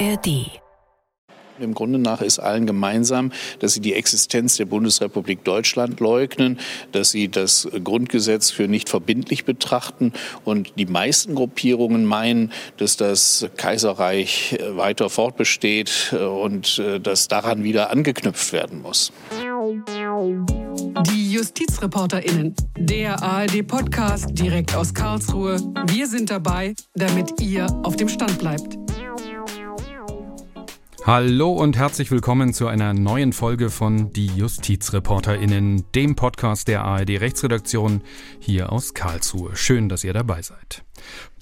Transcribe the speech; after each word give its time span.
ARD 0.00 0.60
im 1.60 1.74
Grunde 1.74 1.98
nach 1.98 2.20
ist 2.20 2.38
allen 2.38 2.66
gemeinsam, 2.66 3.32
dass 3.60 3.74
sie 3.74 3.80
die 3.80 3.94
Existenz 3.94 4.56
der 4.56 4.64
Bundesrepublik 4.64 5.44
Deutschland 5.44 6.00
leugnen, 6.00 6.58
dass 6.92 7.10
sie 7.10 7.28
das 7.28 7.68
Grundgesetz 7.82 8.50
für 8.50 8.68
nicht 8.68 8.88
verbindlich 8.88 9.44
betrachten 9.44 10.12
und 10.44 10.72
die 10.78 10.86
meisten 10.86 11.34
Gruppierungen 11.34 12.04
meinen, 12.04 12.52
dass 12.76 12.96
das 12.96 13.46
Kaiserreich 13.56 14.58
weiter 14.70 15.10
fortbesteht 15.10 16.12
und 16.12 16.78
äh, 16.78 16.98
dass 17.00 17.28
daran 17.28 17.62
wieder 17.64 17.90
angeknüpft 17.90 18.52
werden 18.52 18.82
muss. 18.82 19.12
Die 21.06 21.32
JustizreporterInnen, 21.32 22.54
der 22.76 23.22
ARD-Podcast 23.22 24.30
direkt 24.32 24.74
aus 24.74 24.92
Karlsruhe. 24.92 25.56
Wir 25.86 26.06
sind 26.06 26.30
dabei, 26.30 26.74
damit 26.94 27.40
ihr 27.40 27.66
auf 27.82 27.96
dem 27.96 28.08
Stand 28.08 28.38
bleibt. 28.38 28.76
Hallo 31.06 31.52
und 31.52 31.76
herzlich 31.76 32.10
willkommen 32.10 32.54
zu 32.54 32.66
einer 32.66 32.94
neuen 32.94 33.34
Folge 33.34 33.68
von 33.68 34.10
Die 34.14 34.24
JustizreporterInnen, 34.24 35.84
dem 35.94 36.16
Podcast 36.16 36.66
der 36.66 36.82
ARD 36.82 37.20
Rechtsredaktion 37.20 38.00
hier 38.40 38.72
aus 38.72 38.94
Karlsruhe. 38.94 39.54
Schön, 39.54 39.90
dass 39.90 40.02
ihr 40.02 40.14
dabei 40.14 40.40
seid. 40.40 40.82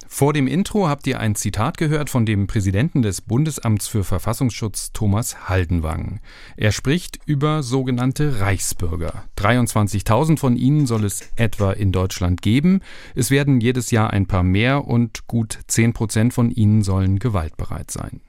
Vor 0.09 0.33
dem 0.33 0.49
Intro 0.49 0.89
habt 0.89 1.07
ihr 1.07 1.21
ein 1.21 1.37
Zitat 1.37 1.79
gehört 1.79 2.11
von 2.11 2.27
dem 2.27 2.49
Präsidenten 2.49 3.03
des 3.03 3.21
Bundesamts 3.21 3.87
für 3.87 4.03
Verfassungsschutz 4.03 4.91
Thomas 4.93 5.49
Haldenwang. 5.49 6.19
Er 6.57 6.73
spricht 6.73 7.21
über 7.25 7.63
sogenannte 7.63 8.41
Reichsbürger. 8.41 9.27
23.000 9.39 10.41
von 10.41 10.57
ihnen 10.57 10.89
soll 10.89 11.05
es 11.05 11.31
etwa 11.37 11.71
in 11.71 11.93
Deutschland 11.93 12.43
geben. 12.43 12.81
Es 13.15 13.31
werden 13.31 13.61
jedes 13.61 13.93
Jahr 13.93 14.11
ein 14.11 14.27
paar 14.27 14.43
mehr 14.43 14.89
und 14.89 15.29
gut 15.29 15.57
10 15.69 15.93
Prozent 15.93 16.35
von 16.35 16.51
ihnen 16.51 16.83
sollen 16.83 17.21
gewaltbereit 17.21 17.93
sein. 17.93 18.23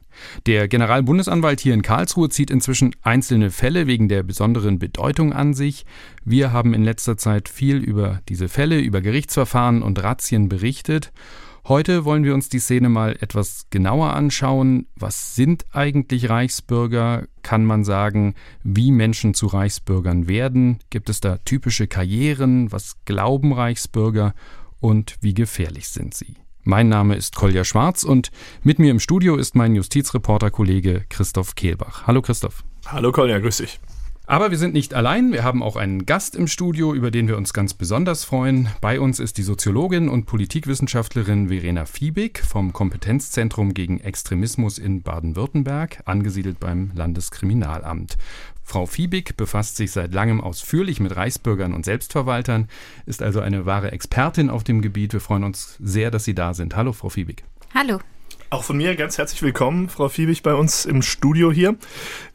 Der 0.45 0.67
Generalbundesanwalt 0.67 1.59
hier 1.59 1.73
in 1.73 1.81
Karlsruhe 1.81 2.29
zieht 2.29 2.51
inzwischen 2.51 2.95
einzelne 3.01 3.51
Fälle 3.51 3.87
wegen 3.87 4.09
der 4.09 4.23
besonderen 4.23 4.79
Bedeutung 4.79 5.33
an 5.33 5.53
sich. 5.53 5.85
Wir 6.25 6.51
haben 6.51 6.73
in 6.73 6.83
letzter 6.83 7.17
Zeit 7.17 7.49
viel 7.49 7.77
über 7.77 8.21
diese 8.29 8.49
Fälle, 8.49 8.79
über 8.79 9.01
Gerichtsverfahren 9.01 9.81
und 9.81 10.01
Razzien 10.03 10.49
berichtet. 10.49 11.11
Heute 11.65 12.03
wollen 12.03 12.25
wir 12.25 12.33
uns 12.33 12.49
die 12.49 12.59
Szene 12.59 12.89
mal 12.89 13.15
etwas 13.21 13.67
genauer 13.69 14.13
anschauen. 14.13 14.87
Was 14.97 15.35
sind 15.35 15.65
eigentlich 15.71 16.29
Reichsbürger? 16.29 17.25
Kann 17.41 17.63
man 17.63 17.85
sagen, 17.85 18.35
wie 18.63 18.91
Menschen 18.91 19.33
zu 19.33 19.47
Reichsbürgern 19.47 20.27
werden? 20.27 20.79
Gibt 20.89 21.09
es 21.09 21.21
da 21.21 21.37
typische 21.37 21.87
Karrieren? 21.87 22.69
Was 22.73 22.97
glauben 23.05 23.53
Reichsbürger? 23.53 24.33
Und 24.81 25.15
wie 25.21 25.33
gefährlich 25.33 25.87
sind 25.87 26.13
sie? 26.13 26.35
Mein 26.65 26.87
Name 26.87 27.17
ist 27.17 27.35
Kolja 27.35 27.65
Schwarz 27.65 28.05
und 28.05 28.31
mit 28.63 28.79
mir 28.79 28.89
im 28.89 29.01
Studio 29.01 29.35
ist 29.35 29.53
mein 29.53 29.75
Justizreporter-Kollege 29.75 31.03
Christoph 31.09 31.55
Kehlbach. 31.55 32.07
Hallo 32.07 32.21
Christoph. 32.21 32.63
Hallo 32.85 33.11
Kolja, 33.11 33.39
grüß 33.39 33.57
dich. 33.57 33.81
Aber 34.25 34.49
wir 34.49 34.57
sind 34.57 34.73
nicht 34.73 34.93
allein. 34.93 35.33
Wir 35.33 35.43
haben 35.43 35.61
auch 35.61 35.75
einen 35.75 36.05
Gast 36.05 36.37
im 36.37 36.47
Studio, 36.47 36.93
über 36.93 37.11
den 37.11 37.27
wir 37.27 37.35
uns 37.35 37.53
ganz 37.53 37.73
besonders 37.73 38.23
freuen. 38.23 38.69
Bei 38.79 39.01
uns 39.01 39.19
ist 39.19 39.37
die 39.37 39.43
Soziologin 39.43 40.07
und 40.07 40.25
Politikwissenschaftlerin 40.25 41.49
Verena 41.49 41.85
Fiebig 41.85 42.39
vom 42.39 42.71
Kompetenzzentrum 42.71 43.73
gegen 43.73 43.99
Extremismus 43.99 44.77
in 44.77 45.01
Baden-Württemberg, 45.01 46.03
angesiedelt 46.05 46.61
beim 46.61 46.91
Landeskriminalamt. 46.95 48.15
Frau 48.63 48.85
Fiebig 48.85 49.35
befasst 49.35 49.75
sich 49.75 49.91
seit 49.91 50.13
langem 50.13 50.41
ausführlich 50.41 50.99
mit 50.99 51.15
Reichsbürgern 51.15 51.73
und 51.73 51.85
Selbstverwaltern, 51.85 52.69
ist 53.05 53.21
also 53.21 53.39
eine 53.39 53.65
wahre 53.65 53.91
Expertin 53.91 54.49
auf 54.49 54.63
dem 54.63 54.81
Gebiet. 54.81 55.13
Wir 55.13 55.19
freuen 55.19 55.43
uns 55.43 55.77
sehr, 55.79 56.11
dass 56.11 56.23
Sie 56.23 56.33
da 56.33 56.53
sind. 56.53 56.75
Hallo, 56.75 56.93
Frau 56.93 57.09
Fiebig. 57.09 57.43
Hallo. 57.73 57.99
Auch 58.53 58.63
von 58.63 58.77
mir 58.77 58.95
ganz 58.95 59.17
herzlich 59.17 59.41
willkommen, 59.41 59.89
Frau 59.89 60.09
Fiebig, 60.09 60.43
bei 60.43 60.53
uns 60.53 60.85
im 60.85 61.01
Studio 61.01 61.51
hier. 61.51 61.75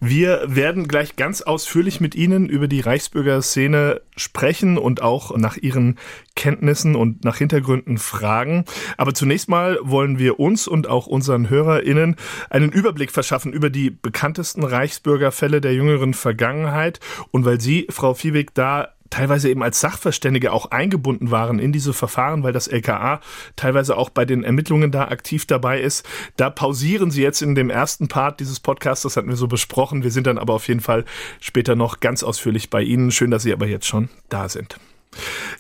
Wir 0.00 0.42
werden 0.46 0.88
gleich 0.88 1.14
ganz 1.14 1.42
ausführlich 1.42 2.00
mit 2.00 2.16
Ihnen 2.16 2.48
über 2.48 2.66
die 2.66 2.80
Reichsbürgerszene 2.80 4.00
sprechen 4.16 4.78
und 4.78 5.00
auch 5.00 5.36
nach 5.36 5.56
Ihren 5.56 5.96
Kenntnissen 6.34 6.96
und 6.96 7.24
nach 7.24 7.36
Hintergründen 7.36 7.98
fragen. 7.98 8.64
Aber 8.96 9.14
zunächst 9.14 9.48
mal 9.48 9.78
wollen 9.82 10.18
wir 10.18 10.40
uns 10.40 10.66
und 10.66 10.88
auch 10.88 11.06
unseren 11.06 11.50
HörerInnen 11.50 12.16
einen 12.50 12.72
Überblick 12.72 13.12
verschaffen 13.12 13.52
über 13.52 13.70
die 13.70 13.90
bekanntesten 13.90 14.64
Reichsbürgerfälle 14.64 15.60
der 15.60 15.74
jüngeren 15.74 16.14
Vergangenheit. 16.14 16.98
Und 17.30 17.44
weil 17.44 17.60
Sie, 17.60 17.86
Frau 17.90 18.14
Fiebig, 18.14 18.54
da 18.54 18.88
teilweise 19.10 19.48
eben 19.48 19.62
als 19.62 19.80
Sachverständige 19.80 20.52
auch 20.52 20.70
eingebunden 20.70 21.30
waren 21.30 21.58
in 21.58 21.72
diese 21.72 21.92
Verfahren, 21.92 22.42
weil 22.42 22.52
das 22.52 22.68
LKA 22.68 23.20
teilweise 23.56 23.96
auch 23.96 24.10
bei 24.10 24.24
den 24.24 24.44
Ermittlungen 24.44 24.90
da 24.90 25.08
aktiv 25.08 25.46
dabei 25.46 25.80
ist. 25.80 26.06
Da 26.36 26.50
pausieren 26.50 27.10
Sie 27.10 27.22
jetzt 27.22 27.42
in 27.42 27.54
dem 27.54 27.70
ersten 27.70 28.08
Part 28.08 28.40
dieses 28.40 28.60
Podcasts, 28.60 29.02
das 29.02 29.16
hatten 29.16 29.28
wir 29.28 29.36
so 29.36 29.48
besprochen. 29.48 30.02
Wir 30.02 30.10
sind 30.10 30.26
dann 30.26 30.38
aber 30.38 30.54
auf 30.54 30.68
jeden 30.68 30.80
Fall 30.80 31.04
später 31.40 31.76
noch 31.76 32.00
ganz 32.00 32.22
ausführlich 32.22 32.70
bei 32.70 32.82
Ihnen. 32.82 33.10
Schön, 33.10 33.30
dass 33.30 33.42
Sie 33.42 33.52
aber 33.52 33.66
jetzt 33.66 33.86
schon 33.86 34.08
da 34.28 34.48
sind. 34.48 34.78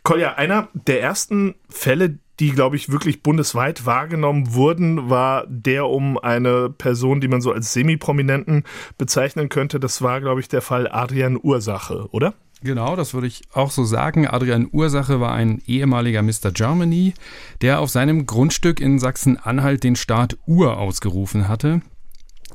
Kolja, 0.02 0.34
einer 0.34 0.68
der 0.74 1.00
ersten 1.00 1.54
Fälle, 1.68 2.18
die, 2.40 2.50
glaube 2.50 2.76
ich, 2.76 2.90
wirklich 2.90 3.22
bundesweit 3.22 3.84
wahrgenommen 3.84 4.54
wurden, 4.54 5.10
war 5.10 5.44
der 5.48 5.86
um 5.86 6.18
eine 6.18 6.70
Person, 6.70 7.20
die 7.20 7.28
man 7.28 7.40
so 7.40 7.52
als 7.52 7.72
semi-prominenten 7.72 8.64
bezeichnen 8.96 9.48
könnte. 9.48 9.80
Das 9.80 10.02
war, 10.02 10.20
glaube 10.20 10.40
ich, 10.40 10.48
der 10.48 10.62
Fall 10.62 10.88
Adrian 10.88 11.38
Ursache, 11.42 12.08
oder? 12.12 12.34
Genau, 12.62 12.96
das 12.96 13.14
würde 13.14 13.28
ich 13.28 13.42
auch 13.52 13.70
so 13.70 13.84
sagen. 13.84 14.26
Adrian 14.26 14.68
Ursache 14.72 15.20
war 15.20 15.32
ein 15.32 15.62
ehemaliger 15.66 16.22
Mr. 16.22 16.50
Germany, 16.52 17.14
der 17.60 17.80
auf 17.80 17.90
seinem 17.90 18.26
Grundstück 18.26 18.80
in 18.80 18.98
Sachsen-Anhalt 18.98 19.84
den 19.84 19.94
Staat 19.94 20.36
Ur 20.46 20.78
ausgerufen 20.78 21.46
hatte. 21.46 21.82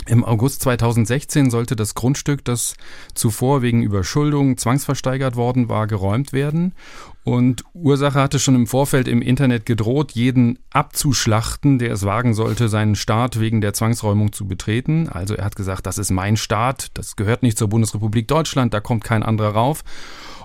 Im 0.06 0.26
August 0.26 0.62
2016 0.64 1.50
sollte 1.50 1.78
das 1.78 1.96
Grundstück, 1.96 2.44
das 2.44 2.76
zuvor 3.14 3.62
wegen 3.62 3.84
Überschuldung 3.84 4.58
zwangsversteigert 4.58 5.38
worden 5.38 5.70
war, 5.70 5.88
geräumt 5.88 6.34
werden. 6.34 6.74
Und 7.24 7.64
Ursache 7.74 8.20
hatte 8.20 8.38
schon 8.38 8.56
im 8.56 8.68
Vorfeld 8.68 9.08
im 9.08 9.22
Internet 9.22 9.66
gedroht, 9.66 10.12
jeden 10.12 10.60
abzuschlachten, 10.72 11.80
der 11.80 11.94
es 11.94 12.04
wagen 12.06 12.34
sollte, 12.34 12.68
seinen 12.68 12.96
Staat 12.96 13.40
wegen 13.40 13.62
der 13.62 13.74
Zwangsräumung 13.74 14.34
zu 14.34 14.46
betreten. 14.46 15.08
Also 15.08 15.34
er 15.36 15.46
hat 15.46 15.56
gesagt, 15.56 15.86
das 15.86 15.98
ist 15.98 16.12
mein 16.12 16.36
Staat, 16.36 16.88
das 16.96 17.16
gehört 17.16 17.42
nicht 17.42 17.58
zur 17.58 17.70
Bundesrepublik 17.70 18.28
Deutschland, 18.28 18.74
da 18.74 18.82
kommt 18.82 19.06
kein 19.06 19.24
anderer 19.24 19.52
rauf. 19.52 19.84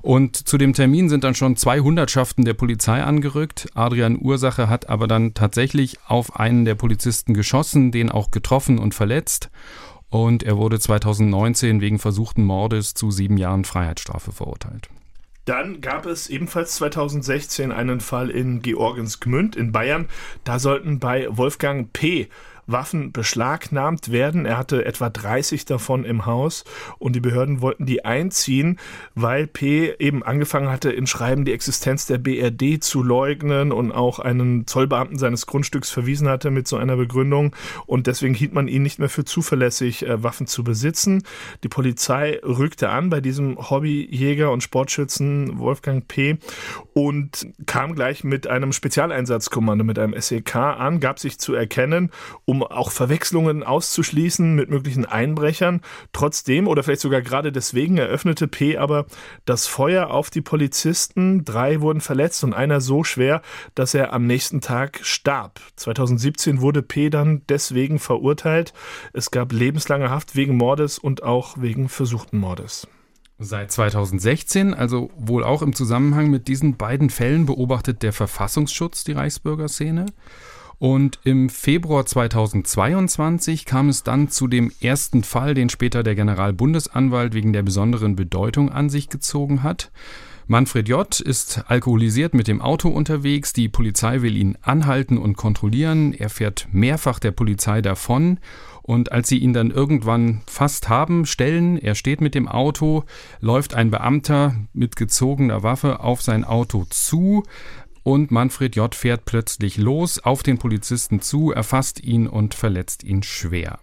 Und 0.03 0.37
zu 0.37 0.57
dem 0.57 0.73
Termin 0.73 1.09
sind 1.09 1.25
dann 1.25 1.35
schon 1.35 1.57
zwei 1.57 1.81
Hundertschaften 1.81 2.45
der 2.45 2.55
Polizei 2.55 3.03
angerückt. 3.03 3.69
Adrian 3.75 4.17
Ursache 4.21 4.69
hat 4.69 4.89
aber 4.89 5.09
dann 5.09 5.35
tatsächlich 5.35 5.99
auf 6.07 6.37
einen 6.37 6.65
der 6.65 6.77
Polizisten 6.77 7.35
geschossen, 7.35 7.91
den 7.91 8.11
auch 8.11 8.31
getroffen 8.31 8.79
und 8.79 8.95
verletzt. 8.95 9.51
Und 10.11 10.45
er 10.45 10.57
wurde 10.57 10.79
2019 10.79 11.81
wegen 11.81 11.99
versuchten 11.99 12.45
Mordes 12.45 12.95
zu 12.95 13.11
sieben 13.11 13.37
Jahren 13.37 13.65
Freiheitsstrafe 13.65 14.31
verurteilt. 14.31 14.89
Dann 15.49 15.81
gab 15.81 16.05
es 16.05 16.29
ebenfalls 16.29 16.75
2016 16.75 17.73
einen 17.73 18.01
Fall 18.01 18.29
in 18.29 18.61
Georgensgmünd 18.61 19.57
in 19.57 19.73
Bayern. 19.73 20.07
Da 20.45 20.59
sollten 20.59 20.99
bei 20.99 21.27
Wolfgang 21.31 21.91
P. 21.91 22.29
Waffen 22.69 23.13
beschlagnahmt 23.13 24.13
werden. 24.13 24.47
Er 24.47 24.59
hatte 24.59 24.85
etwa 24.85 25.11
30 25.11 25.65
davon 25.65 26.05
im 26.05 26.27
Haus 26.27 26.65
und 26.99 27.17
die 27.17 27.21
Behörden 27.21 27.61
wollten 27.61 27.87
die 27.87 28.05
einziehen, 28.05 28.79
weil 29.15 29.47
P 29.47 29.95
eben 29.99 30.23
angefangen 30.23 30.71
hatte, 30.71 30.91
in 30.91 31.07
Schreiben 31.07 31.45
die 31.45 31.53
Existenz 31.53 32.07
der 32.07 32.19
BRD 32.19 32.83
zu 32.83 33.03
leugnen 33.03 33.73
und 33.73 33.91
auch 33.91 34.19
einen 34.19 34.67
Zollbeamten 34.67 35.19
seines 35.19 35.47
Grundstücks 35.47 35.91
verwiesen 35.91 36.29
hatte 36.29 36.51
mit 36.51 36.69
so 36.69 36.77
einer 36.77 36.97
Begründung 36.97 37.57
und 37.87 38.07
deswegen 38.07 38.35
hielt 38.35 38.53
man 38.53 38.69
ihn 38.69 38.83
nicht 38.83 38.99
mehr 38.99 39.09
für 39.09 39.25
zuverlässig, 39.25 40.07
äh, 40.07 40.23
Waffen 40.23 40.47
zu 40.47 40.63
besitzen. 40.63 41.23
Die 41.65 41.69
Polizei 41.69 42.39
rückte 42.45 42.91
an 42.91 43.11
bei 43.11 43.21
diesem 43.21 43.71
Hobbyjäger 43.71 44.53
und 44.53 44.63
Sportschützen 44.63 45.59
Wolfgang 45.59 46.07
P. 46.07 46.39
und 46.93 47.47
kam 47.67 47.95
gleich 47.95 48.25
mit 48.25 48.47
einem 48.47 48.73
Spezialeinsatzkommando, 48.73 49.85
mit 49.85 49.99
einem 49.99 50.21
SEK 50.21 50.57
an, 50.57 51.01
gab 51.01 51.19
sich 51.19 51.39
zu 51.39 51.55
erkennen, 51.55 52.11
um 52.45 52.58
um 52.59 52.63
auch 52.65 52.91
Verwechslungen 52.91 53.63
auszuschließen 53.63 54.55
mit 54.55 54.71
möglichen 54.71 55.05
Einbrechern. 55.05 55.81
Trotzdem 56.13 56.67
oder 56.67 56.83
vielleicht 56.83 57.01
sogar 57.01 57.23
gerade 57.23 57.53
deswegen 57.53 57.99
eröffnete 57.99 58.49
P 58.49 58.77
aber 58.77 59.07
das 59.45 59.67
Feuer 59.67 60.11
auf 60.11 60.31
die 60.31 60.41
Polizisten. 60.41 61.45
Drei 61.45 61.81
wurden 61.81 62.01
verletzt 62.01 62.43
und 62.45 62.55
einer 62.55 62.81
so 62.81 63.05
schwer, 63.05 63.43
dass 63.75 63.95
er 63.95 64.13
am 64.13 64.27
nächsten 64.27 64.61
Tag 64.61 65.01
starb. 65.03 65.61
2017 65.77 66.61
wurde 66.61 66.83
P 66.83 67.11
dann 67.11 67.43
deswegen 67.49 67.99
verurteilt. 67.99 68.73
Es 69.13 69.31
gab 69.31 69.53
lebenslange 69.53 70.11
Haft 70.11 70.35
wegen 70.35 70.57
Mordes 70.57 70.99
und 70.99 71.23
auch 71.23 71.57
wegen 71.59 71.89
versuchten 71.89 72.39
Mordes. 72.39 72.89
Seit 73.41 73.71
2016, 73.71 74.75
also 74.75 75.11
wohl 75.17 75.45
auch 75.45 75.63
im 75.63 75.73
Zusammenhang 75.73 76.29
mit 76.29 76.49
diesen 76.49 76.77
beiden 76.77 77.09
Fällen, 77.09 77.47
beobachtet 77.47 78.03
der 78.03 78.13
Verfassungsschutz 78.13 79.05
die 79.05 79.13
Reichsbürgerszene. 79.13 80.07
Und 80.79 81.19
im 81.25 81.49
Februar 81.49 82.07
2022 82.07 83.65
kam 83.65 83.89
es 83.89 84.05
dann 84.05 84.29
zu 84.29 84.47
dem 84.47 84.71
ersten 84.81 85.25
Fall, 85.25 85.55
den 85.55 85.69
später 85.69 86.05
der 86.05 86.15
Generalbundesanwalt 86.15 87.35
wegen 87.35 87.53
der 87.53 87.63
besonderen 87.63 88.15
Bedeutung 88.15 88.71
an 88.71 88.89
sich 88.89 89.09
gezogen 89.09 89.65
hat. 89.65 89.91
Manfred 90.51 90.89
J. 90.89 91.21
ist 91.21 91.65
alkoholisiert 91.67 92.33
mit 92.33 92.49
dem 92.49 92.63
Auto 92.63 92.89
unterwegs. 92.89 93.53
Die 93.53 93.69
Polizei 93.69 94.23
will 94.23 94.35
ihn 94.35 94.57
anhalten 94.63 95.19
und 95.19 95.37
kontrollieren. 95.37 96.15
Er 96.15 96.31
fährt 96.31 96.69
mehrfach 96.73 97.19
der 97.19 97.33
Polizei 97.33 97.83
davon. 97.83 98.39
Und 98.81 99.13
als 99.13 99.29
sie 99.29 99.37
ihn 99.37 99.53
dann 99.53 99.71
irgendwann 99.71 100.41
fast 100.47 100.89
haben, 100.89 101.27
stellen, 101.27 101.77
er 101.77 101.95
steht 101.95 102.23
mit 102.23 102.35
dem 102.35 102.49
Auto, 102.49 103.05
läuft 103.41 103.75
ein 103.75 103.91
Beamter 103.91 104.55
mit 104.73 104.97
gezogener 104.97 105.63
Waffe 105.63 106.01
auf 106.01 106.23
sein 106.23 106.45
Auto 106.45 106.87
zu 106.89 107.43
und 108.03 108.31
Manfred 108.31 108.77
J. 108.77 108.95
fährt 108.95 109.25
plötzlich 109.25 109.77
los 109.77 110.19
auf 110.19 110.43
den 110.43 110.59
Polizisten 110.59 111.21
zu, 111.21 111.53
erfasst 111.53 112.03
ihn 112.03 112.27
und 112.27 112.55
verletzt 112.55 113.05
ihn 113.05 113.23
schwer. 113.23 113.79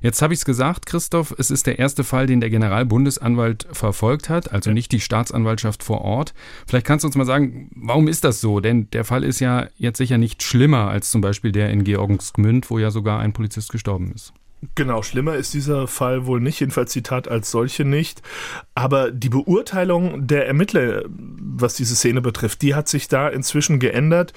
Jetzt 0.00 0.22
habe 0.22 0.32
ich 0.32 0.40
es 0.40 0.44
gesagt, 0.44 0.86
Christoph, 0.86 1.34
es 1.38 1.50
ist 1.50 1.66
der 1.66 1.78
erste 1.78 2.04
Fall, 2.04 2.26
den 2.26 2.40
der 2.40 2.50
Generalbundesanwalt 2.50 3.66
verfolgt 3.72 4.28
hat, 4.28 4.52
also 4.52 4.70
nicht 4.70 4.92
die 4.92 5.00
Staatsanwaltschaft 5.00 5.82
vor 5.82 6.02
Ort. 6.02 6.34
Vielleicht 6.66 6.86
kannst 6.86 7.04
du 7.04 7.08
uns 7.08 7.16
mal 7.16 7.24
sagen, 7.24 7.70
warum 7.74 8.08
ist 8.08 8.24
das 8.24 8.40
so? 8.40 8.60
Denn 8.60 8.90
der 8.90 9.04
Fall 9.04 9.24
ist 9.24 9.40
ja 9.40 9.68
jetzt 9.76 9.98
sicher 9.98 10.18
nicht 10.18 10.42
schlimmer 10.42 10.88
als 10.88 11.10
zum 11.10 11.20
Beispiel 11.20 11.52
der 11.52 11.70
in 11.70 11.84
Georgensgmünd, 11.84 12.70
wo 12.70 12.78
ja 12.78 12.90
sogar 12.90 13.20
ein 13.20 13.32
Polizist 13.32 13.70
gestorben 13.70 14.12
ist. 14.14 14.32
Genau, 14.74 15.02
schlimmer 15.02 15.36
ist 15.36 15.54
dieser 15.54 15.86
Fall 15.86 16.26
wohl 16.26 16.40
nicht, 16.40 16.58
jedenfalls 16.58 16.90
Zitat 16.90 17.28
als 17.28 17.50
solche 17.50 17.84
nicht. 17.84 18.22
Aber 18.74 19.12
die 19.12 19.28
Beurteilung 19.28 20.26
der 20.26 20.48
Ermittler, 20.48 21.04
was 21.08 21.74
diese 21.74 21.94
Szene 21.94 22.20
betrifft, 22.20 22.62
die 22.62 22.74
hat 22.74 22.88
sich 22.88 23.06
da 23.06 23.28
inzwischen 23.28 23.78
geändert. 23.78 24.32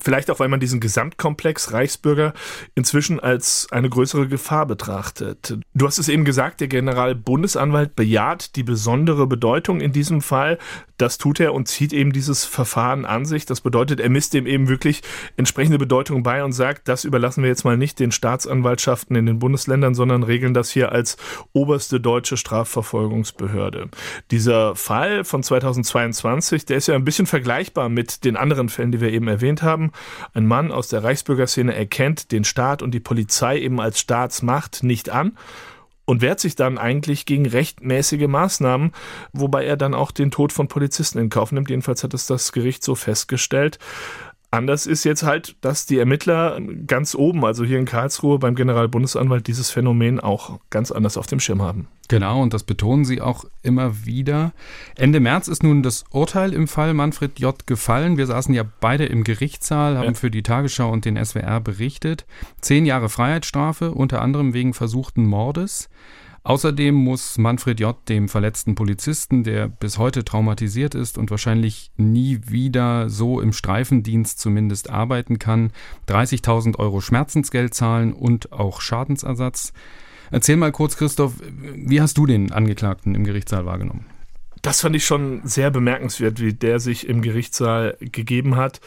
Vielleicht 0.00 0.28
auch, 0.30 0.40
weil 0.40 0.48
man 0.48 0.58
diesen 0.58 0.80
Gesamtkomplex 0.80 1.72
Reichsbürger 1.72 2.34
inzwischen 2.74 3.20
als 3.20 3.68
eine 3.70 3.88
größere 3.88 4.26
Gefahr 4.26 4.66
betrachtet. 4.66 5.58
Du 5.72 5.86
hast 5.86 5.98
es 5.98 6.08
eben 6.08 6.24
gesagt, 6.24 6.60
der 6.60 6.68
Generalbundesanwalt 6.68 7.94
bejaht 7.94 8.56
die 8.56 8.64
besondere 8.64 9.28
Bedeutung 9.28 9.80
in 9.80 9.92
diesem 9.92 10.20
Fall. 10.20 10.58
Das 10.96 11.18
tut 11.18 11.38
er 11.38 11.54
und 11.54 11.68
zieht 11.68 11.92
eben 11.92 12.12
dieses 12.12 12.44
Verfahren 12.44 13.04
an 13.04 13.24
sich. 13.24 13.46
Das 13.46 13.60
bedeutet, 13.60 14.00
er 14.00 14.10
misst 14.10 14.34
dem 14.34 14.46
eben 14.46 14.68
wirklich 14.68 15.02
entsprechende 15.36 15.78
Bedeutung 15.78 16.24
bei 16.24 16.42
und 16.42 16.52
sagt, 16.52 16.88
das 16.88 17.04
überlassen 17.04 17.42
wir 17.42 17.50
jetzt 17.50 17.64
mal 17.64 17.76
nicht 17.76 18.00
den 18.00 18.10
Staatsanwaltschaften 18.12 19.14
in 19.14 19.26
den 19.26 19.38
Bundesländern, 19.38 19.94
sondern 19.94 20.24
regeln 20.24 20.54
das 20.54 20.70
hier 20.70 20.92
als 20.92 21.16
oberste 21.52 22.00
deutsche 22.00 22.36
Strafverfolgungsbehörde. 22.36 23.88
Dieser 24.30 24.74
Fall 24.74 25.24
von 25.24 25.42
2022, 25.42 26.66
der 26.66 26.76
ist 26.78 26.88
ja 26.88 26.94
ein 26.94 27.04
bisschen 27.04 27.26
vergleichbar 27.26 27.88
mit 27.88 28.24
den 28.24 28.36
anderen 28.36 28.68
Fällen, 28.68 28.92
die 28.92 29.00
wir 29.00 29.12
eben 29.12 29.28
erwähnt 29.28 29.62
haben 29.62 29.83
haben. 29.84 29.92
Ein 30.32 30.46
Mann 30.46 30.72
aus 30.72 30.88
der 30.88 31.04
Reichsbürgerszene 31.04 31.74
erkennt 31.74 32.32
den 32.32 32.44
Staat 32.44 32.82
und 32.82 32.92
die 32.92 33.00
Polizei 33.00 33.58
eben 33.58 33.80
als 33.80 34.00
Staatsmacht 34.00 34.82
nicht 34.82 35.10
an 35.10 35.36
und 36.06 36.20
wehrt 36.20 36.38
sich 36.38 36.54
dann 36.54 36.76
eigentlich 36.76 37.24
gegen 37.24 37.46
rechtmäßige 37.46 38.26
Maßnahmen, 38.26 38.92
wobei 39.32 39.64
er 39.64 39.76
dann 39.76 39.94
auch 39.94 40.10
den 40.10 40.30
Tod 40.30 40.52
von 40.52 40.68
Polizisten 40.68 41.18
in 41.18 41.30
Kauf 41.30 41.50
nimmt. 41.50 41.70
Jedenfalls 41.70 42.04
hat 42.04 42.12
es 42.12 42.26
das 42.26 42.52
Gericht 42.52 42.84
so 42.84 42.94
festgestellt. 42.94 43.78
Anders 44.54 44.86
ist 44.86 45.02
jetzt 45.02 45.24
halt, 45.24 45.56
dass 45.62 45.84
die 45.84 45.98
Ermittler 45.98 46.60
ganz 46.86 47.16
oben, 47.16 47.44
also 47.44 47.64
hier 47.64 47.80
in 47.80 47.86
Karlsruhe 47.86 48.38
beim 48.38 48.54
Generalbundesanwalt, 48.54 49.48
dieses 49.48 49.70
Phänomen 49.70 50.20
auch 50.20 50.60
ganz 50.70 50.92
anders 50.92 51.16
auf 51.16 51.26
dem 51.26 51.40
Schirm 51.40 51.60
haben. 51.60 51.88
Genau, 52.06 52.40
und 52.40 52.54
das 52.54 52.62
betonen 52.62 53.04
sie 53.04 53.20
auch 53.20 53.46
immer 53.62 54.06
wieder. 54.06 54.52
Ende 54.94 55.18
März 55.18 55.48
ist 55.48 55.64
nun 55.64 55.82
das 55.82 56.04
Urteil 56.12 56.52
im 56.52 56.68
Fall 56.68 56.94
Manfred 56.94 57.40
J. 57.40 57.66
gefallen. 57.66 58.16
Wir 58.16 58.26
saßen 58.26 58.54
ja 58.54 58.62
beide 58.78 59.06
im 59.06 59.24
Gerichtssaal, 59.24 59.98
haben 59.98 60.04
ja. 60.04 60.14
für 60.14 60.30
die 60.30 60.44
Tagesschau 60.44 60.88
und 60.88 61.04
den 61.04 61.22
SWR 61.22 61.58
berichtet. 61.58 62.24
Zehn 62.60 62.86
Jahre 62.86 63.08
Freiheitsstrafe, 63.08 63.90
unter 63.90 64.22
anderem 64.22 64.54
wegen 64.54 64.72
versuchten 64.72 65.26
Mordes. 65.26 65.88
Außerdem 66.46 66.94
muss 66.94 67.38
Manfred 67.38 67.80
J. 67.80 67.96
dem 68.06 68.28
verletzten 68.28 68.74
Polizisten, 68.74 69.44
der 69.44 69.66
bis 69.66 69.96
heute 69.96 70.26
traumatisiert 70.26 70.94
ist 70.94 71.16
und 71.16 71.30
wahrscheinlich 71.30 71.90
nie 71.96 72.38
wieder 72.46 73.08
so 73.08 73.40
im 73.40 73.54
Streifendienst 73.54 74.38
zumindest 74.38 74.90
arbeiten 74.90 75.38
kann, 75.38 75.72
30.000 76.06 76.78
Euro 76.78 77.00
Schmerzensgeld 77.00 77.72
zahlen 77.72 78.12
und 78.12 78.52
auch 78.52 78.82
Schadensersatz. 78.82 79.72
Erzähl 80.30 80.56
mal 80.56 80.70
kurz, 80.70 80.98
Christoph, 80.98 81.32
wie 81.74 82.02
hast 82.02 82.18
du 82.18 82.26
den 82.26 82.52
Angeklagten 82.52 83.14
im 83.14 83.24
Gerichtssaal 83.24 83.64
wahrgenommen? 83.64 84.04
Das 84.60 84.82
fand 84.82 84.96
ich 84.96 85.06
schon 85.06 85.40
sehr 85.44 85.70
bemerkenswert, 85.70 86.40
wie 86.40 86.52
der 86.52 86.78
sich 86.78 87.08
im 87.08 87.22
Gerichtssaal 87.22 87.96
gegeben 88.00 88.56
hat. 88.56 88.82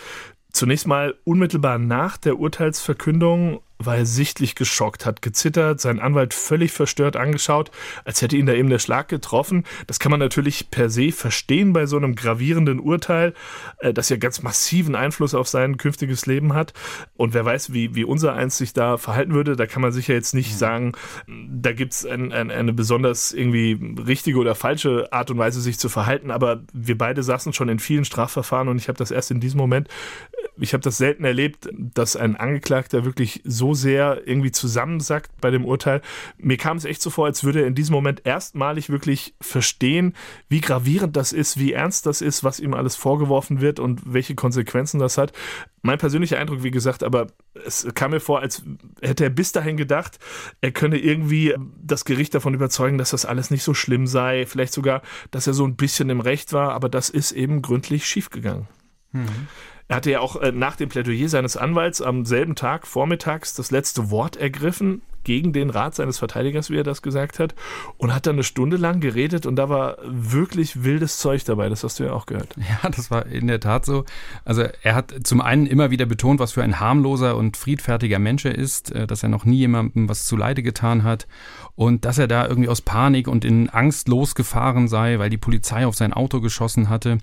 Zunächst 0.52 0.86
mal 0.86 1.16
unmittelbar 1.24 1.80
nach 1.80 2.18
der 2.18 2.38
Urteilsverkündung 2.38 3.62
war 3.80 3.98
er 3.98 4.06
sichtlich 4.06 4.56
geschockt, 4.56 5.06
hat 5.06 5.22
gezittert, 5.22 5.80
seinen 5.80 6.00
Anwalt 6.00 6.34
völlig 6.34 6.72
verstört 6.72 7.16
angeschaut, 7.16 7.72
als 8.06 8.22
hätte 8.22 8.38
ihn 8.38 8.46
da 8.46 8.54
eben 8.54 8.70
der 8.70 8.80
Schlag 8.80 9.08
getroffen. 9.08 9.66
Das 9.86 10.00
kann 10.00 10.10
man 10.10 10.20
natürlich 10.20 10.72
per 10.72 10.90
se 10.90 11.12
verstehen 11.12 11.74
bei 11.74 11.86
so 11.86 11.98
einem 11.98 12.16
gravierenden 12.16 12.80
Urteil, 12.80 13.34
äh, 13.80 13.94
das 13.94 14.10
ja 14.10 14.18
ganz 14.18 14.42
massiven 14.42 14.96
Einfluss 14.96 15.36
auf 15.36 15.48
sein 15.48 15.78
künftiges 15.78 16.26
Leben 16.26 16.54
hat. 16.54 16.74
Und 17.16 17.34
wer 17.34 17.46
weiß, 17.46 17.74
wie, 17.74 17.94
wie 17.96 18.04
unser 18.04 18.34
eins 18.34 18.58
sich 18.58 18.74
da 18.74 18.98
verhalten 18.98 19.34
würde, 19.34 19.56
da 19.56 19.68
kann 19.68 19.82
man 19.82 19.92
sicher 19.92 20.14
jetzt 20.14 20.34
nicht 20.34 20.54
mhm. 20.54 20.58
sagen, 20.58 20.92
da 21.28 21.72
gibt's 21.74 22.06
ein, 22.06 22.32
ein, 22.32 22.50
eine 22.50 22.74
besonders 22.74 23.32
irgendwie 23.32 23.80
richtige 24.06 24.40
oder 24.40 24.56
falsche 24.56 25.12
Art 25.12 25.30
und 25.30 25.38
Weise, 25.38 25.62
sich 25.62 25.78
zu 25.78 25.90
verhalten. 25.90 26.32
Aber 26.32 26.64
wir 26.74 26.98
beide 26.98 27.22
saßen 27.22 27.54
schon 27.54 27.70
in 27.70 27.80
vielen 27.80 28.06
Strafverfahren 28.06 28.68
und 28.70 28.78
ich 28.78 28.88
habe 28.88 28.98
das 28.98 29.12
erst 29.12 29.30
in 29.32 29.40
diesem 29.40 29.60
Moment, 29.60 29.88
äh, 29.88 30.48
ich 30.60 30.74
habe 30.74 30.82
das 30.82 30.98
selten 30.98 31.24
erlebt, 31.24 31.70
dass 31.74 32.16
ein 32.16 32.36
Angeklagter 32.36 33.06
wirklich 33.06 33.42
so 33.44 33.67
so 33.68 33.74
sehr 33.74 34.22
irgendwie 34.26 34.52
zusammensackt 34.52 35.30
bei 35.42 35.52
dem 35.52 35.66
Urteil. 35.66 36.02
Mir 36.38 36.58
kam 36.58 36.78
es 36.78 36.86
echt 36.86 37.02
so 37.02 37.10
vor, 37.10 37.26
als 37.26 37.44
würde 37.44 37.62
er 37.62 37.68
in 37.68 37.76
diesem 37.76 37.94
Moment 37.94 38.22
erstmalig 38.26 38.90
wirklich 38.90 39.34
verstehen, 39.42 40.14
wie 40.48 40.62
gravierend 40.62 41.18
das 41.18 41.34
ist, 41.34 41.60
wie 41.60 41.74
ernst 41.74 42.06
das 42.06 42.22
ist, 42.22 42.44
was 42.44 42.62
ihm 42.62 42.74
alles 42.74 42.96
vorgeworfen 42.96 43.60
wird 43.60 43.80
und 43.80 44.02
welche 44.14 44.36
Konsequenzen 44.36 45.00
das 45.00 45.18
hat. 45.18 45.34
Mein 45.82 45.98
persönlicher 45.98 46.40
Eindruck, 46.40 46.64
wie 46.64 46.72
gesagt, 46.72 47.04
aber 47.04 47.28
es 47.66 47.88
kam 47.94 48.12
mir 48.12 48.20
vor, 48.22 48.40
als 48.40 48.64
hätte 49.02 49.26
er 49.26 49.30
bis 49.30 49.52
dahin 49.52 49.76
gedacht, 49.76 50.18
er 50.62 50.72
könne 50.72 50.98
irgendwie 50.98 51.54
das 51.82 52.06
Gericht 52.06 52.34
davon 52.36 52.54
überzeugen, 52.54 52.98
dass 52.98 53.10
das 53.10 53.26
alles 53.26 53.52
nicht 53.52 53.64
so 53.64 53.74
schlimm 53.74 54.08
sei, 54.08 54.46
vielleicht 54.46 54.74
sogar, 54.74 55.02
dass 55.32 55.48
er 55.48 55.54
so 55.54 55.66
ein 55.66 55.76
bisschen 55.76 56.10
im 56.10 56.22
Recht 56.22 56.54
war, 56.54 56.72
aber 56.72 56.88
das 56.88 57.10
ist 57.10 57.34
eben 57.34 57.62
gründlich 57.62 58.06
schiefgegangen. 58.06 58.68
Mhm. 59.12 59.48
Er 59.88 59.96
hatte 59.98 60.12
ja 60.12 60.20
auch 60.20 60.36
äh, 60.36 60.52
nach 60.52 60.76
dem 60.76 60.90
Plädoyer 60.90 61.30
seines 61.30 61.56
Anwalts 61.56 62.02
am 62.02 62.26
selben 62.26 62.56
Tag 62.56 62.88
vormittags 62.88 63.54
das 63.54 63.72
letzte 63.72 64.10
Wort 64.12 64.36
ergriffen 64.36 65.02
gegen 65.28 65.52
den 65.52 65.70
Rat 65.70 65.94
seines 65.94 66.18
Verteidigers, 66.20 66.70
wie 66.70 66.78
er 66.78 66.84
das 66.84 67.02
gesagt 67.02 67.38
hat, 67.38 67.54
und 67.98 68.16
hat 68.16 68.26
dann 68.26 68.36
eine 68.36 68.44
Stunde 68.44 68.78
lang 68.78 69.02
geredet 69.02 69.46
und 69.46 69.58
da 69.58 69.68
war 69.68 69.98
wirklich 70.02 70.84
wildes 70.84 71.18
Zeug 71.20 71.44
dabei. 71.44 71.68
Das 71.68 71.84
hast 71.84 72.00
du 72.00 72.06
ja 72.06 72.14
auch 72.14 72.26
gehört. 72.26 72.56
Ja, 72.68 72.90
das 72.90 73.12
war 73.12 73.26
in 73.26 73.48
der 73.48 73.60
Tat 73.60 73.86
so. 73.86 74.04
Also 74.46 74.64
er 74.84 74.96
hat 74.96 75.14
zum 75.24 75.42
einen 75.42 75.68
immer 75.68 75.90
wieder 75.90 76.06
betont, 76.06 76.40
was 76.40 76.52
für 76.52 76.64
ein 76.64 76.80
harmloser 76.80 77.36
und 77.36 77.58
friedfertiger 77.58 78.20
Mensch 78.20 78.46
er 78.46 78.56
ist, 78.56 78.92
äh, 78.92 79.08
dass 79.08 79.24
er 79.24 79.30
noch 79.30 79.46
nie 79.46 79.58
jemandem 79.58 80.08
was 80.10 80.26
zuleide 80.26 80.64
getan 80.64 81.04
hat 81.04 81.28
und 81.76 82.06
dass 82.06 82.18
er 82.18 82.28
da 82.28 82.48
irgendwie 82.48 82.70
aus 82.70 82.82
Panik 82.82 83.28
und 83.28 83.46
in 83.46 83.70
Angst 83.70 84.08
losgefahren 84.08 84.88
sei, 84.88 85.20
weil 85.20 85.30
die 85.30 85.38
Polizei 85.38 85.86
auf 85.86 85.96
sein 85.96 86.14
Auto 86.14 86.40
geschossen 86.40 86.90
hatte. 86.90 87.20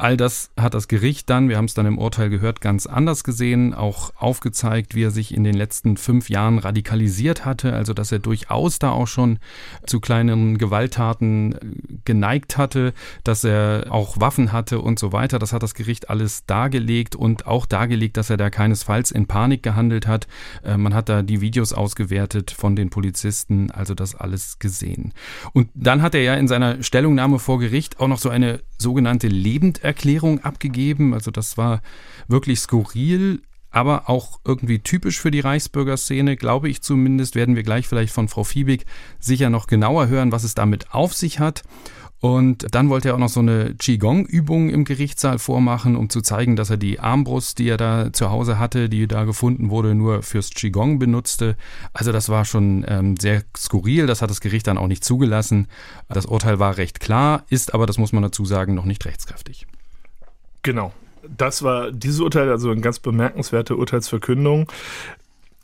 All 0.00 0.16
das 0.16 0.50
hat 0.58 0.72
das 0.72 0.88
Gericht 0.88 1.28
dann, 1.28 1.50
wir 1.50 1.58
haben 1.58 1.66
es 1.66 1.74
dann 1.74 1.84
im 1.84 1.98
Urteil 1.98 2.30
gehört, 2.30 2.62
ganz 2.62 2.86
anders 2.86 3.22
gesehen, 3.22 3.74
auch 3.74 4.14
aufgezeigt, 4.16 4.94
wie 4.94 5.04
er 5.04 5.10
sich 5.10 5.34
in 5.34 5.44
den 5.44 5.52
letzten 5.52 5.98
fünf 5.98 6.30
Jahren 6.30 6.58
radikalisiert 6.58 7.44
hatte, 7.44 7.74
also 7.74 7.92
dass 7.92 8.10
er 8.10 8.18
durchaus 8.18 8.78
da 8.78 8.92
auch 8.92 9.06
schon 9.06 9.38
zu 9.84 10.00
kleinen 10.00 10.56
Gewalttaten 10.56 11.52
äh, 11.52 11.58
geneigt 12.06 12.56
hatte, 12.56 12.94
dass 13.24 13.44
er 13.44 13.88
auch 13.90 14.18
Waffen 14.18 14.52
hatte 14.52 14.80
und 14.80 14.98
so 14.98 15.12
weiter. 15.12 15.38
Das 15.38 15.52
hat 15.52 15.62
das 15.62 15.74
Gericht 15.74 16.08
alles 16.08 16.46
dargelegt 16.46 17.14
und 17.14 17.46
auch 17.46 17.66
dargelegt, 17.66 18.16
dass 18.16 18.30
er 18.30 18.38
da 18.38 18.48
keinesfalls 18.48 19.10
in 19.10 19.26
Panik 19.26 19.62
gehandelt 19.62 20.06
hat. 20.06 20.28
Äh, 20.64 20.78
man 20.78 20.94
hat 20.94 21.10
da 21.10 21.20
die 21.20 21.42
Videos 21.42 21.74
ausgewertet 21.74 22.52
von 22.52 22.74
den 22.74 22.88
Polizisten, 22.88 23.70
also 23.70 23.94
das 23.94 24.14
alles 24.14 24.58
gesehen. 24.58 25.12
Und 25.52 25.68
dann 25.74 26.00
hat 26.00 26.14
er 26.14 26.22
ja 26.22 26.36
in 26.36 26.48
seiner 26.48 26.82
Stellungnahme 26.82 27.38
vor 27.38 27.58
Gericht 27.58 28.00
auch 28.00 28.08
noch 28.08 28.18
so 28.18 28.30
eine 28.30 28.60
sogenannte 28.80 29.28
Lebend 29.28 29.84
Erklärung 29.84 30.40
abgegeben. 30.40 31.14
Also 31.14 31.30
das 31.30 31.56
war 31.56 31.82
wirklich 32.28 32.60
skurril, 32.60 33.42
aber 33.70 34.08
auch 34.08 34.40
irgendwie 34.44 34.80
typisch 34.80 35.20
für 35.20 35.30
die 35.30 35.40
Reichsbürgerszene, 35.40 36.36
glaube 36.36 36.68
ich 36.68 36.82
zumindest, 36.82 37.34
werden 37.34 37.54
wir 37.54 37.62
gleich 37.62 37.86
vielleicht 37.86 38.12
von 38.12 38.28
Frau 38.28 38.44
Fiebig 38.44 38.84
sicher 39.20 39.50
noch 39.50 39.66
genauer 39.66 40.08
hören, 40.08 40.32
was 40.32 40.44
es 40.44 40.54
damit 40.54 40.92
auf 40.92 41.14
sich 41.14 41.38
hat. 41.38 41.62
Und 42.20 42.66
dann 42.74 42.90
wollte 42.90 43.08
er 43.08 43.14
auch 43.14 43.18
noch 43.18 43.30
so 43.30 43.40
eine 43.40 43.74
Qigong-Übung 43.74 44.68
im 44.68 44.84
Gerichtssaal 44.84 45.38
vormachen, 45.38 45.96
um 45.96 46.10
zu 46.10 46.20
zeigen, 46.20 46.54
dass 46.54 46.68
er 46.68 46.76
die 46.76 47.00
Armbrust, 47.00 47.58
die 47.58 47.68
er 47.68 47.78
da 47.78 48.12
zu 48.12 48.30
Hause 48.30 48.58
hatte, 48.58 48.90
die 48.90 49.08
da 49.08 49.24
gefunden 49.24 49.70
wurde, 49.70 49.94
nur 49.94 50.22
fürs 50.22 50.50
Qigong 50.50 50.98
benutzte. 50.98 51.56
Also 51.94 52.12
das 52.12 52.28
war 52.28 52.44
schon 52.44 52.84
ähm, 52.86 53.16
sehr 53.16 53.42
skurril, 53.56 54.06
das 54.06 54.20
hat 54.20 54.28
das 54.28 54.42
Gericht 54.42 54.66
dann 54.66 54.76
auch 54.76 54.86
nicht 54.86 55.02
zugelassen. 55.02 55.66
Das 56.08 56.26
Urteil 56.26 56.58
war 56.58 56.76
recht 56.76 57.00
klar, 57.00 57.44
ist 57.48 57.72
aber, 57.72 57.86
das 57.86 57.96
muss 57.96 58.12
man 58.12 58.22
dazu 58.22 58.44
sagen, 58.44 58.74
noch 58.74 58.84
nicht 58.84 59.06
rechtskräftig. 59.06 59.66
Genau. 60.62 60.92
Das 61.36 61.62
war 61.62 61.92
dieses 61.92 62.20
Urteil, 62.20 62.50
also 62.50 62.70
eine 62.70 62.80
ganz 62.80 62.98
bemerkenswerte 62.98 63.76
Urteilsverkündung. 63.76 64.70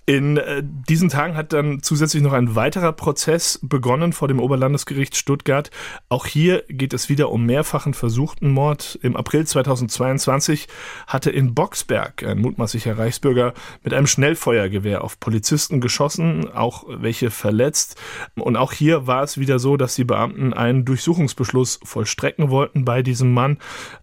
In 0.08 0.36
äh, 0.36 0.62
diesen 0.64 1.08
Tagen 1.08 1.36
hat 1.36 1.52
dann 1.52 1.82
zusätzlich 1.82 2.22
noch 2.22 2.32
ein 2.32 2.54
weiterer 2.54 2.92
Prozess 2.92 3.58
begonnen 3.60 4.12
vor 4.12 4.28
dem 4.28 4.38
Oberlandesgericht 4.38 5.16
Stuttgart. 5.16 5.72
Auch 6.08 6.26
hier 6.26 6.62
geht 6.68 6.94
es 6.94 7.08
wieder 7.08 7.32
um 7.32 7.44
mehrfachen 7.44 7.92
versuchten 7.92 8.50
Mord. 8.50 9.00
Im 9.02 9.16
April 9.16 9.44
2022 9.44 10.68
hatte 11.08 11.30
in 11.30 11.54
Boxberg 11.54 12.22
ein 12.22 12.38
mutmaßlicher 12.38 12.96
Reichsbürger 12.96 13.52
mit 13.82 13.94
einem 13.94 14.06
Schnellfeuergewehr 14.06 15.02
auf 15.02 15.18
Polizisten 15.18 15.80
geschossen, 15.80 16.52
auch 16.52 16.84
welche 16.86 17.32
verletzt. 17.32 18.00
Und 18.36 18.56
auch 18.56 18.72
hier 18.72 19.08
war 19.08 19.24
es 19.24 19.38
wieder 19.38 19.58
so, 19.58 19.76
dass 19.76 19.96
die 19.96 20.04
Beamten 20.04 20.52
einen 20.52 20.84
Durchsuchungsbeschluss 20.84 21.80
vollstrecken 21.82 22.48
wollten 22.48 22.84
bei 22.84 23.02
diesem 23.02 23.34
Mann 23.34 23.58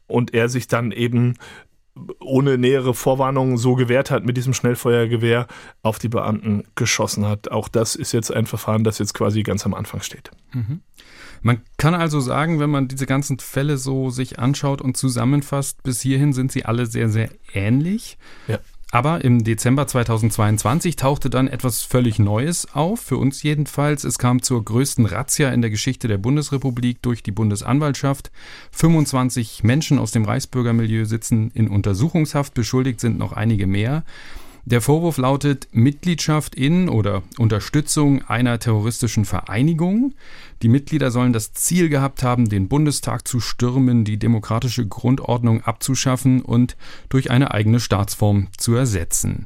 und 0.08 0.34
er 0.34 0.50
sich 0.50 0.68
dann 0.68 0.92
eben 0.92 1.36
ohne 2.20 2.58
nähere 2.58 2.94
Vorwarnung 2.94 3.58
so 3.58 3.76
gewehrt 3.76 4.10
hat 4.10 4.26
mit 4.26 4.36
diesem 4.36 4.54
Schnellfeuergewehr 4.54 5.48
auf 5.84 6.00
die 6.00 6.10
Beamten 6.10 6.64
geschossen 6.76 7.26
hat. 7.26 7.52
Auch 7.52 7.68
das 7.68 7.96
ist 7.96 8.12
jetzt 8.14 8.32
ein 8.32 8.46
Verfahren, 8.46 8.84
das 8.84 8.98
jetzt 8.98 9.14
quasi 9.14 9.44
ganz 9.44 9.66
am 9.66 9.74
Anfang 9.74 10.02
steht. 10.02 10.32
Mhm. 10.54 10.82
Man 11.42 11.62
kann 11.78 11.94
also 11.94 12.20
sagen, 12.20 12.60
wenn 12.60 12.70
man 12.70 12.88
diese 12.88 13.06
ganzen 13.06 13.38
Fälle 13.38 13.78
so 13.78 14.10
sich 14.10 14.40
anschaut 14.40 14.82
und 14.82 14.96
zusammenfasst, 14.96 15.84
bis 15.84 16.02
hierhin 16.02 16.34
sind 16.34 16.52
sie 16.52 16.66
alle 16.66 16.86
sehr, 16.86 17.10
sehr 17.10 17.30
ähnlich. 17.54 18.18
Ja. 18.48 18.60
Aber 18.94 19.24
im 19.24 19.44
Dezember 19.44 19.88
2022 19.88 20.98
tauchte 20.98 21.32
dann 21.32 21.48
etwas 21.48 21.82
völlig 21.82 22.20
Neues 22.20 22.76
auf, 22.76 23.00
für 23.00 23.18
uns 23.18 23.42
jedenfalls. 23.42 24.04
Es 24.04 24.20
kam 24.20 24.44
zur 24.44 24.64
größten 24.64 25.08
Razzia 25.08 25.50
in 25.50 25.62
der 25.62 25.72
Geschichte 25.72 26.08
der 26.08 26.20
Bundesrepublik 26.20 27.02
durch 27.02 27.24
die 27.24 27.32
Bundesanwaltschaft. 27.32 28.30
25 28.72 29.64
Menschen 29.64 29.98
aus 29.98 30.12
dem 30.12 30.26
Reichsbürgermilieu 30.26 31.06
sitzen 31.06 31.50
in 31.56 31.70
Untersuchungshaft, 31.70 32.54
beschuldigt 32.54 33.00
sind 33.00 33.18
noch 33.18 33.34
einige 33.34 33.66
mehr. 33.66 34.04
Der 34.66 34.80
Vorwurf 34.80 35.18
lautet 35.18 35.68
Mitgliedschaft 35.74 36.56
in 36.56 36.88
oder 36.88 37.22
Unterstützung 37.38 38.22
einer 38.24 38.60
terroristischen 38.60 39.26
Vereinigung. 39.26 40.14
Die 40.62 40.70
Mitglieder 40.70 41.12
sollen 41.12 41.34
das 41.34 41.52
Ziel 41.52 41.90
gehabt 41.90 42.24
haben, 42.24 42.48
den 42.48 42.70
Bundestag 42.70 43.28
zu 43.28 43.42
stürmen, 43.42 44.06
die 44.06 44.18
demokratische 44.18 44.88
Grundordnung 44.88 45.62
abzuschaffen 45.64 46.42
und 46.42 46.78
durch 47.10 47.30
eine 47.30 47.52
eigene 47.52 47.82
Staatsform 47.82 48.48
zu 48.58 48.74
ersetzen. 48.74 49.44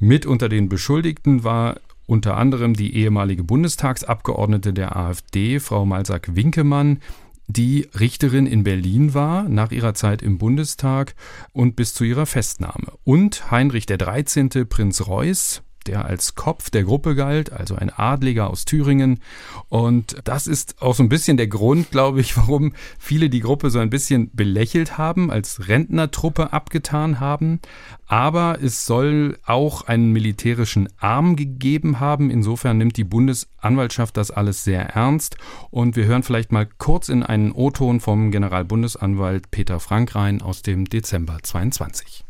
Mit 0.00 0.26
unter 0.26 0.50
den 0.50 0.68
Beschuldigten 0.68 1.44
war 1.44 1.80
unter 2.04 2.36
anderem 2.36 2.74
die 2.74 2.94
ehemalige 2.94 3.44
Bundestagsabgeordnete 3.44 4.74
der 4.74 4.96
AfD, 4.96 5.60
Frau 5.60 5.86
Malsack-Winkemann, 5.86 7.00
die 7.48 7.88
Richterin 7.98 8.46
in 8.46 8.62
Berlin 8.62 9.14
war, 9.14 9.48
nach 9.48 9.72
ihrer 9.72 9.94
Zeit 9.94 10.22
im 10.22 10.38
Bundestag 10.38 11.14
und 11.52 11.74
bis 11.76 11.94
zu 11.94 12.04
ihrer 12.04 12.26
Festnahme. 12.26 12.92
Und 13.04 13.50
Heinrich 13.50 13.86
13., 13.86 14.68
Prinz 14.68 15.06
Reuß, 15.06 15.62
der 15.88 16.04
als 16.04 16.34
Kopf 16.34 16.70
der 16.70 16.84
Gruppe 16.84 17.14
galt, 17.14 17.52
also 17.52 17.74
ein 17.74 17.90
Adliger 17.90 18.50
aus 18.50 18.64
Thüringen. 18.64 19.20
Und 19.68 20.16
das 20.24 20.46
ist 20.46 20.80
auch 20.80 20.94
so 20.94 21.02
ein 21.02 21.08
bisschen 21.08 21.36
der 21.36 21.48
Grund, 21.48 21.90
glaube 21.90 22.20
ich, 22.20 22.36
warum 22.36 22.74
viele 22.98 23.30
die 23.30 23.40
Gruppe 23.40 23.70
so 23.70 23.78
ein 23.78 23.90
bisschen 23.90 24.30
belächelt 24.32 24.98
haben, 24.98 25.30
als 25.30 25.68
Rentnertruppe 25.68 26.52
abgetan 26.52 27.20
haben. 27.20 27.60
Aber 28.06 28.58
es 28.62 28.86
soll 28.86 29.38
auch 29.44 29.82
einen 29.86 30.12
militärischen 30.12 30.88
Arm 30.98 31.36
gegeben 31.36 32.00
haben. 32.00 32.30
Insofern 32.30 32.78
nimmt 32.78 32.96
die 32.96 33.04
Bundesanwaltschaft 33.04 34.16
das 34.16 34.30
alles 34.30 34.64
sehr 34.64 34.82
ernst. 34.90 35.36
Und 35.70 35.96
wir 35.96 36.04
hören 36.04 36.22
vielleicht 36.22 36.52
mal 36.52 36.68
kurz 36.78 37.08
in 37.08 37.22
einen 37.22 37.52
O-Ton 37.52 38.00
vom 38.00 38.30
Generalbundesanwalt 38.30 39.50
Peter 39.50 39.80
Frank 39.80 40.14
rein 40.14 40.42
aus 40.42 40.62
dem 40.62 40.84
Dezember 40.84 41.38
22. 41.42 42.27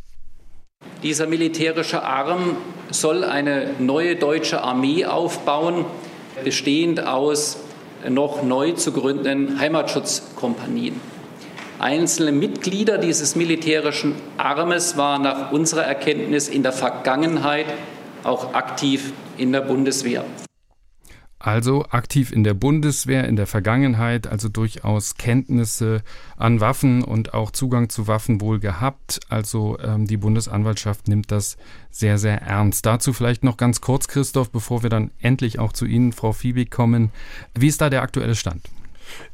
Dieser 1.02 1.28
militärische 1.28 2.02
Arm 2.02 2.56
soll 2.90 3.22
eine 3.22 3.70
neue 3.78 4.16
deutsche 4.16 4.62
Armee 4.62 5.04
aufbauen, 5.04 5.84
bestehend 6.42 7.06
aus 7.06 7.58
noch 8.08 8.42
neu 8.42 8.72
zu 8.72 8.90
gründenden 8.90 9.60
Heimatschutzkompanien. 9.60 11.00
Einzelne 11.78 12.32
Mitglieder 12.32 12.98
dieses 12.98 13.36
militärischen 13.36 14.16
Armes 14.38 14.96
waren 14.96 15.22
nach 15.22 15.52
unserer 15.52 15.84
Erkenntnis 15.84 16.48
in 16.48 16.64
der 16.64 16.72
Vergangenheit 16.72 17.66
auch 18.24 18.54
aktiv 18.54 19.12
in 19.36 19.52
der 19.52 19.60
Bundeswehr. 19.60 20.24
Also 21.38 21.84
aktiv 21.90 22.32
in 22.32 22.42
der 22.42 22.54
Bundeswehr 22.54 23.28
in 23.28 23.36
der 23.36 23.46
Vergangenheit, 23.46 24.26
also 24.26 24.48
durchaus 24.48 25.16
Kenntnisse 25.16 26.02
an 26.36 26.60
Waffen 26.60 27.04
und 27.04 27.32
auch 27.32 27.52
Zugang 27.52 27.88
zu 27.88 28.08
Waffen 28.08 28.40
wohl 28.40 28.58
gehabt. 28.58 29.20
Also 29.28 29.78
ähm, 29.78 30.06
die 30.06 30.16
Bundesanwaltschaft 30.16 31.06
nimmt 31.06 31.30
das 31.30 31.56
sehr, 31.90 32.18
sehr 32.18 32.42
ernst. 32.42 32.86
Dazu 32.86 33.12
vielleicht 33.12 33.44
noch 33.44 33.56
ganz 33.56 33.80
kurz, 33.80 34.08
Christoph, 34.08 34.50
bevor 34.50 34.82
wir 34.82 34.90
dann 34.90 35.12
endlich 35.20 35.58
auch 35.60 35.72
zu 35.72 35.86
Ihnen, 35.86 36.12
Frau 36.12 36.32
Fiebig, 36.32 36.70
kommen. 36.70 37.10
Wie 37.54 37.68
ist 37.68 37.80
da 37.80 37.88
der 37.88 38.02
aktuelle 38.02 38.34
Stand? 38.34 38.62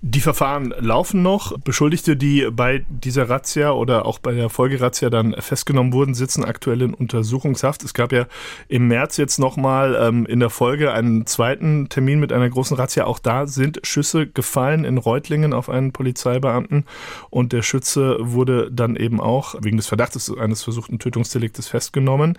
Die 0.01 0.21
Verfahren 0.21 0.75
laufen 0.79 1.23
noch. 1.23 1.59
Beschuldigte, 1.59 2.17
die 2.17 2.49
bei 2.51 2.85
dieser 2.89 3.29
Razzia 3.29 3.73
oder 3.73 4.07
auch 4.07 4.19
bei 4.19 4.33
der 4.33 4.51
Folgerazzia 4.51 5.11
dann 5.11 5.35
festgenommen 5.39 5.93
wurden, 5.93 6.15
sitzen 6.15 6.45
aktuell 6.45 6.83
in 6.83 6.95
Untersuchungshaft. 6.95 7.83
Es 7.85 7.95
gab 7.95 8.13
ja 8.13 8.27
im 8.69 8.89
März 8.89 9.17
jetzt 9.17 9.39
nochmal 9.39 9.97
ähm, 10.01 10.27
in 10.27 10.41
der 10.41 10.51
Folge 10.51 10.93
einen 10.93 11.27
zweiten 11.27 11.89
Termin 11.89 12.21
mit 12.21 12.33
einer 12.33 12.49
großen 12.49 12.77
Razzia. 12.77 13.05
Auch 13.05 13.19
da 13.19 13.47
sind 13.47 13.81
Schüsse 13.83 14.27
gefallen 14.27 14.85
in 14.85 14.99
Reutlingen 14.99 15.53
auf 15.53 15.69
einen 15.69 15.93
Polizeibeamten 15.93 16.85
und 17.31 17.53
der 17.53 17.63
Schütze 17.63 18.17
wurde 18.21 18.71
dann 18.71 18.97
eben 18.97 19.21
auch 19.21 19.55
wegen 19.61 19.77
des 19.77 19.87
Verdachtes 19.87 20.35
eines 20.37 20.63
versuchten 20.63 20.99
Tötungsdeliktes 20.99 21.69
festgenommen. 21.69 22.39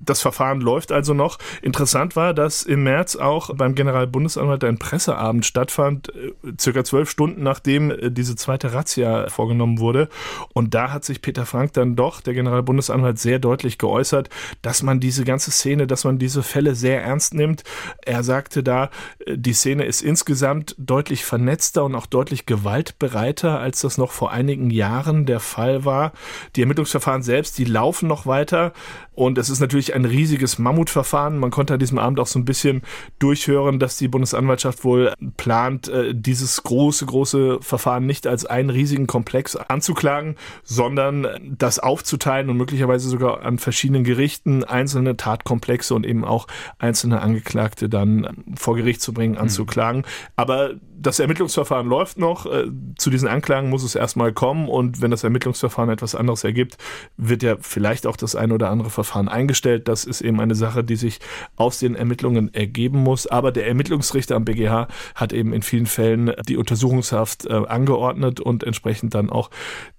Das 0.00 0.20
Verfahren 0.20 0.60
läuft 0.60 0.92
also 0.92 1.14
noch. 1.14 1.38
Interessant 1.62 2.16
war, 2.16 2.34
dass 2.34 2.62
im 2.62 2.84
März 2.84 3.16
auch 3.16 3.54
beim 3.54 3.74
Generalbundesanwalt 3.74 4.64
ein 4.64 4.78
Presseabend 4.78 5.46
stattfand, 5.46 6.10
äh, 6.10 6.32
circa 6.76 6.84
zwölf 6.84 7.10
Stunden 7.10 7.42
nachdem 7.42 7.90
äh, 7.90 8.10
diese 8.10 8.36
zweite 8.36 8.72
Razzia 8.72 9.28
vorgenommen 9.28 9.78
wurde. 9.78 10.08
Und 10.52 10.74
da 10.74 10.92
hat 10.92 11.04
sich 11.04 11.22
Peter 11.22 11.46
Frank 11.46 11.72
dann 11.72 11.96
doch, 11.96 12.20
der 12.20 12.34
Generalbundesanwalt, 12.34 13.18
sehr 13.18 13.38
deutlich 13.38 13.78
geäußert, 13.78 14.28
dass 14.62 14.82
man 14.82 15.00
diese 15.00 15.24
ganze 15.24 15.50
Szene, 15.50 15.86
dass 15.86 16.04
man 16.04 16.18
diese 16.18 16.42
Fälle 16.42 16.74
sehr 16.74 17.02
ernst 17.02 17.34
nimmt. 17.34 17.64
Er 18.04 18.22
sagte 18.22 18.62
da, 18.62 18.90
äh, 19.24 19.36
die 19.36 19.52
Szene 19.52 19.84
ist 19.84 20.02
insgesamt 20.02 20.74
deutlich 20.78 21.24
vernetzter 21.24 21.84
und 21.84 21.94
auch 21.94 22.06
deutlich 22.06 22.46
gewaltbereiter, 22.46 23.58
als 23.58 23.80
das 23.80 23.98
noch 23.98 24.12
vor 24.12 24.30
einigen 24.32 24.70
Jahren 24.70 25.26
der 25.26 25.40
Fall 25.40 25.84
war. 25.84 26.12
Die 26.56 26.62
Ermittlungsverfahren 26.62 27.22
selbst, 27.22 27.58
die 27.58 27.64
laufen 27.64 28.08
noch 28.08 28.26
weiter. 28.26 28.72
Und 29.14 29.38
es 29.38 29.48
ist 29.48 29.60
natürlich 29.60 29.94
ein 29.94 30.04
riesiges 30.04 30.58
Mammutverfahren. 30.58 31.38
Man 31.38 31.50
konnte 31.50 31.72
an 31.72 31.80
diesem 31.80 31.98
Abend 31.98 32.20
auch 32.20 32.26
so 32.26 32.38
ein 32.38 32.44
bisschen 32.44 32.82
durchhören, 33.18 33.78
dass 33.78 33.96
die 33.96 34.08
Bundesanwaltschaft 34.08 34.84
wohl 34.84 35.14
plant, 35.38 35.88
äh, 35.88 36.14
dieses 36.14 36.62
große, 36.66 37.06
große 37.06 37.58
Verfahren 37.60 38.06
nicht 38.06 38.26
als 38.26 38.44
einen 38.44 38.70
riesigen 38.70 39.06
Komplex 39.06 39.54
anzuklagen, 39.56 40.34
sondern 40.64 41.28
das 41.56 41.78
aufzuteilen 41.78 42.50
und 42.50 42.56
möglicherweise 42.56 43.08
sogar 43.08 43.42
an 43.42 43.58
verschiedenen 43.58 44.02
Gerichten 44.02 44.64
einzelne 44.64 45.16
Tatkomplexe 45.16 45.94
und 45.94 46.04
eben 46.04 46.24
auch 46.24 46.48
einzelne 46.78 47.22
Angeklagte 47.22 47.88
dann 47.88 48.44
vor 48.56 48.74
Gericht 48.74 49.00
zu 49.00 49.12
bringen, 49.12 49.38
anzuklagen. 49.38 50.00
Mhm. 50.00 50.32
Aber 50.34 50.74
das 50.98 51.18
Ermittlungsverfahren 51.20 51.86
läuft 51.86 52.18
noch. 52.18 52.46
Äh, 52.46 52.66
zu 52.98 53.10
diesen 53.10 53.28
Anklagen 53.28 53.70
muss 53.70 53.84
es 53.84 53.94
erstmal 53.94 54.32
kommen 54.32 54.68
und 54.68 55.00
wenn 55.00 55.10
das 55.10 55.24
Ermittlungsverfahren 55.24 55.90
etwas 55.90 56.14
anderes 56.14 56.42
ergibt, 56.44 56.78
wird 57.16 57.42
ja 57.42 57.56
vielleicht 57.60 58.06
auch 58.06 58.16
das 58.16 58.34
eine 58.34 58.54
oder 58.54 58.70
andere 58.70 58.90
Verfahren 58.90 59.28
eingestellt. 59.28 59.88
Das 59.88 60.04
ist 60.04 60.20
eben 60.20 60.40
eine 60.40 60.54
Sache, 60.54 60.82
die 60.82 60.96
sich 60.96 61.20
aus 61.56 61.78
den 61.78 61.94
Ermittlungen 61.94 62.52
ergeben 62.52 62.98
muss. 63.02 63.26
Aber 63.26 63.52
der 63.52 63.66
Ermittlungsrichter 63.66 64.36
am 64.36 64.44
BGH 64.44 64.88
hat 65.14 65.32
eben 65.32 65.52
in 65.52 65.62
vielen 65.62 65.86
Fällen 65.86 66.32
die 66.48 66.55
Untersuchungshaft 66.56 67.46
äh, 67.46 67.52
angeordnet 67.52 68.40
und 68.40 68.64
entsprechend 68.64 69.14
dann 69.14 69.30
auch 69.30 69.50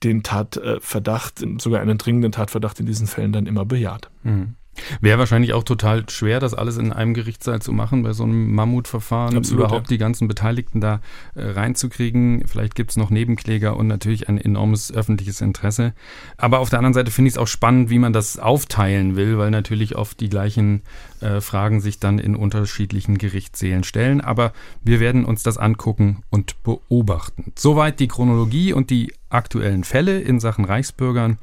den 0.03 0.23
Tatverdacht, 0.23 1.43
sogar 1.59 1.81
einen 1.81 1.97
dringenden 1.97 2.31
Tatverdacht 2.31 2.79
in 2.79 2.85
diesen 2.85 3.07
Fällen 3.07 3.31
dann 3.31 3.45
immer 3.45 3.65
bejaht. 3.65 4.09
Mhm. 4.23 4.55
Wäre 5.01 5.19
wahrscheinlich 5.19 5.53
auch 5.53 5.63
total 5.63 6.09
schwer, 6.09 6.39
das 6.39 6.53
alles 6.53 6.77
in 6.77 6.93
einem 6.93 7.13
Gerichtssaal 7.13 7.61
zu 7.61 7.73
machen, 7.73 8.03
bei 8.03 8.13
so 8.13 8.23
einem 8.23 8.53
Mammutverfahren, 8.53 9.37
Absolut, 9.37 9.65
überhaupt 9.65 9.87
ja. 9.87 9.95
die 9.95 9.97
ganzen 9.97 10.27
Beteiligten 10.27 10.81
da 10.81 11.01
äh, 11.35 11.43
reinzukriegen. 11.43 12.43
Vielleicht 12.47 12.75
gibt 12.75 12.91
es 12.91 12.97
noch 12.97 13.09
Nebenkläger 13.09 13.75
und 13.75 13.87
natürlich 13.87 14.29
ein 14.29 14.37
enormes 14.37 14.91
öffentliches 14.91 15.41
Interesse. 15.41 15.93
Aber 16.37 16.59
auf 16.59 16.69
der 16.69 16.79
anderen 16.79 16.93
Seite 16.93 17.11
finde 17.11 17.29
ich 17.29 17.35
es 17.35 17.37
auch 17.37 17.47
spannend, 17.47 17.89
wie 17.89 17.99
man 17.99 18.13
das 18.13 18.39
aufteilen 18.39 19.15
will, 19.15 19.37
weil 19.37 19.51
natürlich 19.51 19.95
oft 19.95 20.19
die 20.19 20.29
gleichen 20.29 20.81
äh, 21.21 21.41
Fragen 21.41 21.81
sich 21.81 21.99
dann 21.99 22.19
in 22.19 22.35
unterschiedlichen 22.35 23.17
Gerichtssälen 23.17 23.83
stellen. 23.83 24.21
Aber 24.21 24.53
wir 24.83 24.99
werden 24.99 25.25
uns 25.25 25.43
das 25.43 25.57
angucken 25.57 26.23
und 26.29 26.61
beobachten. 26.63 27.51
Soweit 27.55 27.99
die 27.99 28.07
Chronologie 28.07 28.73
und 28.73 28.89
die 28.89 29.13
aktuellen 29.29 29.83
Fälle 29.83 30.19
in 30.19 30.39
Sachen 30.39 30.65
Reichsbürgern. 30.65 31.37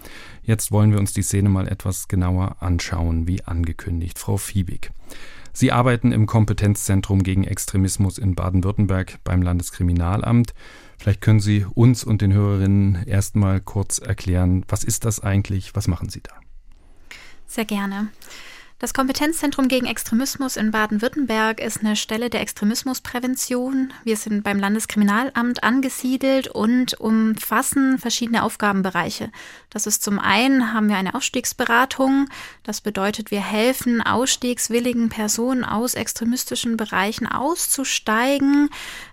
Jetzt 0.45 0.71
wollen 0.73 0.93
wir 0.93 0.99
uns 0.99 1.13
die 1.13 1.23
Szene 1.23 1.49
mal 1.49 1.67
etwas 1.67 2.07
genauer 2.07 2.57
anschauen, 2.61 3.27
wie 3.27 3.43
angekündigt. 3.45 4.19
Frau 4.19 4.37
Fiebig. 4.37 4.91
Sie 5.53 5.73
arbeiten 5.73 6.13
im 6.13 6.27
Kompetenzzentrum 6.27 7.23
gegen 7.23 7.45
Extremismus 7.45 8.19
in 8.19 8.35
Baden-Württemberg 8.35 9.19
beim 9.25 9.41
Landeskriminalamt. 9.41 10.53
Vielleicht 10.99 11.21
können 11.21 11.41
Sie 11.41 11.65
uns 11.75 12.05
und 12.05 12.21
den 12.21 12.33
Hörerinnen 12.33 13.07
erstmal 13.07 13.61
kurz 13.61 13.99
erklären, 13.99 14.65
was 14.69 14.85
ist 14.85 15.05
das 15.05 15.21
eigentlich, 15.21 15.75
was 15.75 15.89
machen 15.89 16.09
Sie 16.09 16.21
da? 16.23 16.33
Sehr 17.47 17.65
gerne. 17.65 18.09
Das 18.81 18.93
Kompetenzzentrum 18.93 19.69
gegen 19.69 19.87
Extremismus 19.87 20.57
in 20.57 20.73
Baden-Württemberg 20.73 21.61
ist 21.61 21.81
eine 21.81 21.95
Stelle 21.95 22.29
der 22.29 22.41
Extremismusprävention. 22.41 23.93
Wir 24.03 24.17
sind 24.17 24.43
beim 24.43 24.59
Landeskriminalamt 24.59 25.63
angesiedelt 25.63 26.49
und 26.49 27.01
umfassen 27.01 27.99
verschiedene 27.99 28.43
Aufgabenbereiche. 28.43 29.31
Das 29.75 29.89
ist 29.89 30.05
zum 30.05 30.21
einen 30.21 30.73
haben 30.73 30.89
wir 30.89 30.97
eine 30.97 31.17
Ausstiegsberatung. 31.17 32.29
Das 32.63 32.81
bedeutet, 32.81 33.33
wir 33.33 33.41
helfen 33.41 34.01
ausstiegswilligen 34.01 35.09
Personen 35.09 35.65
aus 35.65 35.95
extremistischen 35.95 36.77
Bereichen 36.77 37.27
auszusteigen. 37.27 38.71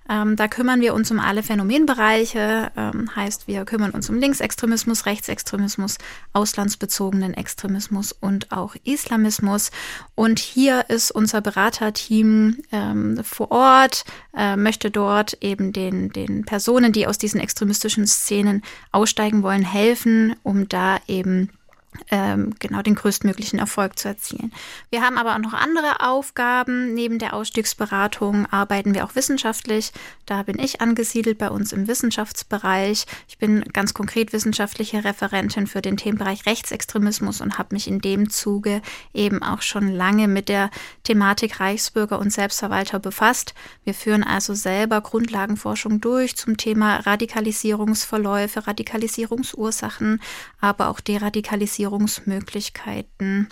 Ähm, 0.08 0.36
da 0.36 0.48
kümmern 0.48 0.82
wir 0.82 0.94
uns 0.94 1.10
um 1.10 1.20
alle 1.20 1.42
Phänomenbereiche, 1.42 2.72
ähm, 2.76 3.16
heißt 3.16 3.48
wir 3.48 3.64
kümmern 3.66 3.92
uns 3.92 4.10
um 4.10 4.18
Linksextremismus, 4.18 5.06
Rechtsextremismus, 5.06 5.98
auslandsbezogenen 6.34 7.34
Extremismus 7.34 8.12
und 8.12 8.52
auch 8.52 8.76
Islamismus. 8.84 9.72
Und 10.14 10.38
hier 10.38 10.90
ist 10.90 11.12
unser 11.12 11.42
Beraterteam 11.42 12.58
ähm, 12.72 13.24
vor 13.24 13.52
Ort, 13.52 14.04
äh, 14.36 14.58
möchte 14.58 14.92
dort 14.92 15.38
eben 15.42 15.72
den, 15.72 16.10
den 16.10 16.46
Personen, 16.46 16.92
die 16.92 17.08
aus 17.08 17.18
diesen 17.18 17.40
extremistischen 17.40 18.06
Szenen 18.06 18.64
aussteigen 18.92 19.44
wollen, 19.44 19.64
helfen, 19.64 20.36
da 20.54 21.00
eben 21.08 21.50
ähm, 22.10 22.56
genau 22.60 22.82
den 22.82 22.96
größtmöglichen 22.96 23.60
Erfolg 23.60 24.00
zu 24.00 24.08
erzielen. 24.08 24.54
Wir 24.90 25.02
haben 25.02 25.18
aber 25.18 25.36
auch 25.36 25.40
noch 25.40 25.54
andere 25.54 26.00
Aufgaben. 26.02 26.94
Neben 26.94 27.20
der 27.20 27.34
Ausstiegsberatung 27.34 28.46
arbeiten 28.48 28.94
wir 28.94 29.06
auch 29.06 29.16
wissenschaftlich. 29.16 29.92
Da 30.26 30.44
bin 30.44 30.58
ich 30.58 30.82
angesiedelt 30.82 31.38
bei 31.38 31.50
uns 31.50 31.74
im 31.74 31.88
Wissenschaftsbereich. 31.88 33.06
Ich 33.28 33.38
bin 33.38 33.64
ganz 33.74 33.94
konkret 33.94 34.32
wissenschaftliche 34.32 35.04
Referentin 35.04 35.68
für 35.68 35.82
den 35.82 35.98
Themenbereich 35.98 36.46
Rechtsextremismus 36.46 37.42
und 37.42 37.58
habe 37.58 37.76
mich 37.76 37.88
in 37.88 38.00
dem 38.00 38.30
Zuge 38.30 38.82
eben 39.14 39.44
auch 39.44 39.62
schon 39.62 39.90
lange 39.90 40.28
mit 40.28 40.48
der 40.50 40.70
Thematik 41.04 41.60
Reichsbürger 41.60 42.20
und 42.20 42.32
Selbstverwalter 42.32 43.00
befasst. 43.00 43.54
Wir 43.84 43.94
führen 43.94 44.24
also 44.24 44.54
selber 44.54 45.02
Grundlagenforschung 45.02 46.00
durch 46.00 46.38
zum 46.38 46.56
Thema 46.56 46.98
Radikalisierungsverläufe, 46.98 48.66
Radikalisierungsursachen, 48.68 50.22
aber 50.62 50.88
auch 50.88 51.02
Deradikalisierung 51.02 51.81
Finanzierungsmöglichkeiten. 51.82 53.50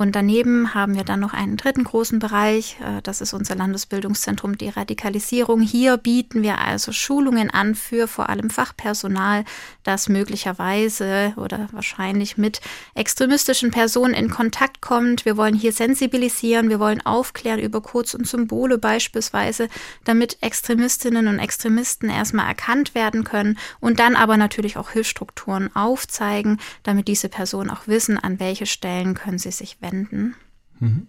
Und 0.00 0.16
daneben 0.16 0.72
haben 0.72 0.94
wir 0.94 1.04
dann 1.04 1.20
noch 1.20 1.34
einen 1.34 1.58
dritten 1.58 1.84
großen 1.84 2.20
Bereich, 2.20 2.78
äh, 2.80 3.02
das 3.02 3.20
ist 3.20 3.34
unser 3.34 3.54
Landesbildungszentrum 3.54 4.56
Deradikalisierung. 4.56 5.60
Hier 5.60 5.98
bieten 5.98 6.42
wir 6.42 6.56
also 6.56 6.90
Schulungen 6.90 7.50
an 7.50 7.74
für 7.74 8.08
vor 8.08 8.30
allem 8.30 8.48
Fachpersonal, 8.48 9.44
das 9.82 10.08
möglicherweise 10.08 11.34
oder 11.36 11.68
wahrscheinlich 11.72 12.38
mit 12.38 12.62
extremistischen 12.94 13.72
Personen 13.72 14.14
in 14.14 14.30
Kontakt 14.30 14.80
kommt. 14.80 15.26
Wir 15.26 15.36
wollen 15.36 15.54
hier 15.54 15.72
sensibilisieren, 15.72 16.70
wir 16.70 16.80
wollen 16.80 17.04
aufklären 17.04 17.60
über 17.60 17.82
Codes 17.82 18.14
und 18.14 18.26
Symbole 18.26 18.78
beispielsweise, 18.78 19.68
damit 20.04 20.38
Extremistinnen 20.40 21.26
und 21.26 21.38
Extremisten 21.38 22.08
erstmal 22.08 22.46
erkannt 22.46 22.94
werden 22.94 23.22
können 23.22 23.58
und 23.80 24.00
dann 24.00 24.16
aber 24.16 24.38
natürlich 24.38 24.78
auch 24.78 24.92
Hilfsstrukturen 24.92 25.76
aufzeigen, 25.76 26.58
damit 26.84 27.06
diese 27.06 27.28
Personen 27.28 27.68
auch 27.68 27.86
wissen, 27.86 28.16
an 28.16 28.40
welche 28.40 28.64
Stellen 28.64 29.12
können 29.12 29.38
sie 29.38 29.50
sich 29.52 29.76
wenden 29.82 29.89
verwenden. 29.90 30.34
Mhm. 30.78 31.06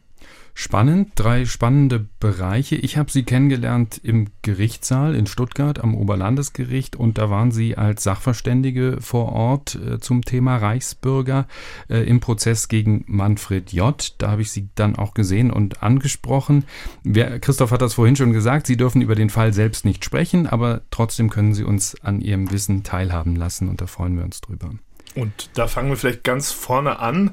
Spannend, 0.53 1.13
drei 1.15 1.45
spannende 1.45 2.05
Bereiche. 2.19 2.75
Ich 2.75 2.97
habe 2.97 3.09
Sie 3.09 3.23
kennengelernt 3.23 3.99
im 4.03 4.27
Gerichtssaal 4.41 5.15
in 5.15 5.25
Stuttgart 5.25 5.79
am 5.79 5.95
Oberlandesgericht 5.95 6.97
und 6.97 7.17
da 7.17 7.29
waren 7.29 7.51
Sie 7.51 7.77
als 7.77 8.03
Sachverständige 8.03 8.97
vor 8.99 9.31
Ort 9.31 9.75
äh, 9.75 9.99
zum 9.99 10.23
Thema 10.23 10.57
Reichsbürger 10.57 11.47
äh, 11.89 11.99
im 12.03 12.19
Prozess 12.19 12.67
gegen 12.67 13.05
Manfred 13.07 13.71
J. 13.71 14.13
Da 14.17 14.29
habe 14.29 14.41
ich 14.41 14.51
Sie 14.51 14.67
dann 14.75 14.97
auch 14.97 15.13
gesehen 15.13 15.51
und 15.51 15.81
angesprochen. 15.81 16.65
Wer, 17.03 17.39
Christoph 17.39 17.71
hat 17.71 17.81
das 17.81 17.93
vorhin 17.93 18.17
schon 18.17 18.33
gesagt, 18.33 18.67
Sie 18.67 18.77
dürfen 18.77 19.01
über 19.01 19.15
den 19.15 19.29
Fall 19.29 19.53
selbst 19.53 19.85
nicht 19.85 20.03
sprechen, 20.03 20.47
aber 20.47 20.81
trotzdem 20.91 21.29
können 21.29 21.53
Sie 21.53 21.63
uns 21.63 21.95
an 22.01 22.19
Ihrem 22.19 22.51
Wissen 22.51 22.83
teilhaben 22.83 23.37
lassen 23.37 23.69
und 23.69 23.79
da 23.79 23.87
freuen 23.87 24.17
wir 24.17 24.25
uns 24.25 24.41
drüber. 24.41 24.71
Und 25.15 25.49
da 25.55 25.67
fangen 25.67 25.89
wir 25.89 25.97
vielleicht 25.97 26.23
ganz 26.23 26.51
vorne 26.51 26.99
an 26.99 27.31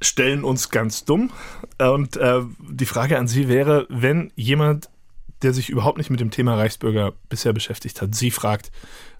stellen 0.00 0.44
uns 0.44 0.70
ganz 0.70 1.04
dumm. 1.04 1.30
Und 1.78 2.16
äh, 2.16 2.42
die 2.68 2.86
Frage 2.86 3.18
an 3.18 3.28
Sie 3.28 3.48
wäre, 3.48 3.86
wenn 3.88 4.32
jemand, 4.36 4.90
der 5.42 5.52
sich 5.52 5.70
überhaupt 5.70 5.98
nicht 5.98 6.10
mit 6.10 6.20
dem 6.20 6.30
Thema 6.30 6.56
Reichsbürger 6.56 7.12
bisher 7.28 7.52
beschäftigt 7.52 8.00
hat, 8.02 8.14
Sie 8.14 8.30
fragt, 8.30 8.70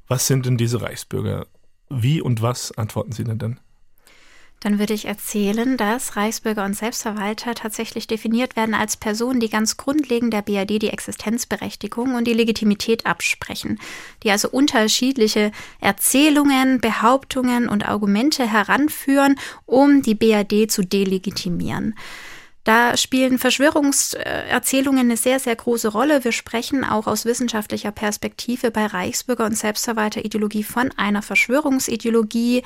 was 0.06 0.26
sind 0.26 0.46
denn 0.46 0.56
diese 0.56 0.82
Reichsbürger? 0.82 1.46
Wie 1.90 2.20
und 2.20 2.42
was 2.42 2.76
antworten 2.76 3.12
Sie 3.12 3.24
denn 3.24 3.38
dann? 3.38 3.60
Dann 4.60 4.78
würde 4.78 4.94
ich 4.94 5.04
erzählen, 5.04 5.76
dass 5.76 6.16
Reichsbürger 6.16 6.64
und 6.64 6.74
Selbstverwalter 6.74 7.54
tatsächlich 7.54 8.06
definiert 8.06 8.56
werden 8.56 8.74
als 8.74 8.96
Personen, 8.96 9.40
die 9.40 9.50
ganz 9.50 9.76
grundlegend 9.76 10.32
der 10.32 10.42
BRD 10.42 10.82
die 10.82 10.90
Existenzberechtigung 10.90 12.14
und 12.14 12.26
die 12.26 12.34
Legitimität 12.34 13.06
absprechen, 13.06 13.78
die 14.22 14.30
also 14.30 14.48
unterschiedliche 14.48 15.52
Erzählungen, 15.80 16.80
Behauptungen 16.80 17.68
und 17.68 17.88
Argumente 17.88 18.50
heranführen, 18.50 19.36
um 19.66 20.02
die 20.02 20.14
BRD 20.14 20.70
zu 20.70 20.82
delegitimieren. 20.82 21.94
Da 22.68 22.98
spielen 22.98 23.38
Verschwörungserzählungen 23.38 25.06
eine 25.06 25.16
sehr, 25.16 25.40
sehr 25.40 25.56
große 25.56 25.88
Rolle. 25.88 26.22
Wir 26.24 26.32
sprechen 26.32 26.84
auch 26.84 27.06
aus 27.06 27.24
wissenschaftlicher 27.24 27.92
Perspektive 27.92 28.70
bei 28.70 28.84
Reichsbürger- 28.84 29.46
und 29.46 29.56
Selbstverwalterideologie 29.56 30.64
von 30.64 30.90
einer 30.98 31.22
Verschwörungsideologie, 31.22 32.62